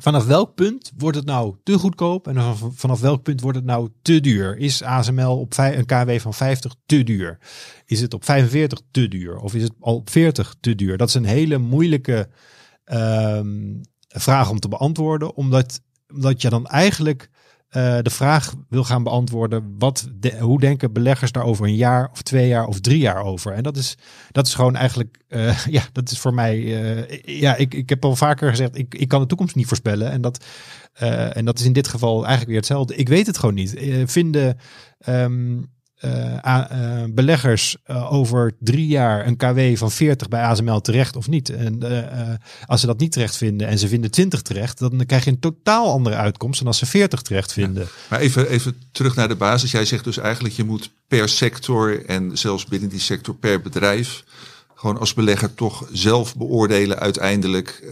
vanaf 0.00 0.26
welk 0.26 0.54
punt 0.54 0.92
wordt 0.96 1.16
het 1.16 1.26
nou 1.26 1.56
te 1.62 1.78
goedkoop 1.78 2.28
en 2.28 2.56
vanaf, 2.74 3.00
welk 3.00 3.22
punt 3.22 3.40
wordt 3.40 3.56
het 3.56 3.66
nou 3.66 3.88
te 4.02 4.20
duur? 4.20 4.56
Is 4.58 4.82
ASML 4.82 5.38
op 5.38 5.54
een 5.56 5.86
KW 5.86 6.18
van 6.18 6.34
50 6.34 6.74
te 6.86 7.02
duur? 7.02 7.38
Is 7.84 8.00
het 8.00 8.14
op 8.14 8.24
45 8.24 8.80
te 8.90 9.08
duur? 9.08 9.36
Of 9.36 9.54
is 9.54 9.62
het 9.62 9.72
al 9.80 9.94
op 9.94 10.10
40 10.10 10.54
te 10.60 10.74
duur? 10.74 10.96
Dat 10.96 11.08
is 11.08 11.14
een 11.14 11.24
hele 11.24 11.58
moeilijke 11.58 12.28
ehm, 12.84 13.74
vraag 14.08 14.50
om 14.50 14.58
te 14.58 14.68
beantwoorden, 14.68 15.34
omdat, 15.34 15.80
omdat 16.12 16.42
je 16.42 16.48
dan 16.48 16.66
eigenlijk 16.66 17.30
eh, 17.70 17.98
de 18.02 18.10
vraag 18.10 18.54
wil 18.68 18.84
gaan 18.84 19.02
beantwoorden: 19.02 19.74
wat 19.78 20.08
de- 20.14 20.38
hoe 20.38 20.60
denken 20.60 20.92
beleggers 20.92 21.32
daar 21.32 21.44
over 21.44 21.66
een 21.66 21.76
jaar 21.76 22.08
of 22.12 22.22
twee 22.22 22.48
jaar 22.48 22.66
of 22.66 22.80
drie 22.80 22.98
jaar 22.98 23.22
over? 23.22 23.52
En 23.52 23.62
dat 23.62 23.76
is, 23.76 23.96
dat 24.30 24.46
is 24.46 24.54
gewoon 24.54 24.76
eigenlijk, 24.76 25.24
eh, 25.28 25.66
ja, 25.76 25.82
dat 25.92 26.10
is 26.10 26.18
voor 26.18 26.34
mij, 26.34 26.56
eh, 26.58 27.40
ja, 27.40 27.56
ik, 27.56 27.74
ik 27.74 27.88
heb 27.88 28.04
al 28.04 28.16
vaker 28.16 28.50
gezegd: 28.50 28.78
ik, 28.78 28.94
ik 28.94 29.08
kan 29.08 29.20
de 29.20 29.26
toekomst 29.26 29.54
niet 29.54 29.66
voorspellen. 29.66 30.10
En 30.10 30.20
dat, 30.20 30.44
en 31.32 31.44
dat 31.44 31.58
is 31.58 31.64
in 31.64 31.72
dit 31.72 31.88
geval 31.88 32.16
eigenlijk 32.16 32.46
weer 32.48 32.56
hetzelfde. 32.56 32.94
Ik 32.94 33.08
weet 33.08 33.26
het 33.26 33.38
gewoon 33.38 33.54
niet. 33.54 33.74
Vinden 34.04 34.58
ehm, 34.98 35.58
eh, 36.00 37.04
beleggers 37.10 37.76
eh, 37.84 38.12
over 38.12 38.56
drie 38.58 38.86
jaar 38.86 39.26
een 39.26 39.36
KW 39.36 39.76
van 39.76 39.90
40 39.90 40.28
bij 40.28 40.42
ASML 40.42 40.80
terecht 40.80 41.16
of 41.16 41.28
niet? 41.28 41.48
En 41.48 41.78
als 42.66 42.80
ze 42.80 42.86
dat 42.86 43.00
niet 43.00 43.12
terecht 43.12 43.36
vinden 43.36 43.66
en 43.66 43.78
ze 43.78 43.88
vinden 43.88 44.10
20 44.10 44.42
terecht, 44.42 44.78
dan 44.78 45.06
krijg 45.06 45.24
je 45.24 45.30
een 45.30 45.40
totaal 45.40 45.92
andere 45.92 46.16
uitkomst 46.16 46.58
dan 46.58 46.66
als 46.66 46.78
ze 46.78 46.86
40 46.86 47.22
terecht 47.22 47.52
vinden. 47.52 47.88
Maar 48.10 48.20
even, 48.20 48.48
even 48.48 48.74
terug 48.92 49.16
naar 49.16 49.28
de 49.28 49.36
basis. 49.36 49.70
Jij 49.70 49.84
zegt 49.84 50.04
dus 50.04 50.18
eigenlijk 50.18 50.54
je 50.54 50.64
moet 50.64 50.90
per 51.08 51.28
sector 51.28 52.06
en 52.06 52.38
zelfs 52.38 52.64
binnen 52.64 52.88
die 52.88 53.00
sector 53.00 53.34
per 53.34 53.60
bedrijf 53.60 54.24
gewoon 54.74 54.98
als 54.98 55.14
belegger 55.14 55.54
toch 55.54 55.88
zelf 55.92 56.36
beoordelen 56.36 56.98
uiteindelijk 56.98 57.82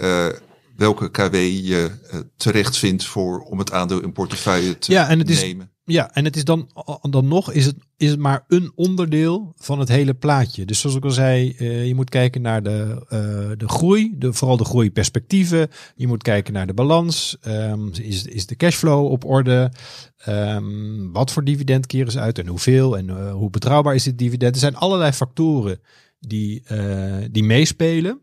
welke 0.78 1.10
KW 1.10 1.34
je 1.34 1.90
eh, 2.10 2.18
terecht 2.36 2.76
vindt 2.76 3.04
voor 3.04 3.40
om 3.40 3.58
het 3.58 3.72
aandeel 3.72 4.02
in 4.02 4.12
portefeuille 4.12 4.78
te 4.78 4.92
Ja, 4.92 5.08
en 5.08 5.18
het 5.18 5.30
is- 5.30 5.42
nemen. 5.42 5.70
Ja, 5.84 6.14
en 6.14 6.24
het 6.24 6.36
is 6.36 6.44
dan, 6.44 6.70
dan 7.10 7.28
nog, 7.28 7.52
is 7.52 7.66
het, 7.66 7.76
is 7.96 8.10
het 8.10 8.18
maar 8.18 8.44
een 8.48 8.72
onderdeel 8.74 9.52
van 9.56 9.78
het 9.78 9.88
hele 9.88 10.14
plaatje. 10.14 10.64
Dus 10.64 10.80
zoals 10.80 10.96
ik 10.96 11.04
al 11.04 11.10
zei, 11.10 11.52
eh, 11.58 11.86
je 11.86 11.94
moet 11.94 12.08
kijken 12.10 12.42
naar 12.42 12.62
de, 12.62 13.04
eh, 13.08 13.18
de 13.56 13.68
groei, 13.68 14.14
de, 14.18 14.32
vooral 14.32 14.56
de 14.56 14.64
groeiperspectieven. 14.64 15.68
Je 15.96 16.06
moet 16.06 16.22
kijken 16.22 16.52
naar 16.52 16.66
de 16.66 16.74
balans. 16.74 17.36
Ehm, 17.40 17.88
is, 17.92 18.24
is 18.24 18.46
de 18.46 18.56
cashflow 18.56 19.04
op 19.10 19.24
orde? 19.24 19.72
Ehm, 20.18 21.10
wat 21.12 21.32
voor 21.32 21.44
dividend 21.44 21.86
keren 21.86 22.12
ze 22.12 22.18
uit 22.20 22.38
en 22.38 22.46
hoeveel? 22.46 22.96
En 22.98 23.08
eh, 23.08 23.32
hoe 23.32 23.50
betrouwbaar 23.50 23.94
is 23.94 24.02
dit 24.04 24.18
dividend? 24.18 24.54
Er 24.54 24.60
zijn 24.60 24.76
allerlei 24.76 25.12
factoren 25.12 25.80
die, 26.20 26.62
eh, 26.64 27.16
die 27.30 27.44
meespelen. 27.44 28.20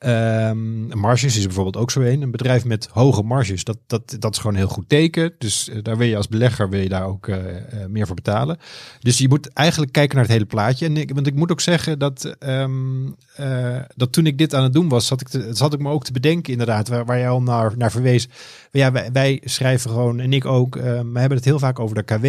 Ehm, 0.00 0.98
marges 0.98 1.36
is 1.36 1.44
bijvoorbeeld 1.44 1.76
ook 1.76 1.90
zo 1.90 2.00
een. 2.00 2.22
Een 2.22 2.30
bedrijf 2.30 2.64
met 2.64 2.88
hoge 2.92 3.22
marges, 3.22 3.64
dat, 3.64 3.78
dat, 3.86 4.16
dat 4.18 4.32
is 4.32 4.38
gewoon 4.38 4.52
een 4.52 4.60
heel 4.62 4.68
goed 4.68 4.88
teken. 4.88 5.34
Dus 5.38 5.68
eh, 5.68 5.82
daar 5.82 5.96
wil 5.96 6.06
je 6.06 6.16
als 6.16 6.28
belegger 6.28 6.68
wil 6.68 6.80
je 6.80 6.88
daar 6.88 7.04
ook 7.04 7.28
eh, 7.28 7.56
eh, 7.56 7.88
meer 7.88 8.06
voor 8.06 8.14
betalen. 8.14 8.58
Dus 9.00 9.18
je 9.18 9.28
moet 9.28 9.52
eigenlijk 9.52 9.92
kijken 9.92 10.14
naar 10.14 10.24
het 10.24 10.32
hele 10.32 10.46
plaatje. 10.46 10.86
En 10.86 10.96
ik, 10.96 11.14
want 11.14 11.26
ik 11.26 11.34
moet 11.34 11.50
ook 11.50 11.60
zeggen 11.60 11.98
dat, 11.98 12.24
ehm, 12.38 13.06
eh, 13.40 13.78
dat 13.96 14.12
toen 14.12 14.26
ik 14.26 14.38
dit 14.38 14.54
aan 14.54 14.62
het 14.62 14.72
doen 14.72 14.88
was, 14.88 15.06
zat 15.06 15.20
ik, 15.20 15.28
te, 15.28 15.48
zat 15.50 15.72
ik 15.72 15.80
me 15.80 15.90
ook 15.90 16.04
te 16.04 16.12
bedenken 16.12 16.52
inderdaad, 16.52 16.88
waar, 16.88 17.04
waar 17.04 17.18
jij 17.18 17.28
al 17.28 17.42
naar, 17.42 17.72
naar 17.76 17.90
verwees. 17.90 18.28
Ja, 18.70 18.92
wij, 18.92 19.12
wij 19.12 19.40
schrijven 19.44 19.90
gewoon, 19.90 20.20
en 20.20 20.32
ik 20.32 20.44
ook, 20.44 20.76
eh, 20.76 20.82
we 20.82 21.18
hebben 21.18 21.36
het 21.36 21.44
heel 21.44 21.58
vaak 21.58 21.78
over 21.78 21.94
de 21.94 22.02
KW. 22.02 22.26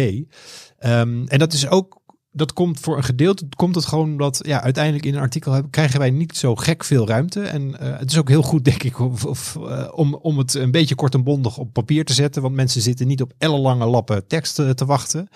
Ehm, 0.78 1.24
en 1.26 1.38
dat 1.38 1.52
is 1.52 1.68
ook 1.68 2.00
dat 2.32 2.52
komt 2.52 2.80
voor 2.80 2.96
een 2.96 3.04
gedeelte 3.04 3.46
komt 3.56 3.74
het 3.74 3.84
gewoon 3.84 4.10
omdat 4.10 4.40
ja, 4.46 4.62
uiteindelijk 4.62 5.04
in 5.04 5.14
een 5.14 5.20
artikel 5.20 5.62
krijgen 5.70 5.98
wij 5.98 6.10
niet 6.10 6.36
zo 6.36 6.56
gek 6.56 6.84
veel 6.84 7.06
ruimte. 7.06 7.40
En 7.40 7.78
eh, 7.78 7.98
het 7.98 8.10
is 8.10 8.18
ook 8.18 8.28
heel 8.28 8.42
goed, 8.42 8.64
denk 8.70 8.82
ik, 8.82 8.96
eh, 8.98 9.88
om, 9.94 10.14
om 10.14 10.38
het 10.38 10.54
een 10.54 10.70
beetje 10.70 10.94
kort 10.94 11.14
en 11.14 11.24
bondig 11.24 11.58
op 11.58 11.72
papier 11.72 12.04
te 12.04 12.12
zetten. 12.12 12.42
Want 12.42 12.54
mensen 12.54 12.80
zitten 12.80 13.06
niet 13.06 13.22
op 13.22 13.32
ellenlange 13.38 13.86
lappen 13.86 14.26
tekst 14.26 14.58
eh, 14.58 14.70
te 14.70 14.84
wachten. 14.84 15.28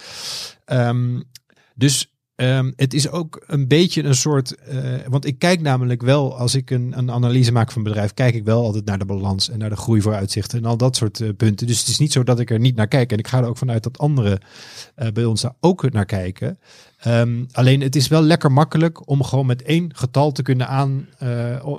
Ehm, 0.64 1.20
dus 1.74 2.15
ehm, 2.36 2.72
het 2.76 2.94
is 2.94 3.10
ook 3.10 3.44
een 3.46 3.68
beetje 3.68 4.02
een 4.02 4.14
soort. 4.14 4.54
eh, 4.54 4.78
want 5.08 5.24
ik 5.26 5.38
kijk 5.38 5.60
namelijk 5.60 6.02
wel, 6.02 6.38
als 6.38 6.54
ik 6.54 6.70
een, 6.70 6.98
een 6.98 7.10
analyse 7.10 7.52
maak 7.52 7.72
van 7.72 7.78
een 7.78 7.88
bedrijf, 7.88 8.14
kijk 8.14 8.34
ik 8.34 8.44
wel 8.44 8.64
altijd 8.64 8.84
naar 8.84 8.98
de 8.98 9.04
balans 9.04 9.50
en 9.50 9.58
naar 9.58 9.70
de 9.70 9.76
groeivooruitzichten 9.76 10.58
en 10.58 10.64
al 10.64 10.76
dat 10.76 10.96
soort 10.96 11.20
eh, 11.20 11.28
punten. 11.36 11.66
Dus 11.66 11.78
het 11.78 11.88
is 11.88 11.98
niet 11.98 12.12
zo 12.12 12.22
dat 12.22 12.40
ik 12.40 12.50
er 12.50 12.58
niet 12.58 12.76
naar 12.76 12.88
kijk. 12.88 13.12
En 13.12 13.18
ik 13.18 13.28
ga 13.28 13.38
er 13.38 13.48
ook 13.48 13.58
vanuit 13.58 13.82
dat 13.82 13.98
anderen 13.98 14.40
eh, 14.94 15.08
bij 15.12 15.24
ons 15.24 15.40
daar 15.40 15.54
ook 15.60 15.92
naar 15.92 16.06
kijken. 16.06 16.58
Ehm, 16.98 17.44
alleen 17.52 17.80
het 17.80 17.96
is 17.96 18.08
wel 18.08 18.22
lekker 18.22 18.52
makkelijk 18.52 19.08
om 19.08 19.22
gewoon 19.22 19.46
met 19.46 19.62
één 19.62 19.94
getal 19.94 20.32
te 20.32 20.42
kunnen 20.42 20.68
aan 20.68 21.08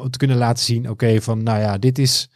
te 0.09 0.17
kunnen 0.17 0.37
laten 0.37 0.63
zien. 0.63 0.89
Oké, 0.89 1.21
van 1.21 1.43
nou 1.43 1.59
ja, 1.59 1.77
dit 1.77 1.99
is. 1.99 2.29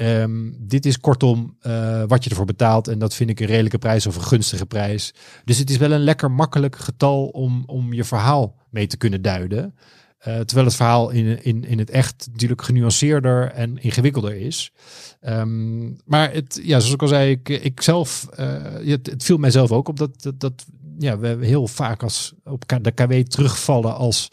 Ehm, 0.00 0.50
dit 0.58 0.86
is 0.86 0.98
kortom 0.98 1.56
eh, 1.60 2.02
wat 2.06 2.24
je 2.24 2.30
ervoor 2.30 2.44
betaalt. 2.44 2.88
En 2.88 2.98
dat 2.98 3.14
vind 3.14 3.30
ik 3.30 3.40
een 3.40 3.46
redelijke 3.46 3.78
prijs 3.78 4.06
of 4.06 4.16
een 4.16 4.22
gunstige 4.22 4.66
prijs. 4.66 5.14
Dus 5.44 5.58
het 5.58 5.70
is 5.70 5.76
wel 5.76 5.92
een 5.92 6.04
lekker 6.04 6.30
makkelijk 6.30 6.76
getal 6.76 7.26
om, 7.26 7.62
om 7.66 7.92
je 7.92 8.04
verhaal 8.04 8.56
mee 8.70 8.86
te 8.86 8.96
kunnen 8.96 9.22
duiden. 9.22 9.74
Eh, 10.18 10.38
terwijl 10.38 10.66
het 10.66 10.76
verhaal 10.76 11.10
in, 11.10 11.44
in, 11.44 11.64
in 11.64 11.78
het 11.78 11.90
echt 11.90 12.28
natuurlijk 12.30 12.62
genuanceerder 12.62 13.50
en 13.50 13.82
ingewikkelder 13.82 14.34
is. 14.34 14.72
Ehm, 15.20 15.92
maar 16.04 16.32
het, 16.32 16.60
ja, 16.62 16.78
zoals 16.78 16.94
ik 16.94 17.02
al 17.02 17.08
zei, 17.08 17.30
ik, 17.30 17.48
ik 17.48 17.82
zelf, 17.82 18.28
eh, 18.34 18.62
het, 18.84 19.06
het 19.06 19.24
viel 19.24 19.36
mijzelf 19.36 19.72
ook 19.72 19.88
op 19.88 19.96
dat, 19.96 20.32
dat, 20.34 20.66
ja, 20.98 21.18
we 21.18 21.36
heel 21.40 21.66
vaak 21.66 22.02
als 22.02 22.32
op 22.44 22.68
de 22.82 22.90
KW 22.90 23.12
terugvallen 23.12 23.94
als, 23.94 24.28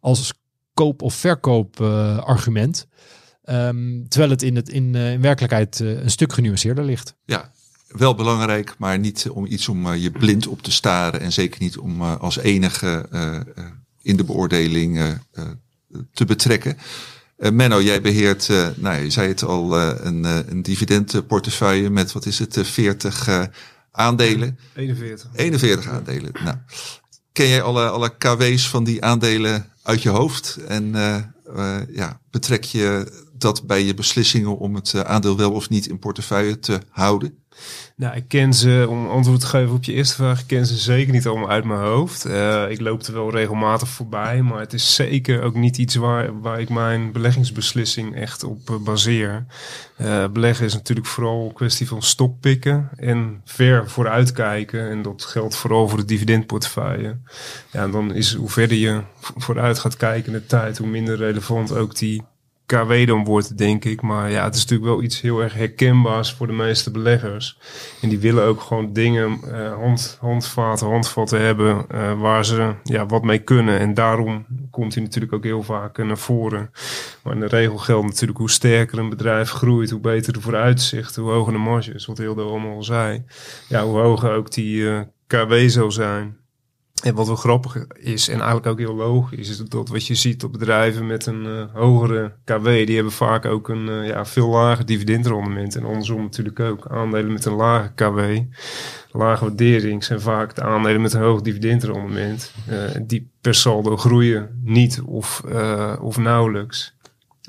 als 0.00 0.32
koop- 0.74 1.02
of 1.02 1.14
verkoop 1.14 1.80
Ehm, 3.46 4.02
terwijl 4.08 4.30
het 4.30 4.42
in, 4.42 4.56
het 4.56 4.68
in, 4.68 4.94
eh, 4.94 5.12
in 5.12 5.20
werkelijkheid 5.20 5.80
eh, 5.80 6.02
een 6.02 6.10
stuk 6.10 6.32
genuanceerder 6.32 6.84
ligt. 6.84 7.14
Ja, 7.24 7.52
wel 7.88 8.14
belangrijk, 8.14 8.74
maar 8.78 8.98
niet 8.98 9.28
om 9.30 9.46
iets 9.46 9.68
om 9.68 9.86
eh, 9.86 10.02
je 10.02 10.10
blind 10.10 10.46
op 10.46 10.62
te 10.62 10.70
staren. 10.70 11.20
En 11.20 11.32
zeker 11.32 11.60
niet 11.60 11.78
om 11.78 12.00
eh, 12.00 12.20
als 12.20 12.38
enige 12.38 13.06
eh, 13.10 13.34
eh, 13.34 13.42
in 14.02 14.16
de 14.16 14.24
beoordeling 14.24 14.98
eh, 14.98 15.08
eh, 15.32 15.44
te 16.12 16.24
betrekken. 16.24 16.76
Eh, 17.36 17.50
Menno, 17.50 17.82
jij 17.82 18.00
beheert, 18.00 18.48
eh, 18.48 18.68
nou 18.76 19.02
je 19.02 19.10
zei 19.10 19.28
het 19.28 19.42
al, 19.42 19.78
eh, 19.78 19.94
een, 19.98 20.24
eh, 20.24 20.38
een 20.46 20.62
dividendportefeuille 20.62 21.90
met, 21.90 22.12
wat 22.12 22.26
is 22.26 22.38
het, 22.38 22.56
eh, 22.56 22.64
40 22.64 23.28
eh, 23.28 23.42
aandelen. 23.90 24.58
41. 24.74 25.30
41 25.34 25.88
aandelen. 25.88 26.30
Nou, 26.44 26.56
ken 27.32 27.48
jij 27.48 27.62
alle, 27.62 27.88
alle 27.88 28.16
KW's 28.18 28.68
van 28.68 28.84
die 28.84 29.04
aandelen 29.04 29.66
uit 29.82 30.02
je 30.02 30.08
hoofd? 30.08 30.58
En 30.68 30.94
eh, 30.94 31.16
eh, 31.56 31.80
ja, 31.92 32.20
betrek 32.30 32.64
je 32.64 33.12
dat 33.40 33.66
bij 33.66 33.84
je 33.84 33.94
beslissingen 33.94 34.58
om 34.58 34.74
het 34.74 34.94
eh, 34.94 35.00
aandeel 35.00 35.36
wel 35.36 35.52
of 35.52 35.68
niet 35.68 35.86
in 35.86 35.98
portefeuille 35.98 36.58
te 36.58 36.80
houden? 36.90 37.38
Nou, 37.96 38.16
ik 38.16 38.24
ken 38.28 38.54
ze, 38.54 38.86
om 38.88 39.08
antwoord 39.08 39.40
te 39.40 39.46
geven 39.46 39.74
op 39.74 39.84
je 39.84 39.92
eerste 39.92 40.14
vraag, 40.14 40.40
ik 40.40 40.46
ken 40.46 40.66
ze 40.66 40.76
zeker 40.76 41.12
niet 41.12 41.26
allemaal 41.26 41.50
uit 41.50 41.64
mijn 41.64 41.80
hoofd. 41.80 42.24
Eh, 42.24 42.70
ik 42.70 42.80
loop 42.80 43.02
er 43.02 43.12
wel 43.12 43.30
regelmatig 43.30 43.88
voorbij, 43.88 44.42
maar 44.42 44.60
het 44.60 44.72
is 44.72 44.94
zeker 44.94 45.42
ook 45.42 45.54
niet 45.54 45.78
iets 45.78 45.94
waar, 45.94 46.40
waar 46.40 46.60
ik 46.60 46.68
mijn 46.68 47.12
beleggingsbeslissing 47.12 48.14
echt 48.16 48.44
op 48.44 48.70
eh, 48.70 48.76
baseer. 48.76 49.46
Beleggen 50.32 50.66
is 50.66 50.74
natuurlijk 50.74 51.06
vooral 51.06 51.46
een 51.46 51.52
kwestie 51.52 51.88
van 51.88 52.02
stokpikken 52.02 52.90
en 52.96 53.40
ver 53.44 53.90
vooruitkijken. 53.90 54.90
En 54.90 55.02
dat 55.02 55.24
geldt 55.24 55.56
vooral 55.56 55.88
voor 55.88 55.98
de 55.98 56.04
dividendportefeuille. 56.04 57.16
Ja, 57.72 57.82
en 57.82 57.90
dan 57.90 58.14
is 58.14 58.34
hoe 58.34 58.50
verder 58.50 58.76
je 58.76 59.00
vo- 59.20 59.34
vooruit 59.36 59.78
gaat 59.78 59.96
kijken 59.96 60.32
in 60.32 60.38
de 60.38 60.46
tijd, 60.46 60.78
hoe 60.78 60.86
minder 60.88 61.16
relevant 61.16 61.72
ook 61.72 61.96
die 61.98 62.22
KW 62.66 63.06
dan 63.06 63.24
wordt, 63.24 63.58
denk 63.58 63.84
ik. 63.84 64.02
Maar 64.02 64.30
ja, 64.30 64.44
het 64.44 64.54
is 64.54 64.60
natuurlijk 64.60 64.90
wel 64.90 65.02
iets 65.02 65.20
heel 65.20 65.42
erg 65.42 65.54
herkenbaars 65.54 66.32
voor 66.32 66.46
de 66.46 66.52
meeste 66.52 66.90
beleggers. 66.90 67.58
En 68.02 68.08
die 68.08 68.18
willen 68.18 68.44
ook 68.44 68.60
gewoon 68.60 68.92
dingen, 68.92 69.38
eh, 69.52 69.72
hand, 69.72 70.16
handvaten, 70.20 70.86
handvatten 70.86 71.40
hebben 71.40 71.84
eh, 71.88 72.20
waar 72.20 72.44
ze 72.44 72.74
ja, 72.82 73.06
wat 73.06 73.24
mee 73.24 73.38
kunnen. 73.38 73.78
En 73.78 73.94
daarom 73.94 74.46
komt 74.70 74.94
hij 74.94 75.02
natuurlijk 75.02 75.32
ook 75.32 75.44
heel 75.44 75.62
vaak 75.62 75.98
naar 75.98 76.18
voren. 76.18 76.70
Maar 77.22 77.34
in 77.34 77.40
de 77.40 77.46
regel 77.46 77.76
geldt 77.76 78.06
natuurlijk 78.06 78.38
hoe 78.38 78.50
sterker 78.50 78.98
een 78.98 79.08
bedrijf 79.08 79.50
groeit, 79.50 79.90
hoe 79.90 80.00
beter 80.00 80.32
de 80.32 80.40
vooruitzichten, 80.40 81.22
hoe 81.22 81.32
hoger 81.32 81.52
de 81.52 81.58
marges, 81.58 82.06
wat 82.06 82.18
Hildo 82.18 82.50
allemaal 82.50 82.74
al 82.74 82.82
zei. 82.82 83.24
Ja, 83.68 83.84
hoe 83.84 83.98
hoger 83.98 84.32
ook 84.32 84.52
die 84.52 84.90
eh, 84.90 85.00
KW 85.26 85.54
zal 85.68 85.90
zijn. 85.90 86.36
En 87.02 87.14
wat 87.14 87.26
wel 87.26 87.36
grappig 87.36 87.86
is, 87.94 88.28
en 88.28 88.34
eigenlijk 88.34 88.66
ook 88.66 88.78
heel 88.78 88.94
logisch, 88.94 89.48
is 89.48 89.58
dat 89.58 89.88
wat 89.88 90.06
je 90.06 90.14
ziet 90.14 90.44
op 90.44 90.52
bedrijven 90.52 91.06
met 91.06 91.26
een 91.26 91.46
eh, 91.46 91.64
hogere 91.72 92.32
KW, 92.44 92.64
die 92.64 92.94
hebben 92.94 93.12
vaak 93.12 93.44
ook 93.44 93.68
een 93.68 93.88
eh, 93.88 94.06
ja, 94.06 94.26
veel 94.26 94.48
lager 94.48 94.86
dividendrendement. 94.86 95.76
En 95.76 95.84
andersom 95.84 96.22
natuurlijk 96.22 96.60
ook. 96.60 96.86
Aandelen 96.88 97.32
met 97.32 97.44
een 97.44 97.52
lage 97.52 97.92
KW, 97.94 98.20
lage 99.10 99.44
waardering, 99.44 100.04
zijn 100.04 100.20
vaak 100.20 100.54
de 100.54 100.62
aandelen 100.62 101.00
met 101.00 101.12
een 101.12 101.22
hoog 101.22 101.40
dividendrendement. 101.40 102.52
eh, 102.66 102.78
die 103.02 103.30
per 103.40 103.54
saldo 103.54 103.96
groeien 103.96 104.60
niet 104.64 105.00
of, 105.04 105.42
of 106.00 106.16
nauwelijks. 106.16 106.94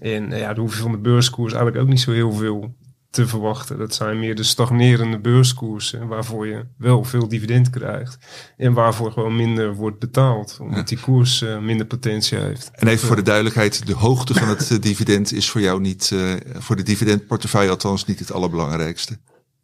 En 0.02 0.30
ja, 0.30 0.48
daar 0.48 0.58
hoef 0.58 0.76
je 0.76 0.82
van 0.82 0.92
de 0.92 0.98
beurskoers 0.98 1.54
eigenlijk 1.54 1.84
ook 1.84 1.90
niet 1.90 2.02
zo 2.02 2.12
heel 2.12 2.32
veel 2.32 2.76
te 3.18 3.28
verwachten. 3.28 3.78
Dat 3.78 3.94
zijn 3.94 4.20
meer 4.20 4.36
de 4.36 4.44
stagnerende 4.44 5.20
beurskoersen, 5.20 6.08
waarvoor 6.08 6.48
je 6.48 6.66
wel 6.78 7.04
veel 7.04 7.28
dividend 7.28 7.70
krijgt. 7.70 8.18
En 8.58 8.74
waarvoor 8.74 9.12
gewoon 9.12 9.36
minder 9.36 9.76
wordt 9.76 10.00
betaald, 10.00 10.58
omdat 10.62 10.88
die 10.88 11.00
koers 11.00 11.42
uh, 11.42 11.60
minder 11.60 11.86
potentie 11.86 12.38
heeft. 12.38 12.72
En 12.74 12.88
even 12.88 13.08
voor 13.08 13.16
de 13.16 13.22
duidelijkheid, 13.22 13.88
de 13.88 13.94
hoogte 13.94 14.34
van 14.34 14.48
het 14.48 14.70
uh, 14.70 14.80
dividend 14.80 15.32
is 15.34 15.50
voor 15.50 15.62
jou 15.62 15.82
niet, 15.82 16.12
uh, 16.14 16.34
voor 16.58 16.76
de 16.76 16.84
dividendportefeuille 16.84 17.70
althans 17.70 18.06
niet 18.06 18.20
het 18.20 18.32
allerbelangrijkste. 18.32 19.18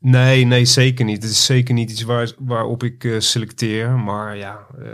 Nee, 0.05 0.45
nee, 0.45 0.65
zeker 0.65 1.05
niet. 1.05 1.23
Het 1.23 1.31
is 1.31 1.45
zeker 1.45 1.73
niet 1.73 1.91
iets 1.91 2.01
waar, 2.01 2.31
waarop 2.37 2.83
ik 2.83 3.03
uh, 3.03 3.19
selecteer. 3.19 3.89
Maar 3.89 4.37
ja. 4.37 4.59
Uh, 4.79 4.85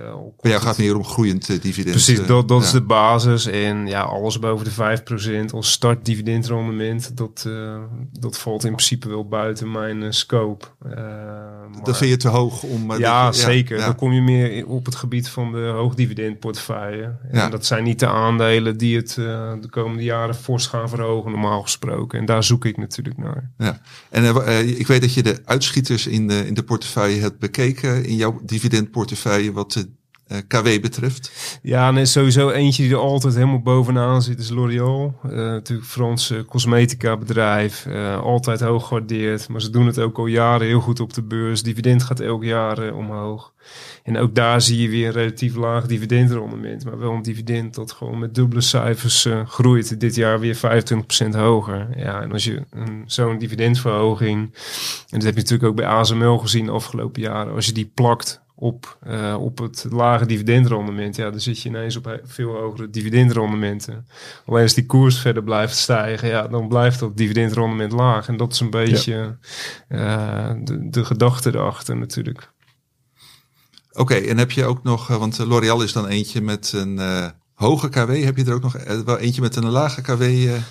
Bij 0.42 0.52
jou 0.52 0.64
gaat 0.64 0.78
meer 0.78 0.96
om 0.96 1.06
groeiend 1.06 1.50
uh, 1.50 1.62
dividend. 1.62 1.96
Precies, 1.96 2.26
dat, 2.26 2.48
dat 2.48 2.60
ja. 2.60 2.66
is 2.66 2.72
de 2.72 2.82
basis. 2.82 3.46
En 3.46 3.88
ja, 3.88 4.02
alles 4.02 4.40
boven 4.40 4.66
de 4.66 4.98
5% 5.50 5.54
als 5.54 5.72
startdividendrendement, 5.72 7.18
dat, 7.18 7.50
dat 8.12 8.38
valt 8.38 8.64
in 8.64 8.72
principe 8.72 9.10
wel 9.10 9.28
buiten 9.28 9.72
mijn 9.72 10.14
scope. 10.14 10.66
Maar, 10.80 11.84
dat 11.84 11.98
vind 11.98 12.10
je 12.10 12.18
te 12.18 12.28
hoog 12.28 12.64
om. 12.64 12.98
ja, 12.98 13.26
dat, 13.26 13.36
zeker. 13.36 13.78
Ja. 13.78 13.86
Dan 13.86 13.96
kom 13.96 14.12
je 14.12 14.22
meer 14.22 14.68
op 14.68 14.86
het 14.86 14.96
gebied 14.96 15.30
van 15.30 15.52
de 15.52 15.66
hoogdividendportefeuille. 15.68 17.04
En 17.04 17.38
ja. 17.38 17.50
dat 17.50 17.66
zijn 17.66 17.84
niet 17.84 18.00
de 18.00 18.08
aandelen 18.08 18.78
die 18.78 18.98
het 18.98 19.14
de 19.16 19.68
komende 19.70 20.04
jaren 20.04 20.36
fors 20.36 20.68
gaan 20.68 20.90
verhogen, 20.90 21.32
normaal 21.32 21.62
gesproken. 21.62 22.20
En 22.20 22.26
daar 22.26 22.44
zoek 22.44 22.66
ik 22.66 22.78
natuurlijk 22.78 23.18
naar. 23.18 23.50
Ja, 23.58 23.82
en 24.10 24.24
ik 24.78 24.88
weet 24.88 24.99
dat 25.00 25.14
je 25.14 25.24
de 25.24 25.42
uitschieters 25.46 26.08
in 26.08 26.28
de, 26.28 26.46
in 26.46 26.54
de 26.54 26.64
portefeuille 26.64 27.20
hebt 27.20 27.40
bekeken, 27.40 28.06
in 28.06 28.16
jouw 28.16 28.40
dividendportefeuille, 28.44 29.52
wat 29.52 29.72
de 29.72 29.90
KW 30.48 30.82
betreft? 30.82 31.60
Ja, 31.62 31.92
nee, 31.92 32.06
sowieso 32.06 32.50
eentje 32.50 32.84
die 32.84 32.92
er 32.92 33.00
altijd 33.00 33.34
helemaal 33.34 33.62
bovenaan 33.62 34.22
zit 34.22 34.40
is 34.40 34.50
L'Oréal. 34.50 35.20
Uh, 35.26 35.32
natuurlijk 35.32 35.88
Frans 35.88 36.34
cosmetica 36.48 37.18
bedrijf, 37.18 37.88
altijd 38.22 38.60
hoog 38.60 38.88
gewaardeerd. 38.88 39.50
Maar 39.50 39.62
ze 39.62 39.70
doen 39.70 39.86
het 39.86 40.00
ook 40.00 40.18
al 40.18 40.26
jaren 40.26 40.68
heel 40.68 40.80
goed 40.80 41.00
op 41.00 41.14
de 41.14 41.24
beurs. 41.24 41.64
Dividend 41.64 42.04
gaat 42.04 42.20
elk 42.20 42.44
jaar 42.44 42.94
omhoog. 42.94 43.54
En 44.04 44.18
ook 44.18 44.36
daar 44.36 44.62
zie 44.62 44.82
je 44.82 44.90
weer 44.90 45.08
een 45.08 45.14
relatief 45.14 45.56
laag 45.56 45.86
dividendrendement. 45.86 46.86
Maar 46.86 47.00
wel 47.00 47.12
een 47.12 47.22
dividend 47.22 47.76
dat 47.76 47.92
gewoon 47.92 48.20
met 48.20 48.36
dubbele 48.36 48.62
cijfers 48.62 49.28
groeit. 49.46 50.00
Dit 50.00 50.16
jaar 50.16 50.40
weer 50.40 50.56
25% 50.56 50.60
hoger. 51.30 51.88
Ja, 51.98 52.22
en 52.22 52.32
als 52.32 52.44
je 52.44 52.64
zo'n 53.06 53.38
dividendverhoging, 53.38 54.40
en 55.10 55.20
dat 55.20 55.24
heb 55.24 55.34
je 55.34 55.42
natuurlijk 55.42 55.70
ook 55.70 55.76
bij 55.76 55.86
ASML 55.86 56.38
gezien 56.38 56.66
de 56.66 56.72
afgelopen 56.72 57.22
jaren. 57.22 57.54
Als 57.54 57.66
je 57.66 57.72
die 57.72 57.92
plakt 57.94 58.42
op, 58.62 58.98
uh, 59.08 59.36
op 59.40 59.58
het 59.58 59.86
lage 59.90 60.26
dividendrendement, 60.26 61.16
ja, 61.16 61.30
dan 61.30 61.40
zit 61.40 61.62
je 61.62 61.70
ineens 61.70 61.96
op 61.96 62.22
veel 62.24 62.56
hogere 62.56 62.90
dividendrendementen. 62.90 64.08
Alleen 64.46 64.64
als 64.64 64.74
die 64.74 64.86
koers 64.86 65.20
verder 65.20 65.44
blijft 65.44 65.76
stijgen, 65.76 66.28
ja, 66.28 66.48
dan 66.48 66.68
blijft 66.68 67.00
dat 67.00 67.18
dividendrendement 67.18 67.92
laag. 67.92 68.28
En 68.28 68.38
dat 68.38 68.54
is 68.54 68.60
een 68.60 68.70
beetje 68.70 69.38
ja. 69.90 70.50
uh, 70.50 70.62
de, 70.64 70.90
de 70.90 71.06
gedachte 71.06 71.50
erachter 71.56 71.98
natuurlijk. 71.98 72.52
Oké, 73.92 74.02
okay, 74.02 74.28
en 74.28 74.38
heb 74.38 74.52
je 74.52 74.66
ook 74.66 74.84
nog, 74.84 75.08
want 75.08 75.38
L'Oréal 75.38 75.84
is 75.84 75.94
dan 75.94 76.08
eentje 76.08 76.42
met 76.42 76.74
een 76.76 76.98
uh, 76.98 77.28
hoge 77.54 77.90
KW. 77.90 78.24
Heb 78.24 78.38
je 78.38 78.46
er 78.46 78.54
ook 78.54 78.62
nog 78.62 78.76
wel 79.06 79.18
eentje 79.18 79.42
met 79.42 79.56
een 79.56 79.70
lage 79.70 80.02
KW 80.02 80.22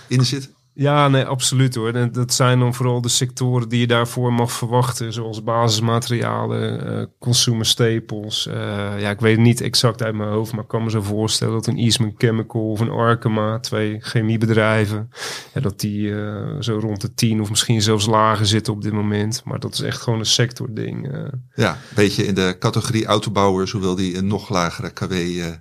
in 0.09 0.25
zitten? 0.25 0.57
Ja, 0.81 1.09
nee, 1.09 1.25
absoluut 1.25 1.75
hoor. 1.75 1.93
En 1.93 2.13
dat 2.13 2.33
zijn 2.33 2.59
dan 2.59 2.75
vooral 2.75 3.01
de 3.01 3.09
sectoren 3.09 3.69
die 3.69 3.81
je 3.81 3.87
daarvoor 3.87 4.33
mag 4.33 4.53
verwachten. 4.53 5.13
Zoals 5.13 5.43
basismaterialen, 5.43 6.93
uh, 6.93 7.05
consumer 7.19 7.67
staples. 7.67 8.47
Uh, 8.47 8.55
ja, 9.01 9.11
ik 9.11 9.21
weet 9.21 9.37
het 9.37 9.45
niet 9.45 9.61
exact 9.61 10.03
uit 10.03 10.15
mijn 10.15 10.31
hoofd, 10.31 10.53
maar 10.53 10.63
ik 10.63 10.69
kan 10.69 10.85
me 10.85 10.91
zo 10.91 11.03
voorstellen 11.03 11.53
dat 11.53 11.67
een 11.67 11.77
Eastman 11.77 12.15
Chemical 12.17 12.71
of 12.71 12.81
een 12.81 12.91
Arkema, 12.91 13.59
twee 13.59 13.97
chemiebedrijven, 14.01 15.11
ja, 15.55 15.61
dat 15.61 15.81
die 15.81 16.01
uh, 16.01 16.57
zo 16.61 16.79
rond 16.79 17.01
de 17.01 17.15
10 17.15 17.41
of 17.41 17.51
misschien 17.51 17.83
zelfs 17.83 18.07
lager 18.07 18.47
zitten 18.47 18.73
op 18.73 18.83
dit 18.83 18.93
moment. 18.93 19.43
Maar 19.45 19.59
dat 19.59 19.75
is 19.75 19.81
echt 19.81 20.01
gewoon 20.01 20.19
een 20.19 20.27
sectording. 20.27 21.11
Ja, 21.55 21.71
een 21.71 21.95
beetje 21.95 22.27
in 22.27 22.35
de 22.35 22.57
categorie 22.59 23.07
autobouwers, 23.07 23.73
hoewel 23.73 23.95
die 23.95 24.17
een 24.17 24.27
nog 24.27 24.49
lagere 24.49 24.91
KW 24.91 25.15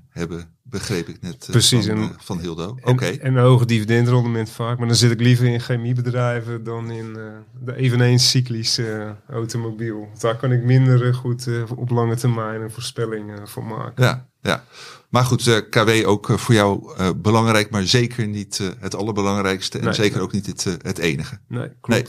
hebben 0.09 0.57
begreep 0.70 1.07
ik 1.07 1.22
net 1.22 1.47
Precies, 1.51 1.86
van, 1.86 1.97
en, 1.97 2.11
van 2.18 2.39
Hildo. 2.39 2.68
Oké. 2.68 2.89
Okay. 2.89 3.18
En, 3.18 3.36
een 3.36 3.43
hoge 3.43 3.65
dividendrendement 3.65 4.49
vaak. 4.49 4.78
Maar 4.78 4.88
dan 4.88 4.95
zit 4.95 5.11
ik 5.11 5.20
liever 5.20 5.45
in 5.45 5.59
chemiebedrijven 5.59 6.63
dan 6.63 6.91
in 6.91 7.13
uh, 7.18 7.24
de 7.63 7.76
eveneens 7.76 8.30
cyclische 8.30 8.84
uh, 8.84 9.36
automobiel. 9.36 10.09
Daar 10.20 10.38
kan 10.38 10.51
ik 10.51 10.63
minder 10.63 11.13
goed 11.13 11.47
uh, 11.47 11.63
op 11.76 11.89
lange 11.89 12.15
termijn 12.15 12.61
een 12.61 12.72
voorspelling 12.72 13.32
voor 13.43 13.63
maken. 13.63 14.03
Ja, 14.03 14.28
ja. 14.41 14.63
Maar 15.09 15.24
goed, 15.24 15.68
KW 15.70 15.89
ook 16.05 16.39
voor 16.39 16.55
jou 16.55 16.93
belangrijk, 17.13 17.70
maar 17.70 17.84
zeker 17.84 18.28
niet 18.28 18.74
het 18.80 18.95
allerbelangrijkste. 18.95 19.78
En 19.78 19.84
nee, 19.84 19.93
zeker 19.93 20.15
nee. 20.15 20.24
ook 20.24 20.32
niet 20.32 20.45
het, 20.45 20.63
het 20.82 20.97
enige. 20.97 21.39
Nee, 21.47 21.72
klopt. 21.82 21.88
Nee. 21.88 22.03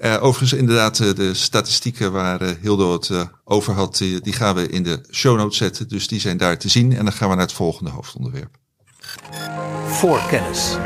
Uh, 0.00 0.22
overigens 0.22 0.52
inderdaad 0.60 0.98
uh, 0.98 1.14
de 1.14 1.34
statistieken 1.34 2.12
waar 2.12 2.42
uh, 2.42 2.50
Hildo 2.60 2.92
het 2.92 3.10
over 3.44 3.74
had, 3.74 3.96
die, 3.96 4.32
gaan 4.32 4.54
we 4.54 4.68
in 4.68 4.82
de 4.82 5.00
show 5.10 5.36
notes 5.36 5.56
zetten. 5.56 5.88
Dus 5.88 6.08
die 6.08 6.20
zijn 6.20 6.36
daar 6.36 6.58
te 6.58 6.68
zien. 6.68 6.96
En 6.96 7.04
dan 7.04 7.12
gaan 7.12 7.28
we 7.28 7.34
naar 7.34 7.44
het 7.44 7.54
volgende 7.54 7.90
hoofdonderwerp. 7.90 8.56
Voorkennis. 9.86 10.76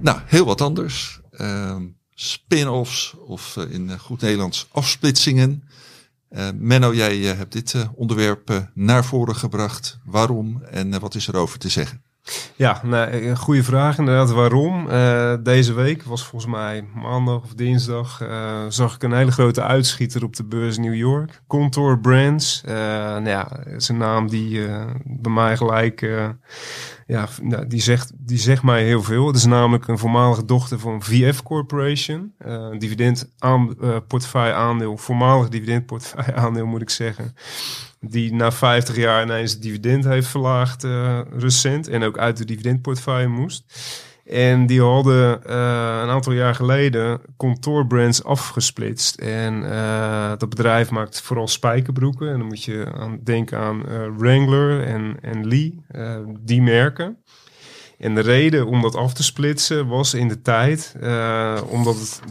nou, 0.00 0.20
heel 0.26 0.44
wat 0.44 0.60
anders. 0.60 1.20
Ehm, 1.30 1.86
spin-offs 2.14 3.14
of 3.26 3.56
in 3.56 3.98
goed 3.98 4.20
Nederlands 4.20 4.68
afsplitsingen. 4.70 5.68
Menno, 6.54 6.94
jij 6.94 7.16
hebt 7.16 7.52
dit 7.52 7.74
onderwerp 7.94 8.70
naar 8.74 9.04
voren 9.04 9.36
gebracht. 9.36 9.98
Waarom 10.04 10.62
en 10.62 11.00
wat 11.00 11.14
is 11.14 11.28
er 11.28 11.36
over 11.36 11.58
te 11.58 11.68
zeggen? 11.68 12.05
Ja, 12.56 12.80
nou, 12.84 13.12
een 13.12 13.36
goede 13.36 13.62
vraag 13.62 13.98
inderdaad. 13.98 14.30
Waarom? 14.30 14.88
Uh, 14.88 15.34
deze 15.40 15.72
week 15.72 16.02
was 16.02 16.24
volgens 16.24 16.52
mij 16.52 16.84
maandag 16.94 17.42
of 17.42 17.54
dinsdag 17.54 18.22
uh, 18.22 18.64
zag 18.68 18.94
ik 18.94 19.02
een 19.02 19.12
hele 19.12 19.32
grote 19.32 19.62
uitschieter 19.62 20.24
op 20.24 20.36
de 20.36 20.44
beurs 20.44 20.78
New 20.78 20.94
York. 20.94 21.42
Contour 21.46 21.98
Brands. 21.98 22.62
Uh, 22.68 22.74
nou 22.74 23.28
ja, 23.28 23.64
is 23.64 23.88
een 23.88 23.96
naam 23.96 24.28
die 24.28 24.66
bij 25.04 25.32
mij 25.32 25.56
gelijk, 25.56 26.08
ja, 27.06 27.28
nou, 27.42 27.66
die 27.66 27.80
zegt, 27.80 28.12
die 28.16 28.38
zegt 28.38 28.62
mij 28.62 28.84
heel 28.84 29.02
veel. 29.02 29.26
Het 29.26 29.36
is 29.36 29.44
namelijk 29.44 29.88
een 29.88 29.98
voormalige 29.98 30.44
dochter 30.44 30.78
van 30.78 31.02
VF 31.02 31.42
Corporation. 31.42 32.32
een 32.38 32.78
dividend 32.78 33.32
aan, 33.38 33.76
portefeuille 34.06 34.54
aandeel, 34.54 34.96
voormalig 34.96 35.48
dividendportefeuille 35.48 36.34
aandeel 36.44 36.66
moet 36.66 36.82
ik 36.82 36.90
zeggen 36.90 37.34
die 38.00 38.34
na 38.34 38.52
50 38.52 38.96
jaar 38.96 39.22
ineens 39.22 39.52
het 39.52 39.62
dividend 39.62 40.04
heeft 40.04 40.28
verlaagd 40.28 40.84
uh, 40.84 41.20
recent 41.30 41.88
en 41.88 42.02
ook 42.02 42.18
uit 42.18 42.36
de 42.36 42.44
dividendportefeuille 42.44 43.28
moest. 43.28 43.64
En 44.26 44.66
die 44.66 44.82
hadden 44.82 45.40
uh, 45.46 45.52
een 46.02 46.08
aantal 46.08 46.32
jaar 46.32 46.54
geleden 46.54 47.20
Contour 47.36 47.86
Brands 47.86 48.24
afgesplitst. 48.24 49.14
En 49.14 49.62
uh, 49.62 50.28
dat 50.28 50.48
bedrijf 50.48 50.90
maakt 50.90 51.20
vooral 51.20 51.48
spijkerbroeken. 51.48 52.32
En 52.32 52.38
dan 52.38 52.46
moet 52.46 52.64
je 52.64 52.92
aan 52.98 53.18
denken 53.24 53.58
aan 53.58 53.82
Wrangler 54.16 54.82
en, 54.82 55.16
en 55.20 55.46
Lee, 55.46 55.84
die 56.40 56.62
merken. 56.62 57.16
En 57.98 58.14
de 58.14 58.20
reden 58.20 58.66
om 58.66 58.82
dat 58.82 58.94
af 58.94 59.14
te 59.14 59.22
splitsen 59.22 59.86
was 59.86 60.14
in 60.14 60.28
de 60.28 60.42
tijd, 60.42 60.96
omdat 61.68 61.96
het, 61.98 62.22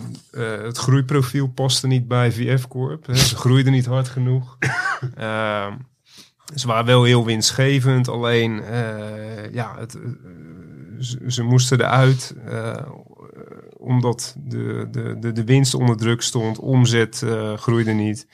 het 0.62 0.78
groeiprofiel 0.78 1.48
paste 1.48 1.88
niet 1.88 2.08
bij 2.08 2.32
VF 2.32 2.68
Corp. 2.68 3.06
Hè. 3.06 3.16
Ze 3.16 3.36
groeiden 3.36 3.72
niet 3.72 3.86
hard 3.86 4.08
genoeg. 4.08 4.58
uh, 5.20 5.68
ze 6.56 6.68
waren 6.68 6.86
wel 6.86 7.04
heel 7.04 7.26
winstgevend, 7.26 8.08
alleen 8.10 8.64
ja, 9.52 9.76
het, 9.78 9.98
ze, 11.28 11.44
moesten 11.44 11.80
eruit 11.80 12.36
omdat 13.78 14.36
de, 14.38 14.88
de, 14.92 15.20
de, 15.20 15.32
de 15.32 15.44
winst 15.44 15.74
onder 15.74 15.98
druk 15.98 16.22
stond, 16.22 16.60
omzet 16.60 17.26
groeide 17.56 17.92
niet. 17.92 18.28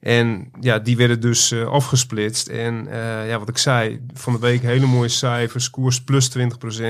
En 0.00 0.50
ja, 0.60 0.78
die 0.78 0.96
werden 0.96 1.20
dus 1.20 1.52
uh, 1.52 1.66
afgesplitst. 1.66 2.48
En 2.48 2.86
ja, 3.26 3.38
wat 3.38 3.48
ik 3.48 3.58
zei, 3.58 4.00
van 4.14 4.32
de 4.32 4.38
week 4.38 4.62
hele 4.62 4.86
mooie 4.86 5.08
cijfers. 5.08 5.70
Koers 5.70 6.02
plus 6.02 6.38
20%, 6.38 6.42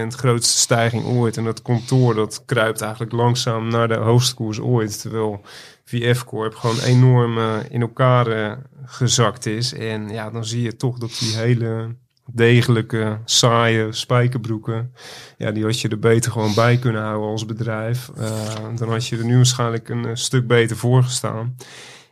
grootste 0.09 0.59
stijging 0.59 1.05
ooit. 1.05 1.37
En 1.37 1.45
dat 1.45 1.63
kantoor 1.63 2.15
dat 2.15 2.43
kruipt 2.47 2.81
eigenlijk 2.81 3.13
langzaam 3.13 3.69
naar 3.69 3.89
de 3.89 3.97
hoogste 3.97 4.35
koers 4.35 4.61
ooit. 4.61 5.01
Terwijl 5.01 5.41
VF 5.85 6.25
Corp 6.25 6.55
gewoon 6.55 6.81
enorm 6.81 7.39
in 7.69 7.81
elkaar 7.81 8.59
gezakt 8.85 9.47
is. 9.47 9.75
En 9.75 10.09
ja, 10.09 10.31
dan 10.31 10.45
zie 10.45 10.63
je 10.63 10.77
toch 10.77 10.99
dat 10.99 11.17
die 11.19 11.37
hele 11.37 11.95
degelijke, 12.33 13.19
saaie 13.25 13.93
spijkerbroeken. 13.93 14.93
Ja, 15.39 15.51
die 15.51 15.65
had 15.65 15.81
je 15.81 15.89
er 15.89 15.99
beter 15.99 16.33
gewoon 16.33 16.55
bij 16.55 16.77
kunnen 16.77 17.03
houden 17.03 17.31
als 17.31 17.47
bedrijf. 17.47 18.11
dan 18.77 18.91
had 18.91 19.07
je 19.07 19.17
er 19.17 19.25
nu 19.25 19.37
waarschijnlijk 19.37 19.89
een 19.89 20.17
stuk 20.17 20.47
beter 20.47 20.77
voor 20.77 21.03
gestaan. 21.03 21.57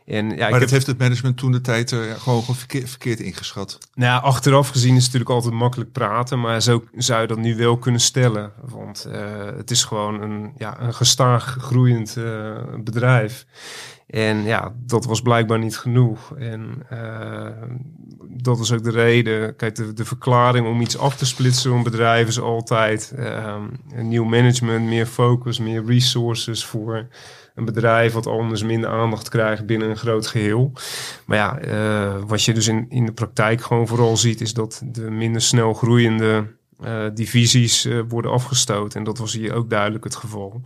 En, 0.07 0.29
ja, 0.29 0.49
maar 0.49 0.59
dat 0.59 0.69
heeft 0.69 0.87
het 0.87 0.97
management 0.97 1.37
toen 1.37 1.51
de 1.51 1.61
tijd 1.61 1.91
uh, 1.91 1.99
gewoon 2.17 2.43
verkeerd, 2.43 2.89
verkeerd 2.89 3.19
ingeschat. 3.19 3.77
Nou, 3.93 4.23
achteraf 4.23 4.69
gezien 4.69 4.95
is 4.95 5.03
het 5.03 5.13
natuurlijk 5.13 5.31
altijd 5.31 5.53
makkelijk 5.53 5.91
praten, 5.91 6.39
maar 6.39 6.61
zo 6.61 6.83
zou 6.95 7.21
je 7.21 7.27
dat 7.27 7.37
nu 7.37 7.55
wel 7.55 7.77
kunnen 7.77 8.01
stellen. 8.01 8.51
Want 8.61 9.07
uh, 9.07 9.45
het 9.57 9.71
is 9.71 9.83
gewoon 9.83 10.21
een, 10.21 10.53
ja, 10.57 10.79
een 10.81 10.93
gestaag 10.93 11.57
groeiend 11.59 12.15
uh, 12.17 12.57
bedrijf. 12.83 13.45
En 14.07 14.43
ja, 14.43 14.73
dat 14.85 15.05
was 15.05 15.21
blijkbaar 15.21 15.59
niet 15.59 15.77
genoeg. 15.77 16.35
En 16.37 16.85
uh, 16.93 17.47
dat 18.29 18.57
was 18.57 18.71
ook 18.71 18.83
de 18.83 18.91
reden. 18.91 19.55
Kijk, 19.55 19.75
de, 19.75 19.93
de 19.93 20.05
verklaring 20.05 20.67
om 20.67 20.81
iets 20.81 20.97
af 20.97 21.15
te 21.15 21.25
splitsen 21.25 21.71
om 21.71 21.83
bedrijven 21.83 22.27
is 22.27 22.39
altijd 22.39 23.13
um, 23.19 23.69
een 23.93 24.07
nieuw 24.07 24.23
management, 24.23 24.85
meer 24.85 25.05
focus, 25.05 25.59
meer 25.59 25.85
resources 25.85 26.65
voor 26.65 27.07
een 27.55 27.65
bedrijf 27.65 28.13
wat 28.13 28.27
anders 28.27 28.63
minder 28.63 28.89
aandacht 28.89 29.29
krijgt 29.29 29.65
binnen 29.65 29.89
een 29.89 29.97
groot 29.97 30.27
geheel. 30.27 30.71
Maar 31.25 31.37
ja, 31.37 31.65
uh, 31.65 32.23
wat 32.27 32.43
je 32.43 32.53
dus 32.53 32.67
in, 32.67 32.85
in 32.89 33.05
de 33.05 33.11
praktijk 33.11 33.61
gewoon 33.61 33.87
vooral 33.87 34.17
ziet, 34.17 34.41
is 34.41 34.53
dat 34.53 34.81
de 34.85 35.11
minder 35.11 35.41
snel 35.41 35.73
groeiende 35.73 36.47
uh, 36.83 37.05
divisies 37.13 37.87
worden 38.07 38.31
afgestoten. 38.31 38.99
En 38.99 39.05
dat 39.05 39.17
was 39.17 39.33
hier 39.33 39.53
ook 39.53 39.69
duidelijk 39.69 40.03
het 40.03 40.15
geval. 40.15 40.61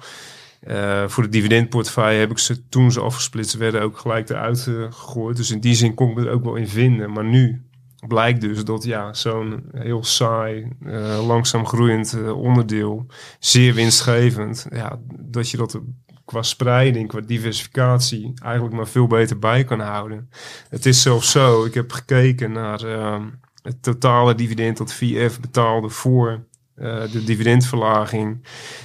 Uh, 0.68 1.07
voor 1.07 1.24
de 1.24 1.30
dividendportefeuille 1.30 2.20
heb 2.20 2.32
ik 2.32 2.38
ze 2.38 2.68
toen 2.70 2.91
ze 2.91 2.99
afgesplitst 2.99 3.57
werden 3.57 3.82
ook 3.82 3.97
gelijk 3.97 4.30
eruit 4.30 4.59
gegooid. 4.89 5.38
Dus 5.38 5.51
in 5.51 5.59
die 5.59 5.76
zin 5.76 5.93
kon 5.93 6.12
ik 6.12 6.18
er 6.18 6.32
ook 6.32 6.43
wel 6.43 6.55
in 6.55 6.68
vinden. 6.68 7.12
Maar 7.12 7.26
nu 7.26 7.66
blijkt 8.07 8.41
dus 8.41 8.66
dat 8.66 8.84
ja, 8.84 9.14
zo'n 9.14 9.64
heel 9.72 10.03
saai, 10.03 10.68
uh, 10.86 11.28
langzaam 11.28 11.66
groeiend 11.66 12.18
onderdeel, 12.34 13.05
zeer 13.39 13.74
winstgevend, 13.74 14.68
ja, 14.70 14.99
dat 15.20 15.49
je 15.49 15.57
dat 15.57 15.80
qua 16.26 16.41
spreiding, 16.41 17.07
qua 17.07 17.20
diversificatie 17.20 18.34
eigenlijk 18.43 18.76
maar 18.76 18.88
veel 18.88 19.07
beter 19.07 19.39
bij 19.39 19.64
kan 19.64 19.80
houden. 19.80 20.30
Het 20.70 20.86
is 20.86 21.01
zelfs 21.01 21.32
zo, 21.32 21.66
ik 21.66 21.74
heb 21.74 21.91
gekeken 21.91 22.51
naar 22.51 22.86
uh, 22.86 23.22
het 23.62 23.84
totale 23.84 24.36
dividend 24.36 24.78
dat 24.78 24.93
VF 24.93 25.39
betaalde 25.39 25.89
voor 25.89 26.45
uh, 26.82 27.11
de 27.11 27.23
dividendverlaging 27.23 28.43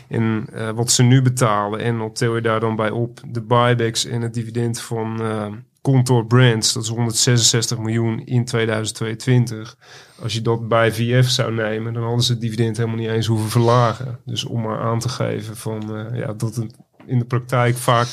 en 0.09 0.47
uh, 0.55 0.71
wat 0.71 0.91
ze 0.91 1.03
nu 1.03 1.23
betalen. 1.23 1.81
En 1.81 2.01
op 2.01 2.15
tel 2.15 2.35
je 2.35 2.41
daar 2.41 2.61
dan 2.61 2.77
bij 2.77 2.91
op 2.91 3.21
de 3.29 3.43
buybacks 3.43 4.05
en 4.05 4.23
het 4.23 4.35
dividend 4.35 4.81
van 4.81 5.23
uh, 5.23 5.47
Contour 5.81 6.27
Brands. 6.27 6.73
Dat 6.73 6.83
is 6.83 6.89
166 6.89 7.79
miljoen 7.79 8.27
in 8.27 8.45
2022. 8.45 9.77
Als 10.23 10.33
je 10.33 10.43
dat 10.43 10.69
bij 10.69 10.93
VF 10.93 11.29
zou 11.29 11.53
nemen, 11.53 11.93
dan 11.93 12.03
hadden 12.03 12.25
ze 12.25 12.33
het 12.33 12.41
dividend 12.41 12.77
helemaal 12.77 12.99
niet 12.99 13.09
eens 13.09 13.27
hoeven 13.27 13.51
verlagen. 13.51 14.19
Dus 14.25 14.45
om 14.45 14.61
maar 14.61 14.81
aan 14.81 14.99
te 14.99 15.09
geven 15.09 15.57
van 15.57 16.09
ja, 16.13 16.33
dat 16.33 16.55
het 16.55 16.75
in 17.07 17.19
de 17.19 17.25
praktijk 17.25 17.77
vaak 17.77 18.09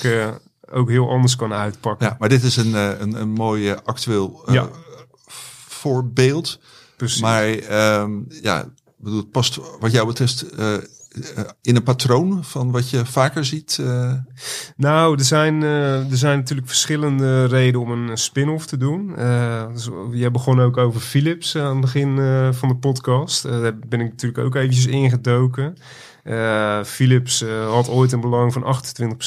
ook 0.71 0.89
heel 0.89 1.09
anders 1.09 1.35
kan 1.35 1.53
uitpakken. 1.53 2.07
Ja, 2.07 2.15
maar 2.19 2.29
dit 2.29 2.43
is 2.43 2.55
een, 2.55 2.73
een, 2.73 3.21
een 3.21 3.31
mooi 3.31 3.75
actueel 3.83 4.43
ja. 4.51 4.69
voorbeeld. 5.67 6.59
Precies. 6.97 7.21
Maar 7.21 7.47
um, 8.01 8.25
ja, 8.29 8.65
bedoel, 9.03 9.19
het 9.19 9.31
past 9.31 9.59
wat 9.79 9.91
jou 9.91 10.07
betreft 10.07 10.45
uh, 10.59 10.73
in 11.61 11.75
een 11.75 11.83
patroon 11.83 12.43
van 12.43 12.71
wat 12.71 12.89
je 12.89 13.05
vaker 13.05 13.45
ziet? 13.45 13.77
Uh... 13.81 14.13
Nou, 14.75 15.17
er 15.17 15.23
zijn, 15.23 15.61
er 15.61 16.17
zijn 16.17 16.37
natuurlijk 16.37 16.67
verschillende 16.67 17.45
redenen 17.45 17.81
om 17.81 17.91
een 17.91 18.17
spin-off 18.17 18.65
te 18.65 18.77
doen. 18.77 19.15
dus 19.73 19.89
jij 20.11 20.31
begon 20.31 20.59
ook 20.59 20.77
over 20.77 21.01
Philips 21.01 21.55
aan 21.55 21.71
het 21.71 21.81
begin 21.81 22.15
van 22.53 22.69
de 22.69 22.75
podcast. 22.75 23.43
daar 23.43 23.77
ben 23.77 23.99
ik 23.99 24.09
natuurlijk 24.09 24.45
ook 24.45 24.55
eventjes 24.55 24.85
ingedoken. 24.85 25.75
Uh, 26.23 26.83
Philips 26.83 27.41
uh, 27.41 27.69
had 27.71 27.89
ooit 27.89 28.11
een 28.11 28.21
belang 28.21 28.53
van 28.53 28.63
28% 28.63 28.67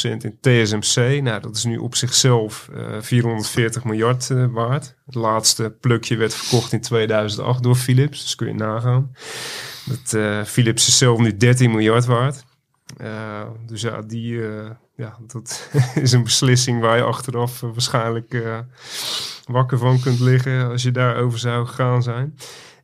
in 0.01 0.39
TSMC. 0.41 1.23
Nou, 1.23 1.41
dat 1.41 1.57
is 1.57 1.65
nu 1.65 1.77
op 1.77 1.95
zichzelf 1.95 2.69
uh, 2.77 3.01
440 3.01 3.85
miljard 3.85 4.29
waard. 4.51 4.95
Het 5.07 5.15
laatste 5.15 5.77
plukje 5.81 6.17
werd 6.17 6.35
verkocht 6.35 6.73
in 6.73 6.81
2008 6.81 7.63
door 7.63 7.75
Philips. 7.75 8.23
Dus 8.23 8.35
kun 8.35 8.47
je 8.47 8.55
nagaan. 8.55 9.13
Dat, 9.85 10.09
Philips 10.49 10.89
is 10.89 10.99
zelf 10.99 11.19
nu 11.19 11.37
13 11.37 11.71
miljard 11.71 12.05
waard. 12.05 12.45
dus 13.67 13.81
ja, 13.81 14.03
ja, 14.97 15.17
dat 15.27 15.71
is 15.95 16.13
een 16.13 16.23
beslissing 16.23 16.81
waar 16.81 16.97
je 16.97 17.03
achteraf 17.03 17.61
waarschijnlijk 17.61 18.43
wakker 19.45 19.79
van 19.79 20.01
kunt 20.01 20.21
liggen 20.21 20.69
als 20.69 20.83
je 20.83 20.91
daarover 20.91 21.39
zou 21.39 21.67
gegaan 21.67 22.03
zijn. 22.03 22.37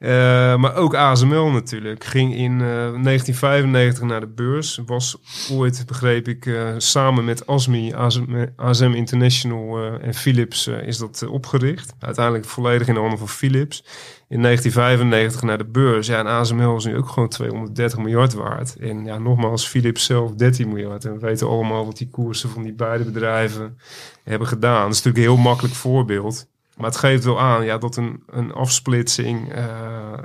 Uh, 0.02 0.08
maar 0.56 0.74
ook 0.74 0.94
ASML 0.94 1.50
natuurlijk. 1.50 2.04
Ging 2.04 2.34
in 2.34 2.52
uh, 2.52 2.58
1995 2.58 4.04
naar 4.04 4.20
de 4.20 4.26
beurs. 4.26 4.80
Was 4.86 5.16
ooit, 5.52 5.84
begreep 5.86 6.28
ik, 6.28 6.46
uh, 6.46 6.68
samen 6.76 7.24
met 7.24 7.46
ASMI, 7.46 7.94
ASM, 7.94 8.46
ASM 8.56 8.92
International 8.94 9.78
en 10.00 10.14
Philips 10.14 10.66
is 10.66 10.98
dat 10.98 11.26
opgericht. 11.28 11.94
Uiteindelijk 11.98 12.44
volledig 12.44 12.88
in 12.88 12.94
de 12.94 13.00
handen 13.00 13.18
van 13.18 13.28
Philips. 13.28 13.84
In 14.28 14.42
1995 14.42 15.42
naar 15.42 15.58
de 15.58 15.64
beurs. 15.64 16.06
Ja, 16.06 16.18
en 16.18 16.26
ASML 16.26 16.76
is 16.76 16.84
nu 16.84 16.96
ook 16.96 17.08
gewoon 17.08 17.28
230 17.28 17.98
miljard 17.98 18.34
waard. 18.34 18.76
En 18.76 19.04
ja, 19.04 19.18
nogmaals, 19.18 19.66
Philips 19.66 20.04
zelf 20.04 20.34
13 20.34 20.68
miljard. 20.68 21.04
En 21.04 21.12
we 21.12 21.18
weten 21.18 21.48
allemaal 21.48 21.86
wat 21.86 21.96
die 21.96 22.08
koersen 22.10 22.50
van 22.50 22.62
die 22.62 22.74
beide 22.74 23.04
bedrijven 23.04 23.78
hebben 24.24 24.48
gedaan. 24.48 24.82
Dat 24.82 24.92
is 24.92 25.02
natuurlijk 25.02 25.24
een 25.24 25.34
heel 25.34 25.42
makkelijk 25.42 25.74
voorbeeld. 25.74 26.50
Maar 26.82 26.90
het 26.90 27.00
geeft 27.00 27.24
wel 27.24 27.40
aan 27.40 27.64
ja, 27.64 27.78
dat 27.78 27.96
een, 27.96 28.22
een 28.26 28.52
afsplitsing 28.52 29.54
uh, 29.54 29.64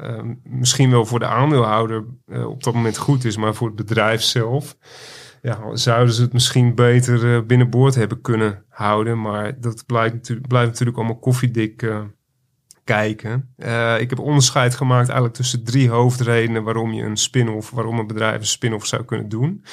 uh, 0.03 0.21
misschien 0.43 0.89
wel 0.89 1.05
voor 1.05 1.19
de 1.19 1.25
aandeelhouder 1.25 2.05
uh, 2.27 2.47
op 2.47 2.63
dat 2.63 2.73
moment 2.73 2.97
goed 2.97 3.25
is, 3.25 3.37
maar 3.37 3.55
voor 3.55 3.67
het 3.67 3.75
bedrijf 3.75 4.21
zelf 4.21 4.77
ja, 5.41 5.75
zouden 5.75 6.13
ze 6.13 6.21
het 6.21 6.33
misschien 6.33 6.75
beter 6.75 7.45
binnenboord 7.45 7.95
hebben 7.95 8.21
kunnen 8.21 8.65
houden. 8.69 9.21
Maar 9.21 9.59
dat 9.59 9.85
blijkt 9.85 10.13
natuurlijk, 10.13 10.47
blijft 10.47 10.69
natuurlijk 10.69 10.97
allemaal 10.97 11.19
koffiedik 11.19 11.91
kijken. 12.87 13.53
Uh, 13.57 13.99
ik 13.99 14.09
heb 14.09 14.19
onderscheid 14.19 14.75
gemaakt 14.75 15.05
eigenlijk 15.05 15.33
tussen 15.33 15.63
drie 15.63 15.89
hoofdredenen 15.89 16.63
waarom 16.63 16.93
je 16.93 17.03
een 17.03 17.17
spin-off, 17.17 17.71
waarom 17.71 17.99
een 17.99 18.07
bedrijf 18.07 18.39
een 18.39 18.45
spin-off 18.45 18.85
zou 18.85 19.03
kunnen 19.03 19.29
doen. 19.29 19.63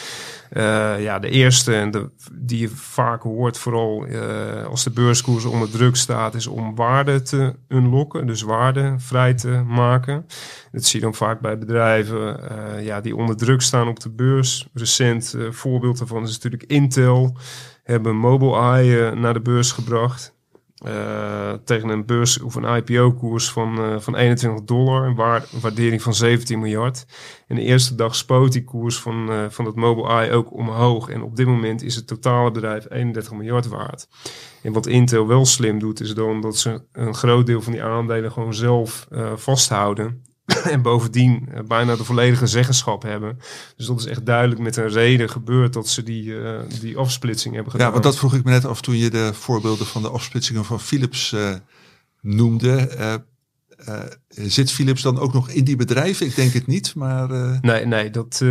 Uh, 0.53 1.03
ja, 1.03 1.19
de 1.19 1.29
eerste 1.29 1.75
en 1.75 1.91
de, 1.91 2.11
die 2.33 2.59
je 2.59 2.69
vaak 2.69 3.23
hoort, 3.23 3.59
vooral 3.59 4.07
uh, 4.07 4.65
als 4.65 4.85
de 4.85 4.91
beurskoers 4.91 5.45
onder 5.45 5.71
druk 5.71 5.97
staat, 5.97 6.35
is 6.35 6.47
om 6.47 6.75
waarde 6.75 7.23
te 7.23 7.55
unlocken, 7.69 8.27
dus 8.27 8.43
waarde 8.43 8.95
vrij 8.99 9.35
te 9.35 9.62
maken. 9.67 10.27
Dat 10.73 10.85
zie 10.85 10.99
je 10.99 11.05
dan 11.05 11.15
vaak 11.15 11.41
bij 11.41 11.59
bedrijven 11.59 12.41
ja, 12.83 13.01
die 13.01 13.17
onder 13.17 13.37
druk 13.37 13.62
staan 13.62 13.89
op 13.89 14.01
de 14.01 14.11
beurs. 14.11 14.69
Recent 14.73 15.37
voorbeeld 15.51 15.99
daarvan 15.99 16.23
is 16.23 16.33
natuurlijk 16.33 16.62
Intel, 16.62 17.37
hebben 17.83 18.17
Mobileye 18.17 19.15
naar 19.15 19.35
de 19.35 19.41
beurs 19.41 19.73
gebracht. 19.73 20.34
Uh, 20.87 21.53
tegen 21.64 21.89
een 21.89 22.07
beurs 22.07 22.41
of 22.41 22.55
een 22.55 22.76
IPO-koers 22.76 23.51
van, 23.51 23.78
uh, 23.78 23.99
van 23.99 24.16
21 24.16 24.64
dollar, 24.64 25.07
een, 25.07 25.14
waar, 25.14 25.45
waardering 25.61 26.03
van 26.03 26.14
17 26.14 26.59
miljard. 26.59 27.07
En 27.47 27.57
de 27.57 27.62
eerste 27.62 27.95
dag 27.95 28.14
spoot 28.14 28.53
die 28.53 28.64
koers 28.64 29.01
van, 29.01 29.30
uh, 29.30 29.45
van 29.49 29.64
het 29.64 29.74
Mobileye 29.74 30.32
ook 30.32 30.53
omhoog. 30.53 31.09
En 31.09 31.22
op 31.22 31.37
dit 31.37 31.47
moment 31.47 31.82
is 31.82 31.95
het 31.95 32.07
totale 32.07 32.51
bedrijf 32.51 32.87
31 32.91 33.32
miljard 33.32 33.68
waard. 33.68 34.09
En 34.62 34.72
wat 34.72 34.87
Intel 34.87 35.26
wel 35.26 35.47
slim 35.47 35.78
doet, 35.78 36.01
is 36.01 36.14
dan 36.14 36.41
dat 36.41 36.57
ze 36.57 36.82
een 36.93 37.14
groot 37.14 37.47
deel 37.47 37.62
van 37.62 37.72
die 37.72 37.82
aandelen 37.82 38.32
gewoon 38.32 38.55
zelf 38.55 39.09
vasthouden. 39.35 40.22
en 40.73 40.83
bovendien 40.83 41.49
uh, 41.55 41.61
bijna 41.61 41.97
de 41.97 42.05
volledige 42.05 42.47
zeggenschap 42.47 43.03
hebben. 43.03 43.39
Dus 43.77 43.87
dat 43.87 43.99
is 43.99 44.07
echt 44.07 44.27
duidelijk 44.27 44.61
met 44.61 44.77
een 44.77 44.89
reden 44.89 45.31
gebeurd 45.31 45.73
dat 45.73 45.89
ze 45.89 46.03
die, 46.03 46.25
uh, 46.25 46.59
die 46.81 46.97
afsplitsing 46.97 47.55
hebben 47.55 47.73
gedaan. 47.73 47.87
Ja, 47.87 47.93
want 47.93 48.05
dat 48.05 48.17
vroeg 48.17 48.35
ik 48.35 48.45
me 48.45 48.51
net 48.51 48.65
af 48.65 48.81
toen 48.81 48.97
je 48.97 49.11
de 49.11 49.35
voorbeelden 49.35 49.87
van 49.87 50.03
de 50.03 50.09
afsplitsingen 50.09 50.65
van 50.65 50.81
Philips 50.81 51.33
uh, 51.33 51.55
noemde. 52.21 53.25
Uh, 53.89 54.01
zit 54.28 54.72
Philips 54.72 55.03
dan 55.03 55.18
ook 55.18 55.32
nog 55.32 55.51
in 55.51 55.64
die 55.64 55.76
bedrijven? 55.76 56.26
Ik 56.26 56.37
denk 56.37 56.53
het 56.53 56.66
niet, 56.66 56.95
maar... 56.95 57.30
Uh... 57.30 57.61
Nee, 57.61 57.87
nee, 57.87 58.11
dat... 58.11 58.41
Uh, 58.43 58.49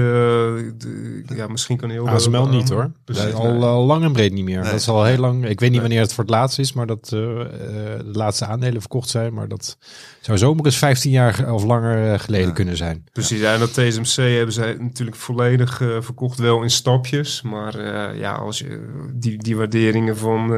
de, 0.77 1.23
ja, 1.35 1.47
misschien 1.47 1.77
kan 1.77 1.89
heel... 1.89 2.09
ASML 2.09 2.47
niet 2.47 2.69
hoor. 2.69 2.91
Precies, 3.05 3.33
al, 3.33 3.53
nee. 3.53 3.61
al 3.61 3.85
lang 3.85 4.03
en 4.03 4.11
breed 4.11 4.33
niet 4.33 4.43
meer. 4.43 4.61
Nee. 4.61 4.71
Dat 4.71 4.79
is 4.79 4.87
al 4.87 5.03
heel 5.03 5.17
lang... 5.17 5.35
Ik 5.35 5.59
weet 5.59 5.59
niet 5.59 5.71
nee. 5.71 5.79
wanneer 5.79 5.99
het 5.99 6.13
voor 6.13 6.23
het 6.23 6.33
laatst 6.33 6.59
is, 6.59 6.73
maar 6.73 6.87
dat 6.87 7.05
de 7.05 8.11
laatste 8.11 8.45
aandelen 8.45 8.81
verkocht 8.81 9.09
zijn. 9.09 9.33
Maar 9.33 9.47
dat 9.47 9.77
zou 10.21 10.37
zomaar 10.37 10.65
eens 10.65 10.77
15 10.77 11.11
jaar 11.11 11.53
of 11.53 11.63
langer 11.63 12.19
geleden 12.19 12.47
ja. 12.47 12.53
kunnen 12.53 12.77
zijn. 12.77 13.03
Precies, 13.11 13.39
ja. 13.39 13.53
en 13.53 13.59
dat 13.59 13.73
TSMC 13.73 14.35
hebben 14.35 14.53
zij 14.53 14.75
natuurlijk 14.79 15.17
volledig 15.17 15.77
verkocht, 15.77 16.39
wel 16.39 16.61
in 16.61 16.69
stapjes. 16.69 17.41
Maar 17.41 17.77
ja, 18.17 18.33
als 18.33 18.59
je 18.59 19.09
die, 19.13 19.37
die 19.37 19.57
waarderingen 19.57 20.17
van 20.17 20.51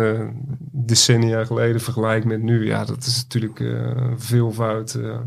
decennia 0.85 1.45
geleden 1.45 1.81
vergelijkt 1.81 2.25
met 2.25 2.41
nu, 2.41 2.65
ja, 2.65 2.85
dat 2.85 3.05
is 3.05 3.23
natuurlijk 3.23 3.63
veel 4.17 4.51
fout 4.51 4.93
uh, 4.93 5.17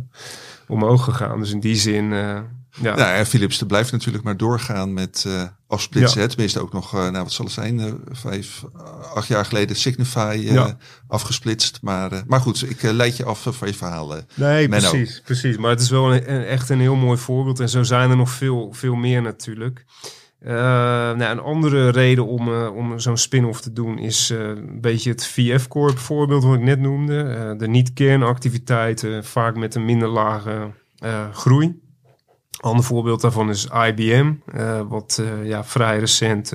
omhoog 0.69 1.05
gegaan. 1.05 1.39
Dus 1.39 1.51
in 1.51 1.61
die 1.61 1.77
zin. 1.77 2.05
Uh, 2.05 2.39
ja. 2.81 2.97
ja, 2.97 3.15
en 3.15 3.27
Philips 3.27 3.63
blijft 3.67 3.93
natuurlijk 3.93 4.25
maar 4.25 4.37
doorgaan 4.37 4.93
met 4.93 5.25
uh, 5.27 5.43
afsplitsen. 5.67 6.21
Ja. 6.21 6.27
Tenminste 6.27 6.61
ook 6.61 6.73
nog, 6.73 6.93
nou 6.93 7.13
wat 7.13 7.33
zal 7.33 7.45
het 7.45 7.55
zijn, 7.55 8.01
vijf, 8.11 8.65
acht 9.15 9.29
jaar 9.29 9.45
geleden 9.45 9.77
Signify 9.77 10.39
ja. 10.41 10.77
afgesplitst. 11.07 11.79
Maar, 11.83 12.23
maar 12.27 12.41
goed, 12.41 12.71
ik 12.71 12.83
leid 12.83 13.17
je 13.17 13.25
af 13.25 13.47
van 13.51 13.69
je 13.69 13.75
verhaal. 13.75 14.15
nee, 14.35 14.69
Menno. 14.69 14.91
precies, 14.91 15.21
precies. 15.25 15.57
Maar 15.57 15.71
het 15.71 15.81
is 15.81 15.91
wel 15.91 16.15
een, 16.15 16.35
een, 16.35 16.45
echt 16.45 16.69
een 16.69 16.81
heel 16.81 16.97
mooi 16.97 17.19
voorbeeld. 17.19 17.61
En 17.61 17.69
zo 17.69 17.83
zijn 17.83 18.11
er 18.11 18.17
nog 18.17 18.31
veel, 18.31 18.73
veel 18.73 18.95
meer 18.95 19.23
natuurlijk. 19.23 19.85
Uh, 20.43 20.51
nou, 20.51 21.23
een 21.23 21.41
andere 21.41 21.89
reden 21.89 22.27
om, 22.27 22.49
uh, 22.49 22.77
om 22.77 22.99
zo'n 22.99 23.17
spin-off 23.17 23.61
te 23.61 23.73
doen 23.73 23.99
is 23.99 24.31
uh, 24.31 24.39
een 24.39 24.81
beetje 24.81 25.11
het 25.11 25.27
VF 25.27 25.69
Corp 25.69 25.99
voorbeeld 25.99 26.45
wat 26.45 26.55
ik 26.55 26.63
net 26.63 26.81
noemde. 26.81 27.55
de 27.59 27.69
niet-kernactiviteiten, 27.69 29.25
vaak 29.25 29.57
met 29.57 29.75
een 29.75 29.85
minder 29.85 30.09
lage 30.09 30.71
groei. 31.33 31.81
Ander 32.61 32.85
voorbeeld 32.85 33.21
daarvan 33.21 33.51
is 33.51 33.69
IBM, 33.87 34.33
wat 34.89 35.23
ja, 35.43 35.65
vrij 35.65 35.99
recent 35.99 36.53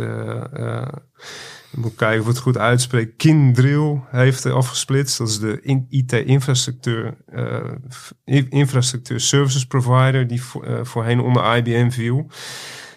ik 1.72 1.80
moet 1.80 1.96
kijken 1.96 2.22
of 2.22 2.28
het 2.28 2.38
goed 2.38 2.58
uitspreek. 2.58 3.18
Kindrill 3.18 4.00
heeft 4.12 4.46
afgesplitst. 4.46 5.18
Dat 5.18 5.28
is 5.28 5.40
de 5.40 5.86
IT-infrastructuur 5.90 7.18
infrastructuur 8.50 9.20
services 9.20 9.66
provider 9.66 10.28
die 10.28 10.44
voor, 10.44 10.86
voorheen 10.86 11.20
onder 11.20 11.56
IBM 11.58 11.90
viel. 11.90 12.28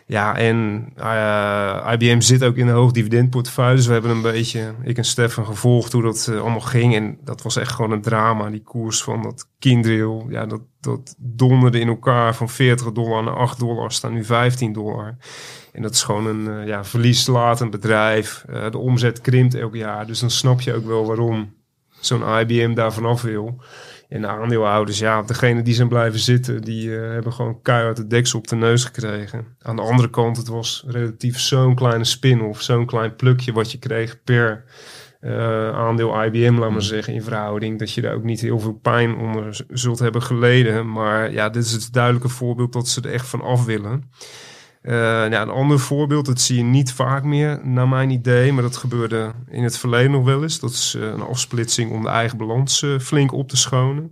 Ja, 0.09 0.37
en 0.37 0.89
uh, 0.99 1.93
IBM 1.93 2.21
zit 2.21 2.45
ook 2.45 2.57
in 2.57 2.67
de 2.67 2.73
hoogdividendportefeuille. 2.73 3.77
Dus 3.77 3.87
we 3.87 3.93
hebben 3.93 4.11
een 4.11 4.23
beetje, 4.23 4.75
ik 4.83 4.97
en 4.97 5.05
Stefan, 5.05 5.47
gevolgd 5.47 5.93
hoe 5.93 6.03
dat 6.03 6.27
uh, 6.31 6.41
allemaal 6.41 6.61
ging. 6.61 6.95
En 6.95 7.19
dat 7.25 7.43
was 7.43 7.57
echt 7.57 7.73
gewoon 7.73 7.91
een 7.91 8.03
drama. 8.03 8.51
Die 8.51 8.63
koers 8.63 9.03
van 9.03 9.23
dat 9.23 9.49
Kindrill, 9.59 10.25
ja, 10.29 10.47
dat, 10.47 10.61
dat 10.81 11.15
donderde 11.19 11.81
in 11.81 11.89
elkaar 11.89 12.35
van 12.35 12.49
40 12.49 12.93
dollar 12.93 13.23
naar 13.23 13.37
8 13.37 13.59
dollar, 13.59 13.93
staan 13.93 14.13
nu 14.13 14.25
15 14.25 14.73
dollar. 14.73 15.17
En 15.73 15.83
dat 15.83 15.95
is 15.95 16.03
gewoon 16.03 16.27
een 16.27 16.61
uh, 16.61 16.67
ja, 16.67 16.85
verlieslatend 16.85 17.71
bedrijf. 17.71 18.45
de 18.71 18.79
omzet 18.79 19.21
krimpt 19.21 19.55
elk 19.55 19.75
jaar. 19.75 20.07
Dus 20.07 20.21
dan 20.21 20.31
snap 20.31 20.61
je 20.61 20.75
ook 20.75 20.87
wel 20.87 21.07
waarom 21.07 21.55
zo'n 22.01 22.39
IBM 22.39 22.75
daar 22.75 22.93
vanaf 22.93 23.23
wil. 23.23 23.61
En 24.09 24.21
de 24.21 24.27
aandeelhouders, 24.27 24.99
ja, 24.99 25.23
degene 25.23 25.63
die 25.63 25.75
zijn 25.75 25.89
blijven 25.89 26.19
zitten, 26.21 26.63
die 26.63 26.89
uh, 26.89 27.11
hebben 27.11 27.33
gewoon 27.33 27.63
keihard 27.63 27.97
de 27.97 28.07
deksel 28.07 28.39
op 28.39 28.49
de 28.49 28.57
neus 28.57 28.85
gekregen. 28.85 29.57
Aan 29.63 29.77
de 29.77 29.83
andere 29.83 30.11
kant, 30.11 30.37
het 30.37 30.49
was 30.49 30.85
relatief 30.87 31.39
zo'n 31.39 31.75
kleine 31.75 32.05
spin-off, 32.05 32.63
zo'n 32.63 32.87
klein 32.87 33.17
plukje 33.17 33.53
wat 33.53 33.73
je 33.73 33.79
kreeg 33.79 34.23
per 34.25 34.65
uh, 35.21 35.71
aandeel 35.71 36.25
IBM, 36.25 36.59
laat 36.59 36.71
maar 36.71 36.83
zeggen, 36.83 37.15
in 37.15 37.23
verhouding. 37.23 37.79
Dat 37.79 37.93
je 37.93 38.01
daar 38.01 38.15
ook 38.15 38.23
niet 38.23 38.41
heel 38.41 38.59
veel 38.59 38.79
pijn 38.83 39.17
onder 39.17 39.65
zult 39.69 39.99
hebben 39.99 40.23
geleden. 40.23 40.93
Maar 40.93 41.33
ja, 41.33 41.49
dit 41.49 41.65
is 41.65 41.73
het 41.73 41.93
duidelijke 41.93 42.29
voorbeeld 42.29 42.73
dat 42.73 42.89
ze 42.89 43.01
er 43.01 43.13
echt 43.13 43.29
van 43.29 43.41
af 43.41 43.65
willen. 43.65 44.11
Uh, 44.87 45.23
een 45.25 45.49
ander 45.49 45.79
voorbeeld, 45.79 46.27
dat 46.27 46.41
zie 46.41 46.57
je 46.57 46.63
niet 46.63 46.93
vaak 46.93 47.25
meer, 47.25 47.61
naar 47.63 47.89
mijn 47.89 48.11
idee, 48.11 48.53
maar 48.53 48.63
dat 48.63 48.77
gebeurde 48.77 49.33
in 49.49 49.63
het 49.63 49.79
verleden 49.79 50.11
nog 50.11 50.25
wel 50.25 50.43
eens. 50.43 50.61
Dat 50.61 50.71
is 50.71 50.95
uh, 50.99 51.05
een 51.05 51.23
afsplitsing 51.23 51.91
om 51.91 52.03
de 52.03 52.09
eigen 52.09 52.39
balans 52.39 52.83
uh, 52.83 52.99
flink 52.99 53.33
op 53.33 53.49
te 53.49 53.57
schonen. 53.57 54.11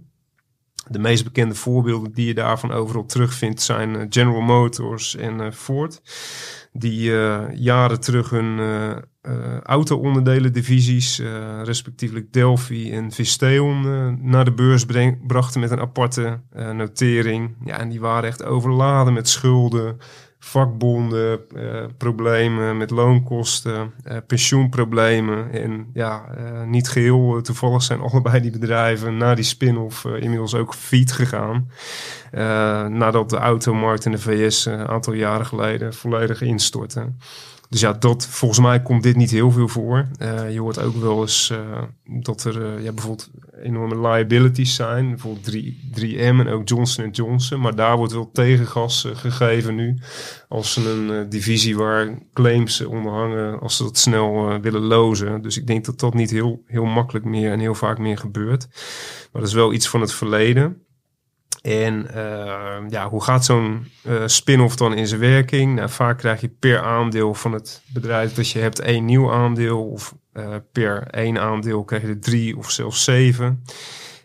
De 0.88 0.98
meest 0.98 1.24
bekende 1.24 1.54
voorbeelden 1.54 2.12
die 2.12 2.26
je 2.26 2.34
daarvan 2.34 2.72
overal 2.72 3.06
terugvindt 3.06 3.62
zijn 3.62 4.06
General 4.08 4.40
Motors 4.40 5.16
en 5.16 5.52
Ford. 5.52 6.02
Die 6.72 7.10
jaren 7.52 8.00
terug 8.00 8.30
hun 8.30 8.60
auto-onderdelen 9.62 10.52
divisies, 10.52 11.22
respectievelijk 11.62 12.32
Delphi 12.32 12.92
en 12.92 13.12
Visteon, 13.12 14.18
naar 14.30 14.44
de 14.44 14.52
beurs 14.52 14.86
brachten 15.26 15.60
met 15.60 15.70
een 15.70 15.80
aparte 15.80 16.40
notering. 16.72 17.56
Ja, 17.64 17.78
en 17.78 17.88
die 17.88 18.00
waren 18.00 18.28
echt 18.28 18.44
overladen 18.44 19.12
met 19.12 19.28
schulden 19.28 19.96
vakbonden, 20.44 21.40
uh, 21.56 21.84
problemen 21.96 22.76
met 22.76 22.90
loonkosten, 22.90 23.92
uh, 24.08 24.16
pensioenproblemen. 24.26 25.52
En 25.52 25.90
ja, 25.92 26.24
uh, 26.38 26.62
niet 26.62 26.88
geheel 26.88 27.42
toevallig 27.42 27.82
zijn 27.82 28.00
allebei 28.00 28.40
die 28.40 28.50
bedrijven 28.50 29.16
na 29.16 29.34
die 29.34 29.44
spin-off 29.44 30.04
inmiddels 30.04 30.54
ook 30.54 30.74
failliet 30.74 31.12
gegaan. 31.12 31.68
nadat 32.92 33.30
de 33.30 33.36
automarkt 33.36 34.04
in 34.04 34.10
de 34.10 34.18
VS 34.18 34.64
een 34.64 34.88
aantal 34.88 35.12
jaren 35.12 35.46
geleden 35.46 35.94
volledig 35.94 36.42
instortte. 36.42 37.12
Dus 37.74 37.82
ja, 37.82 37.92
dat, 37.92 38.26
volgens 38.26 38.60
mij 38.60 38.82
komt 38.82 39.02
dit 39.02 39.16
niet 39.16 39.30
heel 39.30 39.50
veel 39.50 39.68
voor. 39.68 40.08
Uh, 40.18 40.52
je 40.52 40.60
hoort 40.60 40.78
ook 40.78 40.96
wel 40.96 41.20
eens 41.20 41.50
uh, 41.52 41.82
dat 42.22 42.44
er 42.44 42.56
uh, 42.56 42.84
ja, 42.84 42.92
bijvoorbeeld 42.92 43.30
enorme 43.62 44.08
liabilities 44.08 44.74
zijn. 44.74 45.08
Bijvoorbeeld 45.08 45.44
3, 45.44 45.90
3M 46.00 46.16
en 46.16 46.48
ook 46.48 46.68
Johnson 46.68 47.10
Johnson. 47.10 47.60
Maar 47.60 47.74
daar 47.74 47.96
wordt 47.96 48.12
wel 48.12 48.30
tegengas 48.32 49.08
gegeven 49.14 49.74
nu. 49.74 49.98
Als 50.48 50.72
ze 50.72 50.90
een 50.90 51.28
divisie 51.28 51.76
waar 51.76 52.18
claims 52.32 52.84
onderhangen, 52.84 53.60
als 53.60 53.76
ze 53.76 53.82
dat 53.82 53.98
snel 53.98 54.60
willen 54.60 54.82
lozen. 54.82 55.42
Dus 55.42 55.58
ik 55.58 55.66
denk 55.66 55.84
dat 55.84 56.00
dat 56.00 56.14
niet 56.14 56.30
heel, 56.30 56.62
heel 56.66 56.84
makkelijk 56.84 57.24
meer 57.24 57.52
en 57.52 57.60
heel 57.60 57.74
vaak 57.74 57.98
meer 57.98 58.18
gebeurt. 58.18 58.66
Maar 59.32 59.42
dat 59.42 59.50
is 59.50 59.56
wel 59.56 59.72
iets 59.72 59.88
van 59.88 60.00
het 60.00 60.12
verleden. 60.12 60.82
En 61.64 62.06
uh, 62.14 62.76
ja, 62.88 63.08
hoe 63.08 63.22
gaat 63.22 63.44
zo'n 63.44 63.90
uh, 64.06 64.22
spin-off 64.26 64.76
dan 64.76 64.94
in 64.94 65.06
zijn 65.06 65.20
werking? 65.20 65.74
Nou, 65.74 65.88
vaak 65.90 66.18
krijg 66.18 66.40
je 66.40 66.48
per 66.48 66.80
aandeel 66.80 67.34
van 67.34 67.52
het 67.52 67.82
bedrijf 67.86 68.34
dat 68.34 68.50
je 68.50 68.58
hebt 68.58 68.80
één 68.80 69.04
nieuw 69.04 69.32
aandeel. 69.32 69.84
Of 69.84 70.14
uh, 70.34 70.54
per 70.72 71.06
één 71.10 71.38
aandeel 71.38 71.84
krijg 71.84 72.02
je 72.02 72.08
er 72.08 72.20
drie 72.20 72.56
of 72.56 72.70
zelfs 72.70 73.04
zeven. 73.04 73.64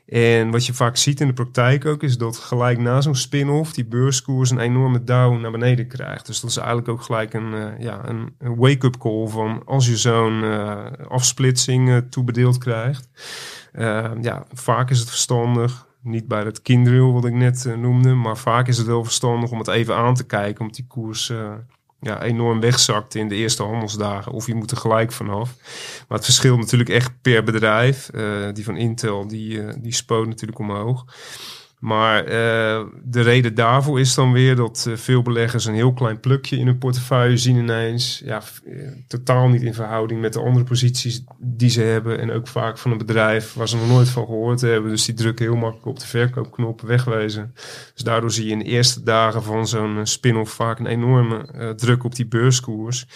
En 0.06 0.52
wat 0.52 0.66
je 0.66 0.74
vaak 0.74 0.98
ziet 0.98 1.20
in 1.22 1.28
de 1.28 1.34
praktijk 1.34 1.86
ook 1.86 2.04
is 2.04 2.18
dat 2.18 2.38
gelijk 2.38 2.78
na 2.78 3.02
zo'n 3.02 3.16
spin-off 3.16 3.74
die 3.74 3.86
beurskoers 3.86 4.50
een 4.50 4.60
enorme 4.60 5.04
down 5.04 5.42
naar 5.42 5.52
beneden 5.52 5.88
krijgt. 5.88 6.26
Dus 6.26 6.40
dat 6.40 6.50
is 6.50 6.58
eigenlijk 6.58 6.88
ook 6.88 7.02
gelijk 7.02 7.34
een, 7.34 7.76
ja, 7.80 8.08
een, 8.08 8.36
een 8.40 8.56
wake-up 8.56 8.98
call 8.98 9.28
van 9.28 9.62
als 9.66 9.88
je 9.88 9.98
zo'n 9.98 10.44
afsplitsing 11.08 12.04
toebedeeld 12.10 12.58
krijgt. 12.58 13.10
ja, 14.22 14.46
vaak 14.54 14.90
is 14.90 15.00
het 15.00 15.10
verstandig 15.10 15.88
niet 16.02 16.28
bij 16.28 16.43
het 16.43 16.62
kindreel 16.62 17.14
wat 17.14 17.26
ik 17.26 17.34
net 17.34 17.66
uh, 17.68 17.76
noemde. 17.76 18.14
Maar 18.14 18.38
vaak 18.38 18.68
is 18.68 18.78
het 18.78 18.88
wel 18.88 19.04
verstandig 19.04 19.52
om 19.52 19.58
het 19.58 19.68
even 19.68 19.95
aan 19.95 20.16
te 20.16 20.26
kijken. 20.26 20.62
Omdat 20.62 20.76
die 20.76 20.88
koers 20.88 21.30
uh, 21.30 21.54
ja, 22.00 22.22
enorm 22.22 22.60
wegzakt 22.60 23.16
in 23.16 23.28
de 23.28 23.36
eerste 23.36 23.64
handelsdagen. 23.64 24.32
Of 24.32 24.47
je 24.47 24.56
moet 24.56 24.72
er 24.72 24.78
gelijk 24.78 25.12
vanaf. 25.12 25.56
Maar 26.08 26.18
het 26.18 26.26
verschilt 26.26 26.60
natuurlijk 26.60 26.89
echt 26.89 27.22
per 27.22 27.43
bedrijf. 27.43 28.10
Uh, 28.14 28.54
die 28.54 28.64
van 28.64 28.78
Intel, 28.78 29.28
die, 29.28 29.80
die 29.80 29.93
spoot 29.93 30.28
natuurlijk 30.28 30.60
omhoog. 30.60 31.06
Maar 31.80 32.24
uh, 32.24 32.86
de 33.04 33.22
reden 33.22 33.56
daarvoor 33.56 34.00
is 34.00 34.16
dan 34.16 34.32
weer 34.32 34.56
dat 34.56 34.86
uh, 34.88 34.96
veel 34.96 35.22
beleggers 35.22 35.66
een 35.66 35.74
heel 35.74 35.94
klein 35.94 36.20
plukje 36.20 36.58
in 36.58 36.66
hun 36.66 36.78
portefeuille 36.78 37.38
zien 37.38 37.56
ineens. 37.56 38.22
Ja, 38.26 38.42
uh, 38.66 38.88
totaal 39.08 39.48
niet 39.48 39.62
in 39.62 39.74
verhouding 39.74 40.22
met 40.22 40.34
de 40.34 40.40
andere 40.40 40.66
posities 40.66 41.24
die 41.38 41.70
ze 41.70 41.82
hebben. 41.82 42.20
En 42.20 42.32
ook 42.32 42.48
vaak 42.48 42.78
van 42.78 42.92
een 42.92 42.98
bedrijf 42.98 43.54
waar 43.54 43.68
ze 43.68 43.78
nog 43.78 43.88
nooit 43.88 44.10
van 44.10 44.26
gehoord 44.26 44.62
hebben. 44.62 44.92
Dus 44.92 45.06
die 45.06 45.16
drukken 45.16 45.46
heel 45.46 45.56
makkelijk 45.56 45.86
op 45.86 46.00
de 46.00 46.08
verkoopknop 46.08 46.82
wegwezen. 46.82 47.54
Dus 47.94 48.04
daardoor 48.04 48.32
zie 48.32 48.46
je 48.46 48.52
in 48.52 48.60
de 48.60 48.66
eerste 48.66 49.04
dagen 49.04 49.44
van 49.44 49.68
zo'n 49.68 50.00
spin-off 50.04 50.54
vaak 50.54 50.80
een 50.80 50.86
enorme 50.86 51.74
druk 51.76 52.04
op 52.04 52.16
die 52.16 52.28
beurskoers. 52.28 53.08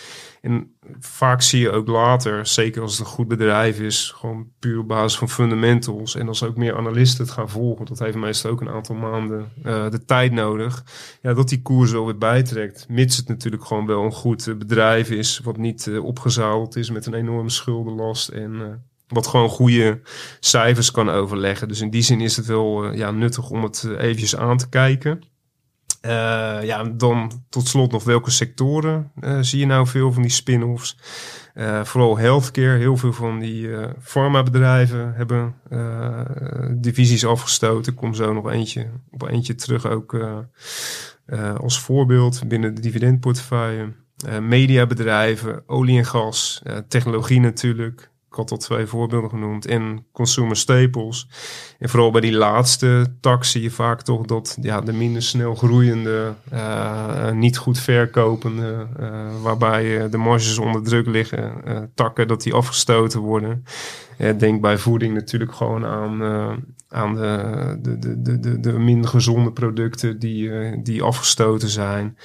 En 0.43 0.75
vaak 0.99 1.41
zie 1.41 1.59
je 1.59 1.71
ook 1.71 1.87
later, 1.87 2.47
zeker 2.47 2.81
als 2.81 2.91
het 2.91 2.99
een 2.99 3.13
goed 3.13 3.27
bedrijf 3.27 3.79
is, 3.79 4.13
gewoon 4.15 4.51
puur 4.59 4.79
op 4.79 4.87
basis 4.87 5.17
van 5.17 5.29
fundamentals. 5.29 6.15
En 6.15 6.27
als 6.27 6.43
ook 6.43 6.57
meer 6.57 6.77
analisten 6.77 7.23
het 7.23 7.33
gaan 7.33 7.49
volgen, 7.49 7.85
dat 7.85 7.99
heeft 7.99 8.15
meestal 8.15 8.51
ook 8.51 8.61
een 8.61 8.69
aantal 8.69 8.95
maanden 8.95 9.51
uh, 9.65 9.89
de 9.89 10.05
tijd 10.05 10.31
nodig. 10.31 10.83
Ja, 11.21 11.33
dat 11.33 11.49
die 11.49 11.61
koers 11.61 11.91
wel 11.91 12.05
weer 12.05 12.17
bijtrekt. 12.17 12.85
Mits 12.89 13.17
het 13.17 13.27
natuurlijk 13.27 13.65
gewoon 13.65 13.85
wel 13.85 14.03
een 14.03 14.11
goed 14.11 14.47
uh, 14.47 14.55
bedrijf 14.55 15.09
is, 15.09 15.39
wat 15.43 15.57
niet 15.57 15.85
uh, 15.85 16.05
opgezaald 16.05 16.75
is 16.75 16.89
met 16.89 17.05
een 17.05 17.13
enorme 17.13 17.49
schuldenlast. 17.49 18.29
En 18.29 18.83
wat 19.07 19.27
gewoon 19.27 19.49
goede 19.49 20.01
cijfers 20.39 20.91
kan 20.91 21.09
overleggen. 21.09 21.67
Dus 21.67 21.81
in 21.81 21.89
die 21.89 22.01
zin 22.01 22.21
is 22.21 22.35
het 22.35 22.45
wel 22.45 22.93
ja, 22.93 23.11
nuttig 23.11 23.49
om 23.49 23.63
het 23.63 23.83
eventjes 23.97 24.35
aan 24.35 24.57
te 24.57 24.69
kijken. 24.69 25.21
Uh, 26.05 26.63
ja, 26.63 26.83
dan 26.83 27.31
tot 27.49 27.67
slot 27.67 27.91
nog 27.91 28.03
welke 28.03 28.31
sectoren 28.31 29.11
uh, 29.19 29.37
zie 29.41 29.59
je 29.59 29.65
nou 29.65 29.87
veel 29.87 30.11
van 30.11 30.21
die 30.21 30.31
spin-offs? 30.31 30.97
Uh, 31.55 31.83
vooral 31.83 32.17
healthcare, 32.17 32.77
heel 32.77 32.97
veel 32.97 33.13
van 33.13 33.39
die 33.39 33.69
farmabedrijven 34.01 35.13
hebben 35.15 35.55
divisies 36.81 37.25
afgestoten. 37.25 37.91
Ik 37.91 37.97
kom 37.97 38.13
zo 38.13 38.33
nog 38.33 38.51
eentje, 38.51 38.89
op 39.11 39.29
eentje 39.29 39.55
terug 39.55 39.87
ook 39.87 40.17
als 41.57 41.79
voorbeeld 41.79 42.47
binnen 42.47 42.75
de 42.75 42.81
dividendportefeuille. 42.81 43.93
mediabedrijven, 44.41 45.63
olie 45.65 45.97
en 45.97 46.05
gas, 46.05 46.61
technologie 46.87 47.39
natuurlijk, 47.39 48.11
ik 48.33 48.39
had 48.39 48.51
al 48.51 48.57
twee 48.57 48.85
voorbeelden 48.85 49.29
genoemd. 49.29 49.65
En 49.65 50.05
consumer 50.11 50.55
staples. 50.55 51.27
En 51.79 51.89
vooral 51.89 52.11
bij 52.11 52.21
die 52.21 52.33
laatste 52.33 53.15
tak 53.19 53.43
zie 53.43 53.61
je 53.61 53.71
vaak 53.71 54.01
toch 54.01 54.25
dat 54.25 54.57
ja, 54.61 54.81
de 54.81 54.93
minder 54.93 55.21
snel 55.21 55.55
groeiende, 55.55 56.33
uh, 56.53 57.31
niet 57.31 57.57
goed 57.57 57.79
verkopende, 57.79 58.87
uh, 58.99 59.41
waarbij 59.41 60.09
de 60.09 60.17
marges 60.17 60.57
onder 60.57 60.83
druk 60.83 61.07
liggen, 61.07 61.53
takken, 61.95 62.27
dat 62.27 62.41
die 62.41 62.53
afgestoten 62.53 63.19
worden. 63.19 63.65
denk 64.37 64.61
bij 64.61 64.77
voeding 64.77 65.13
natuurlijk 65.13 65.53
gewoon 65.53 65.85
aan, 65.85 66.21
aan 66.89 67.15
de, 67.15 67.77
de, 67.81 68.21
de, 68.21 68.39
de, 68.39 68.59
de 68.59 68.71
minder 68.71 69.09
gezonde 69.09 69.51
producten 69.51 70.19
die, 70.19 70.51
die 70.81 71.03
afgestoten 71.03 71.69
zijn. 71.69 72.17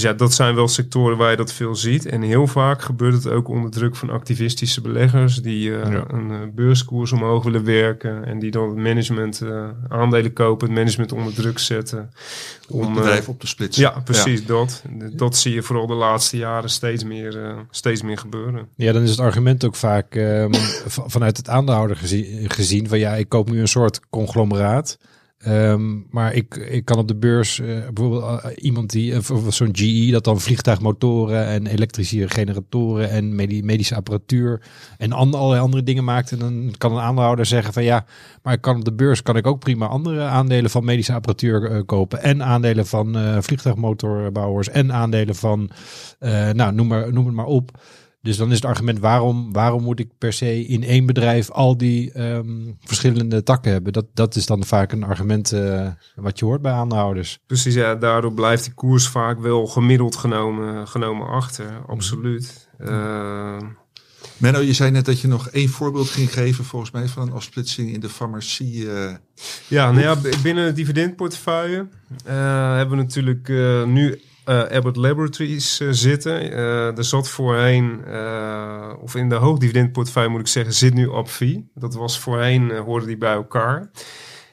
Dus 0.00 0.10
ja, 0.10 0.16
dat 0.16 0.34
zijn 0.34 0.54
wel 0.54 0.68
sectoren 0.68 1.16
waar 1.16 1.30
je 1.30 1.36
dat 1.36 1.52
veel 1.52 1.74
ziet. 1.74 2.06
En 2.06 2.22
heel 2.22 2.46
vaak 2.46 2.82
gebeurt 2.82 3.14
het 3.14 3.28
ook 3.28 3.48
onder 3.48 3.70
druk 3.70 3.96
van 3.96 4.10
activistische 4.10 4.80
beleggers 4.80 5.36
die 5.36 5.68
uh, 5.68 5.92
ja. 5.92 6.04
een 6.08 6.30
uh, 6.30 6.38
beurskoers 6.54 7.12
omhoog 7.12 7.44
willen 7.44 7.64
werken 7.64 8.24
en 8.24 8.38
die 8.38 8.50
dan 8.50 8.68
het 8.68 8.78
management 8.78 9.40
uh, 9.40 9.68
aandelen 9.88 10.32
kopen, 10.32 10.66
het 10.66 10.76
management 10.76 11.12
onder 11.12 11.34
druk 11.34 11.58
zetten. 11.58 12.10
Om 12.68 12.80
het 12.80 12.92
bedrijf 12.92 13.28
op 13.28 13.40
te 13.40 13.46
splitsen. 13.46 13.82
Ja, 13.82 14.00
precies 14.04 14.40
ja. 14.40 14.46
dat. 14.46 14.82
Dat 15.12 15.36
zie 15.36 15.54
je 15.54 15.62
vooral 15.62 15.86
de 15.86 15.94
laatste 15.94 16.36
jaren 16.36 16.70
steeds 16.70 17.04
meer, 17.04 17.54
steeds 17.70 18.02
meer 18.02 18.18
gebeuren. 18.18 18.68
Ja, 18.76 18.92
dan 18.92 19.02
is 19.02 19.10
het 19.10 19.20
argument 19.20 19.64
ook 19.64 19.76
vaak 19.76 20.14
um, 20.14 20.50
vanuit 20.86 21.36
het 21.36 21.48
aandeelhouder 21.48 21.96
gezien, 21.96 22.50
gezien 22.50 22.88
van 22.88 22.98
ja, 22.98 23.14
ik 23.14 23.28
koop 23.28 23.50
nu 23.50 23.60
een 23.60 23.68
soort 23.68 24.00
conglomeraat. 24.10 24.98
Ehm, 25.40 25.98
maar 26.10 26.34
ik, 26.34 26.56
ik 26.56 26.84
kan 26.84 26.98
op 26.98 27.08
de 27.08 27.16
beurs 27.16 27.60
eh, 27.60 27.66
bijvoorbeeld 27.66 28.42
eh, 28.42 28.50
iemand 28.54 28.90
die, 28.90 29.16
of 29.16 29.54
zo'n 29.54 29.76
GE, 29.76 30.08
dat 30.10 30.24
dan 30.24 30.40
vliegtuigmotoren 30.40 31.46
en 31.46 31.66
elektrische 31.66 32.28
generatoren 32.28 33.10
en 33.10 33.34
medi- 33.34 33.62
medische 33.62 33.94
apparatuur 33.94 34.60
en 34.98 35.12
allerlei 35.12 35.60
andere 35.60 35.82
dingen 35.82 36.04
maakt. 36.04 36.32
En 36.32 36.38
dan 36.38 36.74
kan 36.78 36.92
een 36.92 37.02
aandeelhouder 37.02 37.46
zeggen 37.46 37.72
van 37.72 37.84
ja, 37.84 38.04
maar 38.42 38.52
ik 38.52 38.60
kan 38.60 38.76
op 38.76 38.84
de 38.84 38.92
beurs 38.92 39.22
kan 39.22 39.36
ik 39.36 39.46
ook 39.46 39.58
prima 39.58 39.86
andere 39.86 40.22
aandelen 40.22 40.70
van 40.70 40.84
medische 40.84 41.12
apparatuur 41.12 41.70
eh, 41.70 41.80
kopen. 41.86 42.22
En 42.22 42.42
aandelen 42.42 42.86
van 42.86 43.16
vliegtuigmotorbouwers 43.42 44.68
en 44.68 44.92
aandelen 44.92 45.34
van, 45.34 45.70
nou 46.52 46.72
noem, 46.72 46.86
maar, 46.86 47.12
noem 47.12 47.26
het 47.26 47.34
maar 47.34 47.46
op. 47.46 47.78
Dus 48.22 48.36
dan 48.36 48.48
is 48.48 48.54
het 48.54 48.64
argument 48.64 48.98
waarom, 48.98 49.52
waarom 49.52 49.82
moet 49.82 50.00
ik 50.00 50.08
per 50.18 50.32
se 50.32 50.66
in 50.66 50.82
één 50.84 51.06
bedrijf 51.06 51.50
al 51.50 51.76
die 51.76 52.12
ehm, 52.12 52.72
verschillende 52.80 53.42
takken 53.42 53.72
hebben? 53.72 53.92
Dat, 53.92 54.06
dat 54.14 54.36
is 54.36 54.46
dan 54.46 54.64
vaak 54.64 54.92
een 54.92 55.04
argument 55.04 55.52
eh, 55.52 55.88
wat 56.14 56.38
je 56.38 56.44
hoort 56.44 56.62
bij 56.62 56.72
aandeelhouders. 56.72 57.38
Precies, 57.46 57.74
ja, 57.74 57.94
daardoor 57.94 58.32
blijft 58.32 58.64
die 58.64 58.74
koers 58.74 59.08
vaak 59.08 59.40
wel 59.40 59.66
gemiddeld 59.66 60.16
genomen, 60.16 60.88
genomen 60.88 61.26
achter. 61.28 61.82
Absoluut. 61.86 62.68
Eh, 62.78 63.56
Menno, 64.36 64.60
je 64.60 64.72
zei 64.72 64.90
net 64.90 65.04
dat 65.04 65.20
je 65.20 65.28
nog 65.28 65.48
één 65.48 65.68
voorbeeld 65.68 66.08
ging 66.08 66.32
geven, 66.32 66.64
volgens 66.64 66.90
mij, 66.90 67.06
van 67.08 67.22
een 67.22 67.32
afsplitsing 67.32 67.92
in 67.92 68.00
de 68.00 68.08
farmacie. 68.08 68.90
eh. 68.92 69.14
Ja, 69.68 69.92
nou 69.92 70.02
ja, 70.02 70.16
binnen 70.42 70.64
het 70.64 70.76
dividendportefeuille 70.76 71.88
eh, 72.24 72.76
hebben 72.76 72.96
we 72.96 73.02
natuurlijk 73.02 73.48
eh, 73.48 73.84
nu 73.84 74.20
eh, 74.44 74.62
Abbott 74.62 74.96
Laboratories 74.96 75.80
eh, 75.80 75.88
zitten. 75.90 76.52
Eh 76.52 76.98
er 76.98 77.04
zat 77.04 77.28
voorheen, 77.28 78.04
of 79.00 79.14
in 79.14 79.28
de 79.28 79.34
hoogdividendportefeuille 79.34 80.30
moet 80.30 80.40
ik 80.40 80.46
zeggen, 80.46 80.74
zit 80.74 80.94
nu 80.94 81.12
Abvi. 81.12 81.64
Dat 81.74 81.94
was 81.94 82.18
voorheen, 82.18 82.70
hoorden 82.70 83.08
die 83.08 83.18
bij 83.18 83.32
elkaar. 83.32 83.90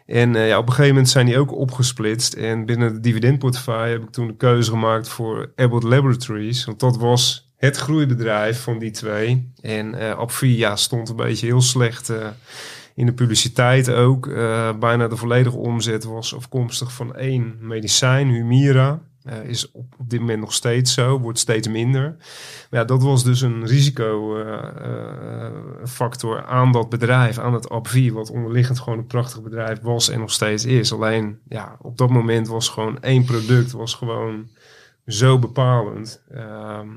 En 0.05 0.33
ja, 0.33 0.57
op 0.57 0.65
een 0.65 0.71
gegeven 0.71 0.93
moment 0.93 1.09
zijn 1.09 1.25
die 1.25 1.39
ook 1.39 1.51
opgesplitst. 1.51 2.33
En 2.33 2.65
binnen 2.65 2.93
het 2.93 3.03
dividendportefeuille 3.03 3.91
heb 3.91 4.03
ik 4.03 4.09
toen 4.09 4.27
de 4.27 4.35
keuze 4.35 4.71
gemaakt 4.71 5.09
voor 5.09 5.51
Abbott 5.55 5.83
Laboratories. 5.83 6.65
Want 6.65 6.79
dat 6.79 6.97
was 6.97 7.51
het 7.57 7.77
groeibedrijf 7.77 8.61
van 8.61 8.79
die 8.79 8.91
twee. 8.91 9.51
En 9.61 10.17
Abvi 10.17 10.57
ja, 10.57 10.75
stond 10.75 11.09
een 11.09 11.15
beetje 11.15 11.45
heel 11.45 11.61
slecht 11.61 12.11
in 12.95 13.05
de 13.05 13.13
publiciteit 13.13 13.89
ook. 13.89 14.29
Bijna 14.79 15.07
de 15.07 15.17
volledige 15.17 15.57
omzet 15.57 16.03
was 16.03 16.35
afkomstig 16.35 16.91
van 16.91 17.15
één 17.15 17.57
medicijn, 17.59 18.27
Humira. 18.27 19.01
Eh, 19.27 19.43
is 19.43 19.71
op, 19.71 19.85
dit 19.97 20.19
moment 20.19 20.39
nog 20.39 20.53
steeds 20.53 20.93
zo, 20.93 21.19
wordt 21.19 21.39
steeds 21.39 21.67
minder. 21.67 22.15
Maar 22.69 22.79
ja, 22.79 22.85
dat 22.85 23.03
was 23.03 23.23
dus 23.23 23.41
een 23.41 23.65
risicofactor 23.65 26.45
aan 26.45 26.71
dat 26.71 26.89
bedrijf, 26.89 27.37
aan 27.37 27.53
het 27.53 27.69
AbbVie, 27.69 28.13
wat 28.13 28.31
onderliggend 28.31 28.79
gewoon 28.79 28.99
een 28.99 29.07
prachtig 29.07 29.41
bedrijf 29.41 29.81
was 29.81 30.09
en 30.09 30.19
nog 30.19 30.31
steeds 30.31 30.65
is. 30.65 30.93
Alleen, 30.93 31.39
ja, 31.47 31.77
op 31.81 31.97
dat 31.97 32.09
moment 32.09 32.47
was 32.47 32.69
gewoon 32.69 33.01
één 33.01 33.23
product, 33.23 33.71
was 33.71 33.93
gewoon 33.93 34.47
zo 35.05 35.39
bepalend. 35.39 36.21
ehm, 36.31 36.87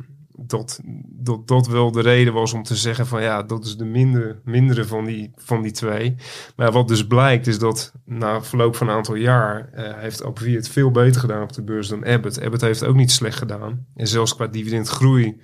dat, 0.46 0.80
dat 1.06 1.48
dat 1.48 1.66
wel 1.66 1.92
de 1.92 2.00
reden 2.00 2.32
was 2.32 2.52
om 2.52 2.62
te 2.62 2.76
zeggen 2.76 3.06
van 3.06 3.22
ja, 3.22 3.42
dat 3.42 3.64
is 3.64 3.76
de 3.76 3.84
minder, 3.84 4.40
mindere 4.44 4.84
van 4.84 5.04
die, 5.04 5.30
van 5.36 5.62
die 5.62 5.72
twee. 5.72 6.14
Maar 6.56 6.72
wat 6.72 6.88
dus 6.88 7.06
blijkt 7.06 7.46
is 7.46 7.58
dat 7.58 7.92
na 8.04 8.42
verloop 8.42 8.76
van 8.76 8.88
een 8.88 8.94
aantal 8.94 9.14
jaar 9.14 9.68
eh, 9.72 9.84
heeft 9.96 10.24
AbbVie 10.24 10.56
het 10.56 10.68
veel 10.68 10.90
beter 10.90 11.20
gedaan 11.20 11.42
op 11.42 11.52
de 11.52 11.62
beurs 11.62 11.88
dan 11.88 12.06
Abbott. 12.06 12.42
Abbott 12.42 12.62
heeft 12.62 12.84
ook 12.84 12.96
niet 12.96 13.10
slecht 13.10 13.38
gedaan. 13.38 13.86
En 13.94 14.06
zelfs 14.06 14.34
qua 14.34 14.46
dividendgroei 14.46 15.40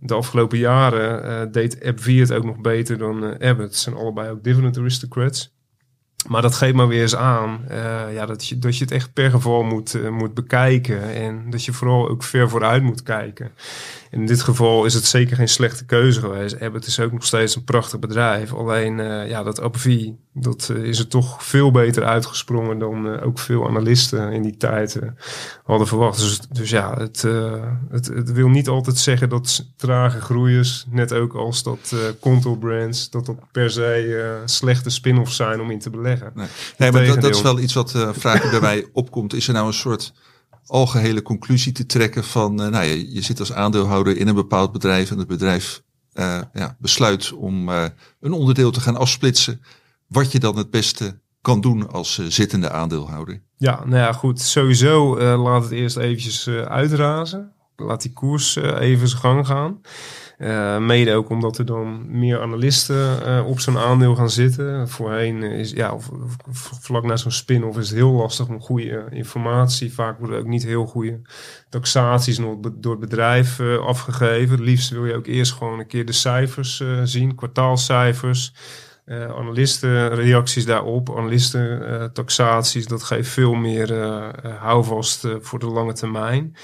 de 0.00 0.14
afgelopen 0.14 0.58
jaren 0.58 1.24
eh, 1.24 1.52
deed 1.52 1.84
AbbVie 1.84 2.20
het 2.20 2.32
ook 2.32 2.44
nog 2.44 2.60
beter 2.60 2.98
dan 2.98 3.24
eh, 3.24 3.48
Abbott. 3.48 3.68
Het 3.68 3.76
zijn 3.76 3.96
allebei 3.96 4.30
ook 4.30 4.44
dividend 4.44 4.78
aristocrats. 4.78 5.56
Maar 6.28 6.42
dat 6.42 6.54
geeft 6.54 6.74
maar 6.74 6.88
weer 6.88 7.00
eens 7.00 7.16
aan 7.16 7.60
ja, 8.12 8.26
dat, 8.26 8.46
je, 8.46 8.58
dat 8.58 8.76
je 8.76 8.84
het 8.84 8.92
echt 8.92 9.12
per 9.12 9.30
geval 9.30 9.62
moet, 9.62 10.10
moet 10.10 10.34
bekijken. 10.34 11.14
En 11.14 11.50
dat 11.50 11.64
je 11.64 11.72
vooral 11.72 12.08
ook 12.08 12.22
ver 12.22 12.48
vooruit 12.48 12.82
moet 12.82 13.02
kijken. 13.02 13.50
In 14.10 14.26
dit 14.26 14.42
geval 14.42 14.84
is 14.84 14.94
het 14.94 15.04
zeker 15.04 15.36
geen 15.36 15.48
slechte 15.48 15.84
keuze 15.84 16.20
geweest. 16.20 16.60
Abbott 16.60 16.86
is 16.86 17.00
ook 17.00 17.12
nog 17.12 17.24
steeds 17.24 17.56
een 17.56 17.64
prachtig 17.64 17.98
bedrijf. 17.98 18.52
Alleen 18.52 19.00
eh, 19.00 19.28
ja, 19.28 19.42
dat 19.42 19.60
AbbVie, 19.60 20.18
dat 20.32 20.70
eh, 20.74 20.82
is 20.82 20.98
er 20.98 21.08
toch 21.08 21.44
veel 21.44 21.70
beter 21.70 22.04
uitgesprongen 22.04 22.78
dan 22.78 23.08
eh, 23.08 23.26
ook 23.26 23.38
veel 23.38 23.66
analisten 23.66 24.32
in 24.32 24.42
die 24.42 24.56
tijd 24.56 24.98
hadden 25.64 25.86
verwacht. 25.86 26.18
Dus, 26.18 26.40
dus 26.52 26.70
ja, 26.70 26.94
het, 26.98 27.22
het, 27.90 28.06
het 28.06 28.32
wil 28.32 28.48
niet 28.48 28.68
altijd 28.68 28.98
zeggen 28.98 29.28
dat 29.28 29.66
trage 29.76 30.20
groeiers, 30.20 30.86
net 30.90 31.12
ook 31.12 31.34
als 31.34 31.62
dat 31.62 31.94
Contour 32.20 32.58
Brands, 32.58 33.10
dat 33.10 33.26
dat 33.26 33.36
per 33.52 33.70
se 33.70 34.42
slechte 34.44 34.90
spin-offs 34.90 35.36
zijn 35.36 35.60
om 35.60 35.70
in 35.70 35.78
te 35.78 35.90
beleggen. 35.90 36.32
Nee, 36.34 36.48
nee 36.78 36.92
maar 36.92 37.06
dat, 37.06 37.20
dat 37.20 37.34
is 37.34 37.42
wel 37.42 37.58
iets 37.58 37.74
wat 37.74 37.94
eh 37.94 38.08
vraag 38.12 38.40
die 38.40 38.50
bij 38.50 38.60
mij 38.60 38.86
opkomt. 38.92 39.34
Is 39.34 39.46
er 39.46 39.54
nou 39.54 39.66
een 39.66 39.72
soort 39.72 40.12
algehele 40.68 41.22
conclusie 41.22 41.72
te 41.72 41.86
trekken 41.86 42.24
van, 42.24 42.62
eh, 42.62 42.68
nou 42.68 42.84
ja, 42.84 43.04
je 43.08 43.22
zit 43.22 43.40
als 43.40 43.52
aandeelhouder 43.52 44.16
in 44.16 44.28
een 44.28 44.34
bepaald 44.34 44.72
bedrijf 44.72 45.10
en 45.10 45.18
het 45.18 45.28
bedrijf 45.28 45.82
eh, 46.12 46.40
ja, 46.52 46.76
besluit 46.78 47.32
om 47.32 47.68
eh, 47.68 47.84
een 48.20 48.32
onderdeel 48.32 48.70
te 48.70 48.80
gaan 48.80 48.96
afsplitsen, 48.96 49.62
wat 50.06 50.32
je 50.32 50.38
dan 50.38 50.56
het 50.56 50.70
beste 50.70 51.20
kan 51.40 51.60
doen 51.60 51.90
als 51.90 52.28
zittende 52.28 52.70
aandeelhouder. 52.70 53.42
Ja, 53.56 53.84
nou 53.84 53.96
ja, 53.96 54.12
goed. 54.12 54.40
Sowieso 54.40 55.18
laat 55.36 55.62
het 55.62 55.72
eerst 55.72 55.96
eventjes 55.96 56.48
uitrazen. 56.48 57.52
Laat 57.76 58.02
die 58.02 58.12
koers 58.12 58.56
even 58.56 59.08
zijn 59.08 59.20
gang 59.20 59.46
gaan. 59.46 59.80
Eh, 60.38 60.78
mede 60.78 61.14
ook 61.14 61.28
omdat 61.30 61.58
er 61.58 61.66
dan 61.66 62.18
meer 62.18 62.40
analisten 62.42 63.26
eh, 63.26 63.46
op 63.46 63.60
zo'n 63.60 63.78
aandeel 63.78 64.14
gaan 64.14 64.30
zitten. 64.30 64.88
Voorheen 64.88 65.42
is, 65.42 65.70
ja, 65.70 65.92
of, 65.92 66.10
vlak 66.80 67.04
na 67.04 67.16
zo'n 67.16 67.30
spin-off 67.30 67.78
is 67.78 67.88
het 67.88 67.98
heel 67.98 68.12
lastig 68.12 68.48
om 68.48 68.60
goede 68.60 69.06
informatie. 69.10 69.92
Vaak 69.92 70.18
worden 70.18 70.38
ook 70.38 70.46
niet 70.46 70.64
heel 70.64 70.86
goede 70.86 71.20
taxaties 71.68 72.38
nog 72.38 72.56
door 72.74 72.92
het 72.92 73.00
bedrijf 73.00 73.60
eh, 73.60 73.78
afgegeven. 73.78 74.56
Het 74.56 74.64
liefst 74.64 74.90
wil 74.90 75.06
je 75.06 75.14
ook 75.14 75.26
eerst 75.26 75.52
gewoon 75.52 75.78
een 75.78 75.86
keer 75.86 76.06
de 76.06 76.12
cijfers 76.12 76.82
zien, 77.04 77.34
kwartaalcijfers. 77.34 78.52
Eh 79.08 79.36
analistenreacties 79.36 80.64
daarop, 80.64 81.16
analisten 81.16 81.88
eh, 81.88 82.04
taxaties, 82.04 82.86
dat 82.86 83.02
geeft 83.02 83.30
veel 83.30 83.54
meer 83.54 84.02
eh, 84.02 84.28
houvast 84.58 85.26
voor 85.40 85.58
de 85.58 85.66
lange 85.66 85.92
termijn. 85.92 86.56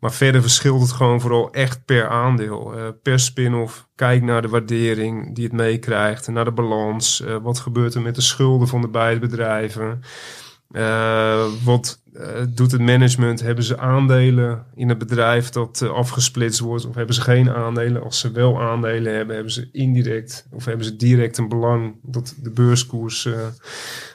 Maar 0.00 0.12
verder 0.12 0.40
verschilt 0.40 0.80
het 0.80 0.92
gewoon 0.92 1.20
vooral 1.20 1.52
echt 1.52 1.84
per 1.84 2.08
aandeel. 2.08 2.74
Per 3.02 3.18
spin-off, 3.18 3.88
kijk 3.94 4.22
naar 4.22 4.42
de 4.42 4.48
waardering 4.48 5.34
die 5.34 5.44
het 5.44 5.52
meekrijgt, 5.52 6.28
naar 6.28 6.44
de 6.44 6.52
balans. 6.52 7.24
wat 7.42 7.58
gebeurt 7.58 7.94
er 7.94 8.02
met 8.02 8.14
de 8.14 8.20
schulden 8.20 8.68
van 8.68 8.80
de 8.80 8.88
beide 8.88 9.20
bedrijven? 9.20 10.00
Wat 11.64 12.01
doet 12.48 12.72
het 12.72 12.80
management? 12.80 13.40
Hebben 13.40 13.64
ze 13.64 13.78
aandelen 13.78 14.66
in 14.74 14.88
het 14.88 14.98
bedrijf 14.98 15.50
dat 15.50 15.82
eh, 15.82 15.90
afgesplitst 15.90 16.60
wordt? 16.60 16.86
Of 16.86 16.94
hebben 16.94 17.14
ze 17.14 17.20
geen 17.20 17.50
aandelen? 17.50 18.02
Als 18.02 18.18
ze 18.18 18.30
wel 18.30 18.60
aandelen 18.60 19.14
hebben, 19.14 19.34
hebben 19.34 19.52
ze 19.52 19.68
indirect 19.72 20.46
of 20.50 20.64
hebben 20.64 20.84
ze 20.84 20.96
direct 20.96 21.38
een 21.38 21.48
belang 21.48 21.94
dat 22.02 22.34
de 22.42 22.50
beurskoers 22.50 23.26
eh, 23.26 23.46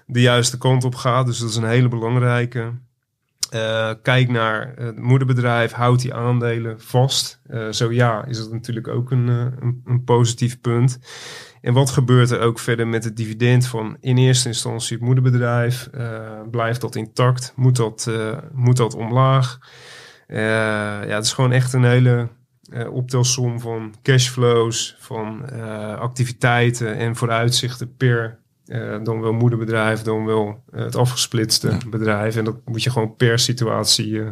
de 0.06 0.22
juiste 0.22 0.58
kant 0.58 0.84
op 0.84 0.96
gaat. 0.96 1.26
Dus 1.26 1.40
dat 1.40 1.50
is 1.50 1.56
een 1.56 1.68
hele 1.68 1.88
belangrijke. 1.88 2.72
Eh, 3.50 3.92
kijk 4.02 4.30
naar 4.30 4.74
het 4.76 5.00
moederbedrijf, 5.00 5.72
houdt 5.72 6.02
die 6.02 6.14
aandelen 6.14 6.82
vast. 6.82 7.42
Eh, 7.48 7.70
zo 7.70 7.92
ja, 7.92 8.26
is 8.26 8.38
dat 8.38 8.52
natuurlijk 8.52 8.88
ook 8.88 9.12
een, 9.12 9.30
eh, 9.30 9.46
een, 9.60 9.82
een 9.86 10.04
positief 10.04 10.62
punt. 10.62 11.00
En 11.62 11.74
wat 11.74 11.90
gebeurt 11.90 12.32
er 12.32 12.40
ook 12.40 12.60
verder 12.60 12.88
met 12.88 13.04
het 13.04 13.18
dividend 13.18 13.68
van 13.68 13.98
in 14.00 14.18
eerste 14.18 14.48
instantie 14.48 14.98
het 14.98 15.06
moederbedrijf? 15.06 15.90
Blijft 16.52 16.82
dat 16.82 16.96
intact? 16.96 17.54
Moet 17.56 17.76
dat, 17.76 18.12
moet 18.54 18.78
dat 18.78 18.96
omlaag? 18.96 19.60
Ja, 20.28 21.06
het 21.08 21.26
is 21.26 21.34
gewoon 21.34 21.52
echt 21.52 21.74
een 21.74 21.84
hele 21.84 22.28
optelsom 22.92 23.60
van 23.60 23.94
cashflows, 24.04 24.96
van 25.00 25.50
activiteiten 26.00 26.96
en 26.96 27.16
vooruitzichten 27.16 27.96
per 27.96 28.40
eh, 28.68 29.04
dan 29.04 29.22
wel 29.22 29.34
moederbedrijf, 29.34 30.02
dan 30.02 30.26
wel 30.26 30.64
eh, 30.72 30.84
het 30.84 30.96
afgesplitste 30.96 31.78
bedrijf. 31.90 32.36
En 32.36 32.44
dat 32.44 32.56
moet 32.66 32.84
je 32.84 32.90
gewoon 32.90 33.16
per 33.16 33.40
situatie 33.40 34.22
eh, 34.22 34.28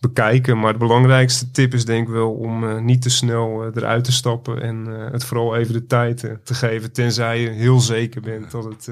bekijken. 0.00 0.58
Maar 0.58 0.72
de 0.72 0.78
belangrijkste 0.78 1.50
tip 1.50 1.74
is 1.74 1.84
denk 1.84 2.06
ik 2.06 2.12
wel 2.12 2.32
om 2.32 2.84
niet 2.84 3.02
te 3.02 3.10
snel 3.10 3.64
eruit 3.74 4.04
te 4.04 4.12
stappen 4.12 4.62
en 4.62 4.86
het 4.86 5.24
vooral 5.24 5.56
even 5.56 5.72
de 5.72 5.86
tijd 5.86 6.18
te 6.44 6.54
geven. 6.54 6.92
Tenzij 6.92 7.40
je 7.40 7.48
heel 7.48 7.80
zeker 7.80 8.20
bent 8.20 8.50
dat 8.50 8.64
het 8.64 8.90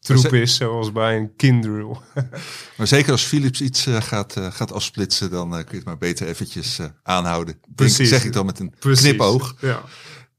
troep 0.00 0.32
is, 0.32 0.56
zoals 0.56 0.92
bij 0.92 1.16
een 1.16 1.36
kindrill. 1.36 1.96
Maar 2.76 2.86
zeker 2.86 3.12
als 3.12 3.22
Philips 3.22 3.60
iets 3.60 3.86
gaat, 3.90 4.36
gaat 4.50 4.72
afsplitsen, 4.72 5.30
dan 5.30 5.50
kun 5.50 5.64
je 5.68 5.76
het 5.76 5.84
maar 5.84 5.98
beter 5.98 6.26
eventjes 6.26 6.78
aanhouden. 7.02 7.54
Denk, 7.54 7.74
Precies. 7.76 8.08
zeg 8.08 8.24
ik 8.24 8.32
dan 8.32 8.46
met 8.46 8.58
een 8.58 8.74
Precies. 8.78 9.08
knipoog. 9.08 9.54
Ja, 9.60 9.82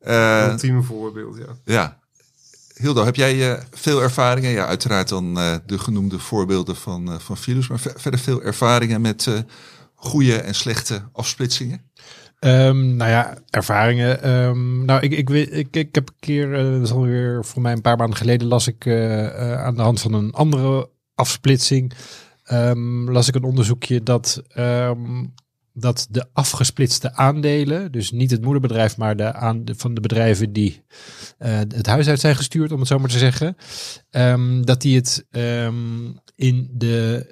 Eh, 0.02 0.47
ultieme 0.52 0.82
voorbeeld, 0.82 1.38
ja. 1.38 1.56
ja. 1.66 1.99
Hildo, 2.82 3.06
heb 3.06 3.16
jij 3.16 3.52
eh, 3.52 3.64
veel 3.72 4.02
ervaringen? 4.02 4.52
Ja, 4.52 4.66
uiteraard 4.66 5.10
dan 5.10 5.38
eh, 5.40 5.56
de 5.66 5.80
genoemde 5.80 6.20
voorbeelden 6.20 6.76
van, 6.76 7.12
eh, 7.12 7.20
van 7.20 7.38
Philips, 7.38 7.68
maar 7.68 7.80
ver- 7.80 7.94
verder 7.96 8.20
veel 8.20 8.42
ervaringen 8.42 9.02
met 9.02 9.44
goede 9.96 10.36
en 10.36 10.56
slechte 10.56 11.02
afsplitsingen? 11.14 11.82
Ehm, 12.40 12.96
nou 12.96 13.10
ja, 13.10 13.38
ervaringen. 13.50 14.24
Ehm, 14.24 14.86
nou, 14.86 15.02
ik, 15.02 15.12
ik, 15.12 15.30
ik, 15.30 15.76
ik 15.76 15.96
heb 15.96 16.08
een 16.08 16.16
keer, 16.20 16.52
dat 16.52 16.82
is 16.82 16.90
voor 17.48 17.62
mij 17.62 17.72
een 17.72 17.82
paar 17.82 17.98
maanden 17.98 18.18
geleden, 18.18 18.48
las 18.48 18.68
ik 18.68 18.88
aan 19.58 19.76
de 19.76 19.82
hand 19.82 20.02
van 20.02 20.14
een 20.14 20.32
andere 20.32 20.90
afsplitsing, 21.16 21.94
ehm, 22.44 23.10
las 23.10 23.28
ik 23.28 23.36
een 23.36 23.44
onderzoekje 23.44 24.04
dat, 24.04 24.42
dat 25.74 26.07
de 26.09 26.26
afgesplitste 26.34 27.15
aandelen, 27.15 27.91
dus 27.91 28.11
niet 28.11 28.32
het 28.32 28.41
moederbedrijf, 28.41 28.97
maar 28.97 29.15
de 29.15 29.34
aan, 29.34 29.63
van 29.65 29.93
de 29.93 30.01
bedrijven 30.01 30.53
die 30.53 30.84
eh, 31.38 31.57
het 31.57 31.86
huis 31.86 32.07
uit 32.07 32.19
zijn 32.19 32.36
gestuurd, 32.36 32.72
om 32.72 32.80
het 32.80 32.88
zo 32.88 32.99
maar 32.99 33.09
te 33.09 33.17
zeggen, 33.17 33.55
ehm, 34.09 34.61
dat 34.61 34.82
die 34.82 34.95
het 34.95 35.26
ehm, 35.32 36.11
in 36.36 36.69
de 36.72 37.26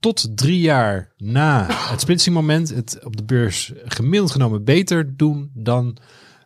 tot 0.00 0.36
drie 0.36 0.60
jaar 0.60 1.12
na 1.16 1.66
het 1.68 2.00
splitsingmoment 2.00 2.68
het 2.68 2.98
op 3.04 3.16
de 3.16 3.24
beurs 3.24 3.72
gemiddeld 3.84 4.30
genomen 4.30 4.64
beter 4.64 5.16
doen 5.16 5.50
dan, 5.54 5.96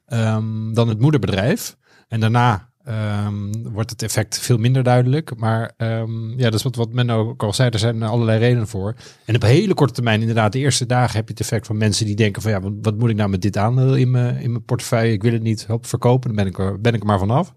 ehm, 0.07 0.72
dan 0.72 0.88
het 0.88 1.01
moederbedrijf. 1.01 1.76
En 2.09 2.20
daarna 2.20 2.70
ehm, 2.85 3.53
wordt 3.72 3.91
het 3.91 4.03
effect 4.03 4.39
veel 4.39 4.59
minder 4.59 4.83
duidelijk. 4.83 5.37
Maar 5.37 5.72
ehm, 5.76 6.31
ja, 6.31 6.45
dat 6.45 6.55
is 6.55 6.62
wat, 6.62 6.76
wat 6.76 6.93
men 6.93 7.11
ook 7.11 7.43
al 7.43 7.53
zei. 7.53 7.70
Er 7.70 7.78
zijn 7.78 8.03
allerlei 8.03 8.39
redenen 8.39 8.68
voor. 8.68 8.95
En 9.24 9.35
op 9.35 9.43
hele 9.43 9.74
korte 9.74 9.93
termijn, 9.93 10.20
inderdaad, 10.20 10.53
de 10.53 10.59
eerste 10.59 10.87
dagen 10.87 11.16
heb 11.16 11.24
je 11.24 11.33
het 11.33 11.41
effect 11.43 11.66
van 11.66 11.76
mensen 11.76 12.07
die 12.07 12.16
denken 12.16 12.43
van 12.43 12.51
ja, 12.51 12.61
wat, 12.61 12.72
wat 12.83 12.97
moet 12.99 13.11
ik 13.11 13.16
nou 13.16 13.31
met 13.31 13.43
dit 13.43 13.57
aandeel 13.57 13.97
in 13.97 14.11
mijn, 14.11 14.37
in 14.37 14.51
mijn 14.51 14.64
portefeuille? 14.64 15.12
Ik 15.12 15.22
wil 15.22 15.33
het 15.33 15.43
niet 15.43 15.66
help 15.66 15.87
verkopen. 15.87 16.35
Dan 16.35 16.45
ben 16.45 16.47
ik 16.53 16.59
er, 16.59 16.81
ben 16.81 16.95
ik 16.95 17.01
er 17.01 17.07
maar 17.07 17.18
vanaf. 17.18 17.55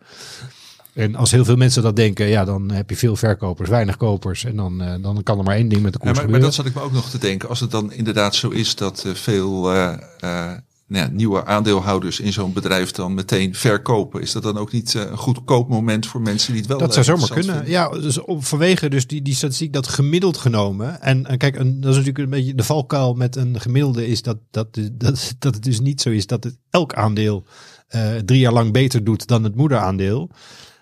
En 0.94 1.16
als 1.16 1.32
heel 1.32 1.46
veel 1.46 1.56
mensen 1.56 1.84
dat 1.84 1.96
denken, 1.96 2.28
ja, 2.28 2.46
dan 2.46 2.72
heb 2.72 2.90
je 2.90 2.96
veel 2.96 3.16
verkopers, 3.16 3.70
weinig 3.70 3.98
kopers. 3.98 4.44
En 4.46 4.56
dan, 4.56 4.82
eh, 4.82 4.94
dan 5.02 5.24
kan 5.24 5.38
er 5.38 5.44
maar 5.44 5.56
één 5.56 5.68
ding 5.68 5.82
met 5.82 5.94
de 5.94 6.00
Ja, 6.02 6.06
koers 6.06 6.20
maar, 6.20 6.30
maar 6.30 6.40
gebeuren. 6.42 6.42
dat 6.42 6.54
zat 6.54 6.66
ik 6.66 6.74
me 6.74 6.82
ook 6.82 6.92
nog 6.92 7.10
te 7.10 7.18
denken. 7.18 7.50
Als 7.50 7.60
het 7.60 7.72
dan 7.72 7.92
inderdaad 7.92 8.36
zo 8.36 8.50
is 8.50 8.76
dat 8.76 9.04
eh, 9.06 9.14
veel 9.14 9.74
eh, 9.74 10.52
nou 10.88 11.06
ja, 11.06 11.12
nieuwe 11.12 11.46
aandeelhouders 11.46 12.20
in 12.20 12.34
zo'n 12.34 12.54
bedrijf 12.54 12.92
dan 12.92 13.14
meteen 13.14 13.56
verkopen, 13.56 14.22
is 14.22 14.32
dat 14.32 14.44
dan 14.44 14.58
ook 14.58 14.72
niet 14.72 14.96
eh, 14.96 15.02
een 15.02 15.18
goed 15.18 15.44
koopmoment 15.44 16.06
voor 16.06 16.22
mensen 16.22 16.52
die 16.52 16.62
het 16.62 16.70
wel 16.70 16.80
Dat 16.80 16.88
eh, 16.88 16.94
zou 16.94 17.06
zomaar 17.06 17.32
kunnen. 17.32 17.56
vinden? 17.56 17.72
Ja, 17.72 17.90
dus 17.90 18.18
op, 18.18 18.46
vanwege 18.46 18.90
dus 18.90 19.08
die, 19.08 19.22
die 19.22 19.36
statistiek 19.36 19.74
dat 19.74 19.88
gemiddeld 19.88 20.38
genomen. 20.38 21.02
En, 21.02 21.26
en 21.26 21.38
kijk, 21.38 21.56
een, 21.56 21.82
dat 21.82 21.92
is 21.92 21.98
natuurlijk 21.98 22.24
een 22.24 22.30
beetje 22.30 22.56
de 22.56 22.64
valkuil 22.64 23.14
met 23.14 23.36
een 23.36 23.60
gemiddelde 23.60 24.08
is 24.08 24.22
dat, 24.22 24.38
dat, 24.52 24.68
dat, 24.92 25.36
dat 25.40 25.54
het 25.54 25.64
dus 25.64 25.80
niet 25.80 26.02
zo 26.02 26.10
is 26.10 26.28
dat 26.28 26.44
het 26.44 26.58
elk 26.70 26.94
aandeel 26.94 27.46
eh, 27.88 28.16
drie 28.16 28.40
jaar 28.40 28.54
lang 28.54 28.72
beter 28.72 29.04
doet 29.04 29.28
dan 29.28 29.44
het 29.44 29.56
moederaandeel. 29.56 30.30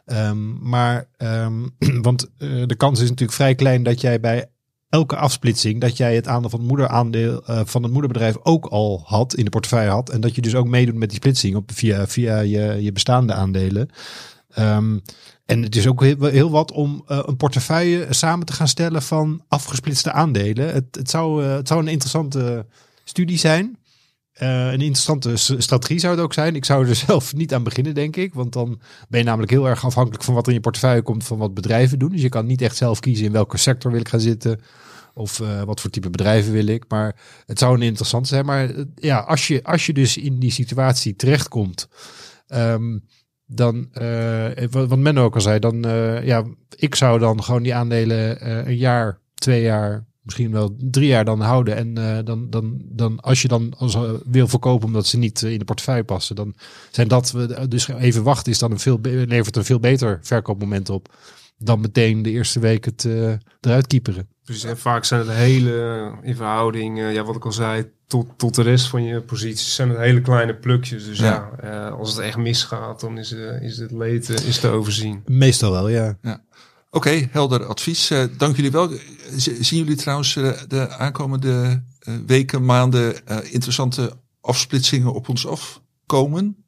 Ehm, 0.06 0.70
maar, 0.70 1.08
ehm, 1.18 1.68
want 2.08 2.30
de 2.38 2.76
kans 2.78 3.00
is 3.00 3.10
natuurlijk 3.10 3.38
vrij 3.38 3.56
klein 3.56 3.84
dat 3.84 4.02
jij 4.02 4.20
bij 4.20 4.50
elke 4.92 5.16
afsplitsing, 5.16 5.82
dat 5.82 5.98
jij 5.98 6.16
het 6.16 6.28
aandeel 6.28 6.50
van 6.50 6.60
het 6.60 6.68
moederaandeel 6.68 7.46
eh, 7.46 7.62
van 7.66 7.84
het 7.84 7.92
moederbedrijf 7.92 8.36
ook 8.44 8.66
al 8.66 9.02
had, 9.06 9.36
in 9.36 9.44
de 9.44 9.50
portefeuille 9.50 9.90
had. 9.90 10.10
En 10.10 10.22
dat 10.22 10.36
je 10.36 10.42
dus 10.42 10.56
ook 10.56 10.68
meedoet 10.68 10.96
met 10.96 11.10
die 11.10 11.18
splitsing 11.18 11.56
op, 11.56 11.72
via, 11.74 12.08
via 12.08 12.40
je, 12.40 12.84
je 12.84 12.92
bestaande 12.92 13.34
aandelen. 13.34 13.90
Ehm, 14.50 14.98
en 15.46 15.62
het 15.62 15.76
is 15.76 15.88
ook 15.88 16.02
heel, 16.02 16.26
heel 16.26 16.52
wat 16.52 16.72
om 16.72 17.04
eh, 17.08 17.20
een 17.26 17.38
portefeuille 17.38 18.08
samen 18.10 18.46
te 18.46 18.54
gaan 18.54 18.68
stellen 18.68 19.02
van 19.02 19.44
afgesplitste 19.48 20.12
aandelen. 20.12 20.74
Het, 20.74 20.86
het, 20.92 21.10
zou, 21.10 21.44
eh, 21.44 21.54
het 21.54 21.68
zou 21.68 21.80
een 21.80 21.88
interessante 21.88 22.66
studie 23.04 23.38
zijn. 23.38 23.78
Eh, 24.42 24.66
een 24.66 24.82
interessante 24.82 25.38
strategie 25.38 26.00
zou 26.00 26.16
het 26.16 26.24
ook 26.24 26.34
zijn. 26.34 26.56
Ik 26.56 26.66
zou 26.66 26.88
er 26.88 26.96
zelf 27.08 27.34
niet 27.34 27.54
aan 27.54 27.64
beginnen, 27.64 27.94
denk 27.94 28.16
ik. 28.16 28.34
Want 28.34 28.54
dan 28.54 28.80
ben 29.10 29.20
je 29.20 29.26
namelijk 29.26 29.52
heel 29.52 29.68
erg 29.68 29.86
afhankelijk 29.86 30.24
van 30.24 30.34
wat 30.34 30.48
in 30.48 30.54
je 30.54 30.60
portefeuille 30.60 31.02
komt, 31.02 31.24
van 31.24 31.38
wat 31.38 31.54
bedrijven 31.54 32.00
doen. 32.00 32.12
Dus 32.12 32.22
je 32.22 32.30
kan 32.30 32.46
niet 32.46 32.62
echt 32.62 32.76
zelf 32.76 33.00
kiezen 33.00 33.26
in 33.26 33.32
welke 33.32 33.58
sector 33.58 33.92
wil 33.92 34.00
ik 34.00 34.10
gaan 34.10 34.20
zitten. 34.20 34.60
Of 35.14 35.40
eh, 35.40 35.64
wat 35.64 35.82
voor 35.82 35.90
type 35.90 36.10
bedrijven 36.10 36.54
wil 36.54 36.68
ik. 36.68 36.86
Maar 36.88 37.16
het 37.46 37.60
zou 37.60 37.76
een 37.76 37.82
interessant 37.82 38.28
zijn. 38.28 38.46
Maar 38.46 38.70
eh, 38.70 38.84
ja, 38.96 39.20
als 39.20 39.48
je, 39.48 39.64
als 39.64 39.86
je 39.86 39.94
dus 39.94 40.18
in 40.18 40.40
die 40.40 40.52
situatie 40.52 41.16
terechtkomt. 41.16 41.88
ehm, 42.48 42.98
dan, 43.46 43.90
wat, 44.72 44.88
wat 44.88 44.98
Menno 44.98 45.24
ook 45.24 45.36
al 45.36 45.42
zei, 45.42 45.60
dan, 45.60 45.82
ja, 46.24 46.44
ik 46.76 46.96
zou 46.96 47.20
dan 47.20 47.44
gewoon 47.44 47.64
die 47.64 47.76
aandelen 47.76 48.48
een 48.68 48.78
jaar, 48.78 49.20
twee 49.34 49.62
jaar, 49.62 50.06
misschien 50.22 50.52
wel 50.52 50.76
drie 50.80 51.08
jaar 51.08 51.26
dan 51.26 51.42
houden. 51.42 51.76
En 51.76 51.98
eh, 51.98 52.26
dan, 52.26 52.50
dan, 52.50 52.82
dan, 52.86 53.20
als 53.20 53.42
je 53.42 53.48
dan 53.48 53.74
als, 53.78 53.96
eh, 53.96 54.12
wil 54.26 54.48
verkopen 54.48 54.88
omdat 54.88 55.06
ze 55.08 55.18
niet 55.18 55.44
eh, 55.44 55.52
in 55.52 55.60
de 55.60 55.66
portefeuille 55.66 56.04
passen, 56.04 56.36
dan 56.36 56.56
zijn 56.92 57.08
dat, 57.08 57.32
we 57.32 57.68
dus 57.68 57.88
even 57.88 58.24
wachten 58.24 58.52
is 58.52 58.60
dan 58.60 58.72
een 58.72 58.80
veel, 58.80 59.00
levert 59.02 59.56
een 59.56 59.66
veel 59.66 59.80
beter 59.80 60.20
verkoopmoment 60.22 60.90
op 60.90 61.10
dan 61.64 61.82
meteen 61.82 62.22
de 62.22 62.30
eerste 62.30 62.60
week 62.60 62.86
het 62.86 63.06
eh, 63.06 63.34
eruit 63.62 63.88
kieperen. 63.88 64.28
Dus 64.44 64.64
en 64.64 64.78
vaak 64.78 65.06
zijn 65.06 65.20
het 65.22 65.30
hele, 65.30 66.12
in 66.22 66.36
verhouding, 66.36 67.00
eh, 67.00 67.14
ja, 67.14 67.24
wat 67.24 67.36
ik 67.36 67.46
al 67.46 67.52
zei, 67.52 67.92
tot, 68.08 68.28
tot 68.38 68.56
de 68.56 68.62
rest 68.62 68.88
van 68.88 69.04
je 69.04 69.22
posities 69.22 69.76
zijn 69.76 69.90
het 69.90 69.98
hele 69.98 70.22
kleine 70.22 70.56
plukjes. 70.56 71.06
Dus 71.06 71.20
ja, 71.20 71.50
Ja. 71.62 71.88
eh, 71.90 71.98
als 72.00 72.10
het 72.16 72.20
echt 72.26 72.38
misgaat, 72.38 73.00
dan 73.00 73.18
is, 73.18 73.32
is 73.62 73.78
het 73.78 73.92
leed 73.92 74.30
is 74.30 74.60
te 74.60 74.68
overzien. 74.68 75.24
Meestal 75.26 75.72
wel, 75.72 75.90
ja. 75.90 76.18
Oké, 76.94 77.28
helder 77.32 77.66
advies. 77.66 78.10
Eh, 78.10 78.24
dank 78.38 78.56
jullie 78.56 78.72
wel. 78.72 78.90
Zien 79.38 79.80
jullie 79.80 79.96
trouwens 79.96 80.36
eh, 80.36 80.52
de 80.68 80.90
aankomende 80.90 81.84
eh, 82.00 82.14
weken, 82.26 82.66
maanden 82.66 83.26
interessante 83.52 84.18
afsplitsingen 84.42 85.14
op 85.14 85.30
ons 85.30 85.48
afkomen? 85.48 86.61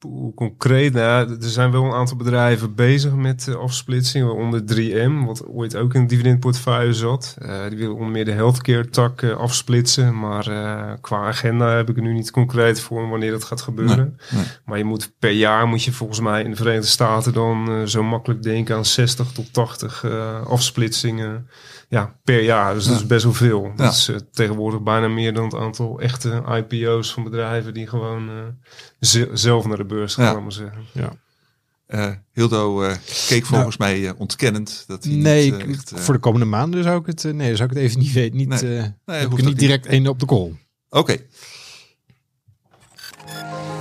Hoe 0.00 0.34
concreet, 0.34 0.92
nou, 0.92 1.30
er 1.30 1.48
zijn 1.48 1.70
wel 1.70 1.84
een 1.84 1.92
aantal 1.92 2.16
bedrijven 2.16 2.74
bezig 2.74 3.14
met 3.14 3.48
eh, 3.48 3.54
afsplitsing, 3.54 4.24
waaronder 4.24 4.60
3M, 4.60 5.26
wat 5.26 5.46
ooit 5.46 5.76
ook 5.76 5.94
in 5.94 6.00
een 6.00 6.06
dividendportefeuille 6.06 6.94
zat. 6.94 7.36
Eh, 7.38 7.68
die 7.68 7.78
willen 7.78 7.94
onder 7.94 8.10
meer 8.10 8.24
de 8.24 8.30
healthcare 8.30 8.88
tak 8.88 9.22
eh, 9.22 9.36
afsplitsen, 9.36 10.18
maar 10.18 10.44
qua 11.00 11.26
agenda 11.26 11.76
heb 11.76 11.88
ik 11.88 11.96
er 11.96 12.02
nu 12.02 12.12
niet 12.12 12.30
concreet 12.30 12.80
voor 12.80 13.08
wanneer 13.08 13.30
dat 13.30 13.44
gaat 13.44 13.60
gebeuren. 13.60 14.18
nee. 14.30 14.44
Maar 14.64 14.78
je 14.78 14.84
moet 14.84 15.12
per 15.18 15.30
jaar 15.30 15.66
moet 15.66 15.84
je 15.84 15.92
volgens 15.92 16.20
mij 16.20 16.42
in 16.42 16.50
de 16.50 16.56
Verenigde 16.56 16.86
Staten 16.86 17.32
dan 17.32 17.88
zo 17.88 18.02
makkelijk 18.02 18.42
denken 18.42 18.76
aan 18.76 18.84
60 18.84 19.32
tot 19.32 19.52
80 19.52 20.04
eh, 20.04 20.46
afsplitsingen 20.46 21.48
ja, 21.90 22.18
per 22.24 22.42
jaar. 22.42 22.74
Dus 22.74 22.84
dat 22.84 22.94
Ja. 22.94 23.00
is 23.00 23.06
best 23.06 23.24
wel 23.24 23.32
veel. 23.32 23.64
Ja. 23.64 23.72
Dat 23.76 23.92
is 23.92 24.08
eh, 24.08 24.16
tegenwoordig 24.32 24.80
bijna 24.82 25.08
meer 25.08 25.34
dan 25.34 25.44
het 25.44 25.54
aantal 25.54 26.00
echte 26.00 26.42
IPO's 26.68 27.12
van 27.12 27.24
bedrijven 27.24 27.74
die 27.74 27.86
gewoon 27.86 28.28
eh, 28.28 28.34
ze- 29.00 29.30
zelf 29.32 29.66
naar 29.66 29.76
de 29.76 29.84
beurs 29.84 30.14
gaan, 30.14 30.24
Ja. 30.24 30.32
laat 30.32 30.42
maar 30.42 30.52
zeggen. 30.52 31.18
Eh, 31.86 32.10
Hildo 32.32 32.82
eh, 32.82 32.96
keek 33.28 33.46
volgens 33.46 33.76
mij 33.76 34.06
eh, 34.08 34.12
ontkennend. 34.20 34.84
Dat 34.86 35.04
hij 35.04 35.12
Nee, 35.12 35.52
niet, 35.52 35.68
echt, 35.76 35.92
voor 35.94 36.14
de 36.14 36.20
komende 36.20 36.46
maanden 36.46 36.82
zou 36.82 37.00
ik 37.00 37.06
het, 37.06 37.24
eh, 37.24 37.32
nee, 37.32 37.56
zou 37.56 37.68
ik 37.68 37.74
het 37.74 37.84
even 37.84 37.98
niet 37.98 38.12
weten. 38.12 38.36
Niet, 38.36 38.48
Nee. 38.48 38.58
eh, 38.78 38.84
Nee, 39.06 39.18
heb 39.20 39.30
ik 39.30 39.36
niet 39.36 39.44
niet. 39.46 39.58
direct 39.58 39.86
één 39.86 40.06
op 40.06 40.18
de 40.18 40.26
call. 40.26 40.58
Oké, 40.88 41.16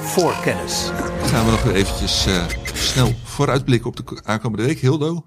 Voor 0.01 0.36
kennis. 0.43 0.89
gaan 1.24 1.45
we 1.45 1.51
nog 1.51 1.64
weer 1.64 1.76
eventjes 1.76 2.26
eh, 2.26 2.45
snel 2.74 3.14
vooruitblikken 3.24 3.89
op 3.89 3.95
de 3.95 4.03
ko- 4.03 4.18
aankomende 4.24 4.66
week. 4.66 4.80
Hildo, 4.80 5.26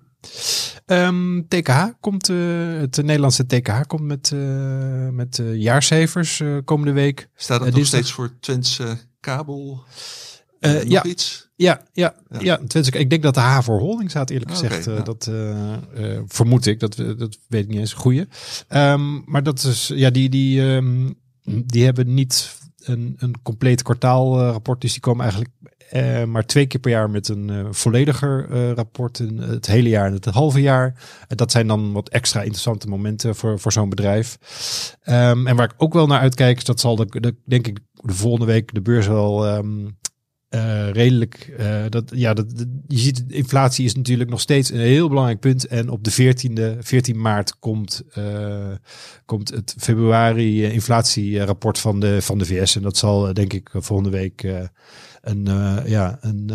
Ehm, 0.93 1.40
TKH 1.49 1.84
komt, 2.01 2.28
eh, 2.28 2.36
het 2.80 2.97
Nederlandse 2.97 3.47
TKH 3.47 3.80
komt 3.86 4.03
met, 4.03 4.30
eh, 4.34 5.09
met 5.09 5.43
jaarcijfers 5.55 6.40
eh, 6.40 6.57
komende 6.64 6.93
week. 6.93 7.28
staat 7.34 7.66
Eh, 7.66 7.72
nog 7.74 7.86
steeds 7.86 8.12
voor 8.12 8.30
Twents 8.40 8.78
eh, 8.78 8.90
kabel? 9.20 9.84
Nog 10.61 10.82
ja. 10.82 11.05
iets? 11.05 11.51
Ja, 11.57 11.82
ja, 11.93 12.14
Ja. 12.30 12.40
ja. 12.40 12.61
Twente- 12.66 12.99
ik 12.99 13.11
denk 13.11 13.22
dat 13.22 13.34
de 13.34 13.40
H 13.40 13.61
voor 13.62 13.78
holding 13.78 14.11
staat 14.11 14.30
eerlijk 14.30 14.51
Oké, 14.51 14.59
gezegd. 14.59 14.84
ja. 14.84 15.01
Dat 15.01 15.30
vermoed 16.26 16.66
ik, 16.66 16.80
dat, 16.80 16.95
we- 16.97 17.14
dat 17.14 17.38
weet 17.49 17.62
ik 17.64 17.68
niet 17.68 17.78
eens. 17.78 17.93
Goeie. 17.93 18.26
Ehm, 18.68 19.30
maar 19.30 19.43
dat 19.43 19.62
is, 19.64 19.90
ja, 19.95 20.11
die, 20.11 20.28
die, 20.28 20.74
ehm, 20.74 21.11
die 21.45 21.84
hebben 21.84 22.14
niet 22.14 22.59
een, 22.84 23.14
een 23.18 23.43
compleet 23.43 23.82
kwartaalrapport. 23.82 24.80
dus 24.80 24.93
die 24.93 25.01
komen 25.01 25.22
eigenlijk 25.22 25.53
eh, 25.93 26.24
maar 26.24 26.47
twee 26.47 26.66
keer 26.66 26.80
per 26.80 26.90
jaar 26.90 27.11
met 27.11 27.28
een 27.28 27.51
eh, 27.51 27.66
vollediger 27.70 28.47
eh, 28.51 28.72
rapport. 28.72 29.18
In 29.18 29.38
het 29.38 29.66
hele 29.66 29.88
jaar 29.88 30.07
en 30.07 30.12
het 30.12 30.24
halve 30.24 30.61
jaar. 30.61 30.95
Dat 31.28 31.51
zijn 31.51 31.66
dan 31.66 31.93
wat 31.93 32.09
extra 32.09 32.40
interessante 32.40 32.86
momenten 32.86 33.34
voor, 33.34 33.59
voor 33.59 33.72
zo'n 33.72 33.88
bedrijf. 33.88 34.38
Ehm, 35.03 35.47
en 35.47 35.57
waar 35.57 35.64
ik 35.64 35.74
ook 35.76 35.93
wel 35.93 36.07
naar 36.07 36.20
uitkijk, 36.20 36.57
is 36.57 36.64
dat 36.64 36.80
zal 36.80 36.97
de, 36.97 37.07
de, 37.20 37.34
denk 37.45 37.66
ik 37.66 37.78
de 37.93 38.12
volgende 38.12 38.47
week 38.47 38.74
de 38.74 38.80
beurs 38.80 39.07
wel 39.07 39.47
ehm, 39.47 39.88
eh, 40.53 40.90
redelijk. 40.90 41.55
eh, 41.59 41.84
dat, 41.88 42.11
ja, 42.14 42.34
dat, 42.34 42.46
je 42.86 42.98
ziet, 42.98 43.24
inflatie 43.28 43.84
is 43.84 43.94
natuurlijk 43.94 44.30
nog 44.30 44.40
steeds 44.40 44.70
een 44.70 44.78
heel 44.78 45.09
belangrijk 45.09 45.40
punt. 45.40 45.66
En 45.66 45.88
op 45.88 46.05
de 46.05 46.12
14e, 46.12 46.78
14 46.78 47.20
maart 47.20 47.59
komt, 47.59 48.03
eh, 48.12 48.72
komt 49.24 49.50
het 49.50 49.74
februari 49.78 50.64
inflatierapport 50.64 51.78
van 51.78 52.00
de, 52.00 52.22
van 52.22 52.38
de 52.38 52.44
VS. 52.44 52.76
En 52.76 52.82
dat 52.82 52.96
zal 52.96 53.32
denk 53.32 53.53
ik 53.53 53.70
volgende 53.72 54.11
week 54.11 54.42
een, 55.20 55.44
ja, 55.86 56.18
een, 56.20 56.50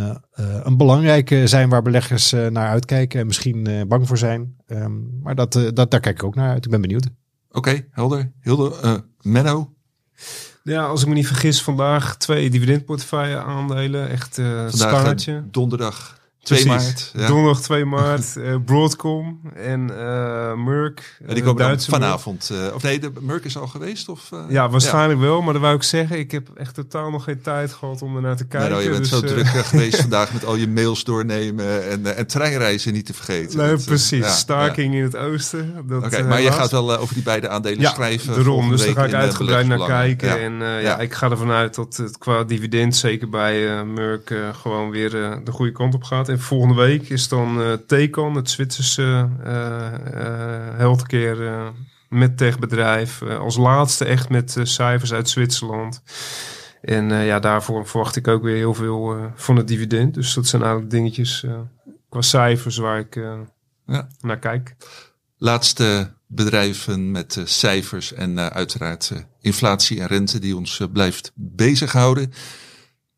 een 0.64 0.78
belangrijke 0.78 1.48
zijn 1.48 1.70
waar 1.70 1.82
beleggers 1.82 2.32
naar 2.32 2.70
uitkijken. 2.70 3.20
En 3.20 3.26
misschien 3.26 3.86
bang 3.88 4.08
voor 4.08 4.18
zijn. 4.18 4.56
Ehm, 4.68 5.22
maar 5.22 5.36
dat, 5.36 5.54
dat, 5.54 5.92
daar 5.92 6.00
kijk 6.00 6.18
ik 6.18 6.24
ook 6.24 6.36
naar 6.36 6.50
uit. 6.50 6.66
Ik 6.66 6.72
ben 6.72 6.82
benieuwd. 6.82 7.08
Oké, 7.52 7.88
helder. 7.92 8.32
Hildo, 8.42 8.78
eh 8.82 8.98
Menno, 9.22 9.74
Ja, 10.68 10.86
als 10.86 11.02
ik 11.02 11.08
me 11.08 11.14
niet 11.14 11.28
vergis, 11.28 11.62
vandaag 11.62 12.18
twee 12.18 12.50
dividendportefeuille 12.50 13.38
aandelen. 13.38 14.10
Echt 14.10 14.38
eh 14.38 14.46
vandaag 14.46 14.72
staartje. 14.72 15.34
eh, 15.36 15.42
donderdag 15.52 16.18
2 16.48 16.66
Precies. 16.66 16.86
maart. 16.86 17.12
Ja. 17.14 17.28
Donderdag 17.28 17.62
2 17.62 17.86
maart, 17.86 18.36
eh, 18.38 18.56
Broadcom 18.66 19.40
en 19.56 19.90
eh 20.00 20.54
Merck. 20.54 21.18
En 21.20 21.28
die 21.28 21.36
eh, 21.36 21.42
komen 21.44 21.58
dan 21.58 21.68
Duitse 21.68 21.90
vanavond. 21.90 22.52
of 22.74 22.84
nee, 22.84 23.00
de 23.00 23.12
Merck 23.22 23.44
is 23.46 23.58
al 23.58 23.68
geweest? 23.68 24.10
Of? 24.10 24.30
Ja, 24.50 24.70
waarschijnlijk 24.70 25.20
wel, 25.20 25.42
maar 25.42 25.54
dat 25.54 25.62
wou 25.62 25.76
ik 25.76 25.84
zeggen. 25.84 26.20
Ik 26.20 26.32
heb 26.32 26.50
echt 26.56 26.74
totaal 26.76 27.10
nog 27.10 27.24
geen 27.24 27.42
tijd 27.42 27.74
gehad 27.74 28.02
om 28.02 28.16
ernaar 28.16 28.36
te 28.36 28.44
Ja. 28.44 28.50
kijken. 28.50 28.70
Nou, 28.72 28.84
je 28.84 28.90
bent 28.90 29.02
dus, 29.02 29.10
zo 29.10 29.20
eh, 29.26 29.28
druk 29.32 29.48
geweest 29.48 30.00
vandaag 30.08 30.34
met 30.34 30.46
al 30.46 30.56
je 30.56 30.68
mails 30.68 31.04
doornemen 31.04 31.90
en, 31.90 32.16
en 32.18 32.28
treinreizen 32.28 32.94
niet 32.94 33.06
te 33.06 33.14
vergeten. 33.14 33.58
Nee, 33.58 33.70
Dat, 33.70 33.86
precies. 33.86 34.26
ja, 34.26 34.32
Staking 34.32 34.96
in 34.96 35.04
het 35.04 35.16
oosten. 35.18 35.74
Dat, 35.88 36.06
Oké, 36.06 36.24
maar 36.24 36.42
je 36.42 36.52
gaat 36.52 36.72
wel 36.72 36.98
over 36.98 37.14
die 37.14 37.24
beide 37.24 37.50
aandelen 37.50 37.90
schrijven. 37.90 38.34
daarom. 38.36 38.70
Dus 38.70 38.86
daar 38.86 38.94
ga 38.96 39.06
ik 39.06 39.14
uitgebreid 39.14 39.68
naar 39.68 39.86
kijken. 39.86 40.42
En 40.42 40.82
Ja. 40.82 41.00
ik 41.00 41.14
ga 41.14 41.30
ervan 41.30 41.52
uit 41.52 41.76
dat 41.76 41.98
het 41.98 42.18
qua 42.18 42.44
dividend 42.44 42.96
zeker 42.96 43.30
bij 43.30 43.86
Merck 43.86 44.34
gewoon 44.62 44.90
weer 44.90 45.10
de 45.44 45.52
goede 45.52 45.72
kant 45.72 45.94
op 45.96 46.04
gaat. 46.04 46.30
En 46.38 46.44
volgende 46.44 46.76
week 46.76 47.10
is 47.10 47.28
dan 47.28 47.80
Tecon, 47.88 48.36
het 48.36 48.50
Zwitserse 48.50 49.30
eh, 49.44 49.94
eh, 49.94 50.78
healthcare 50.78 51.72
medtech-bedrijf. 52.10 53.22
eh, 53.22 53.40
als 53.40 53.58
laatste 53.58 54.06
echt 54.06 54.30
met 54.30 54.58
cijfers 54.64 55.14
uit 55.14 55.30
Zwitserland. 55.30 56.02
En 56.82 57.14
ja, 57.14 57.40
daarvoor 57.40 57.88
verwacht 57.88 58.16
ik 58.16 58.28
ook 58.28 58.44
weer 58.44 58.56
heel 58.56 58.74
veel 58.74 59.32
van 59.36 59.56
het 59.56 59.68
dividend. 59.68 60.14
Dus 60.14 60.34
dat 60.34 60.48
zijn 60.48 60.62
eigenlijk 60.62 60.92
dingetjes 60.92 61.46
qua 62.10 62.22
cijfers 62.22 62.78
waar 62.78 63.00
ik 63.00 63.16
Ja. 63.86 64.08
naar 64.22 64.40
kijk. 64.40 64.76
Laatste 65.38 66.14
bedrijven 66.28 67.12
met 67.12 67.42
cijfers 67.44 68.14
en 68.14 68.40
uiteraard 68.40 69.26
inflatie 69.42 70.00
en 70.00 70.08
rente 70.08 70.40
die 70.40 70.56
ons 70.56 70.82
blijft 70.92 71.32
bezighouden. 71.36 72.34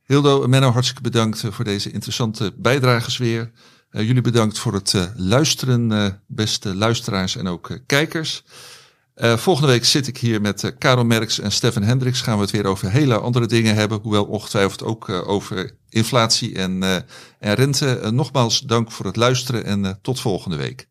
Hildo 0.09 0.43
en 0.43 0.49
Menno, 0.49 0.71
hartstikke 0.71 1.01
bedankt 1.01 1.43
eh, 1.43 1.51
voor 1.51 1.65
deze 1.65 1.91
interessante 1.91 2.53
bijdrages 2.57 3.17
weer. 3.17 3.51
Eh, 3.89 4.07
jullie 4.07 4.21
bedankt 4.21 4.59
voor 4.59 4.73
het 4.73 4.93
eh, 4.93 5.03
luisteren, 5.15 6.21
beste 6.27 6.75
luisteraars 6.75 7.35
en 7.35 7.47
ook 7.47 7.79
kijkers. 7.85 8.43
Volgende 9.15 9.71
week 9.71 9.85
zit 9.85 10.07
ik 10.07 10.17
hier 10.17 10.41
met 10.41 10.73
Karel 10.77 11.05
Merks 11.05 11.39
en 11.39 11.51
Stefan 11.51 11.83
Hendricks. 11.83 12.21
Gaan 12.21 12.35
we 12.35 12.41
het 12.41 12.51
weer 12.51 12.65
over 12.65 12.91
hele 12.91 13.17
andere 13.17 13.45
dingen 13.45 13.75
hebben. 13.75 13.99
Hoewel 14.01 14.25
ongetwijfeld 14.25 14.83
ook 14.83 15.09
over 15.09 15.71
inflatie 15.89 16.55
en, 16.55 16.83
en 17.39 17.53
rente. 17.53 18.09
Nogmaals 18.13 18.59
dank 18.59 18.91
voor 18.91 19.05
het 19.05 19.15
luisteren 19.15 19.65
en 19.65 19.99
tot 20.01 20.19
volgende 20.19 20.57
week. 20.57 20.88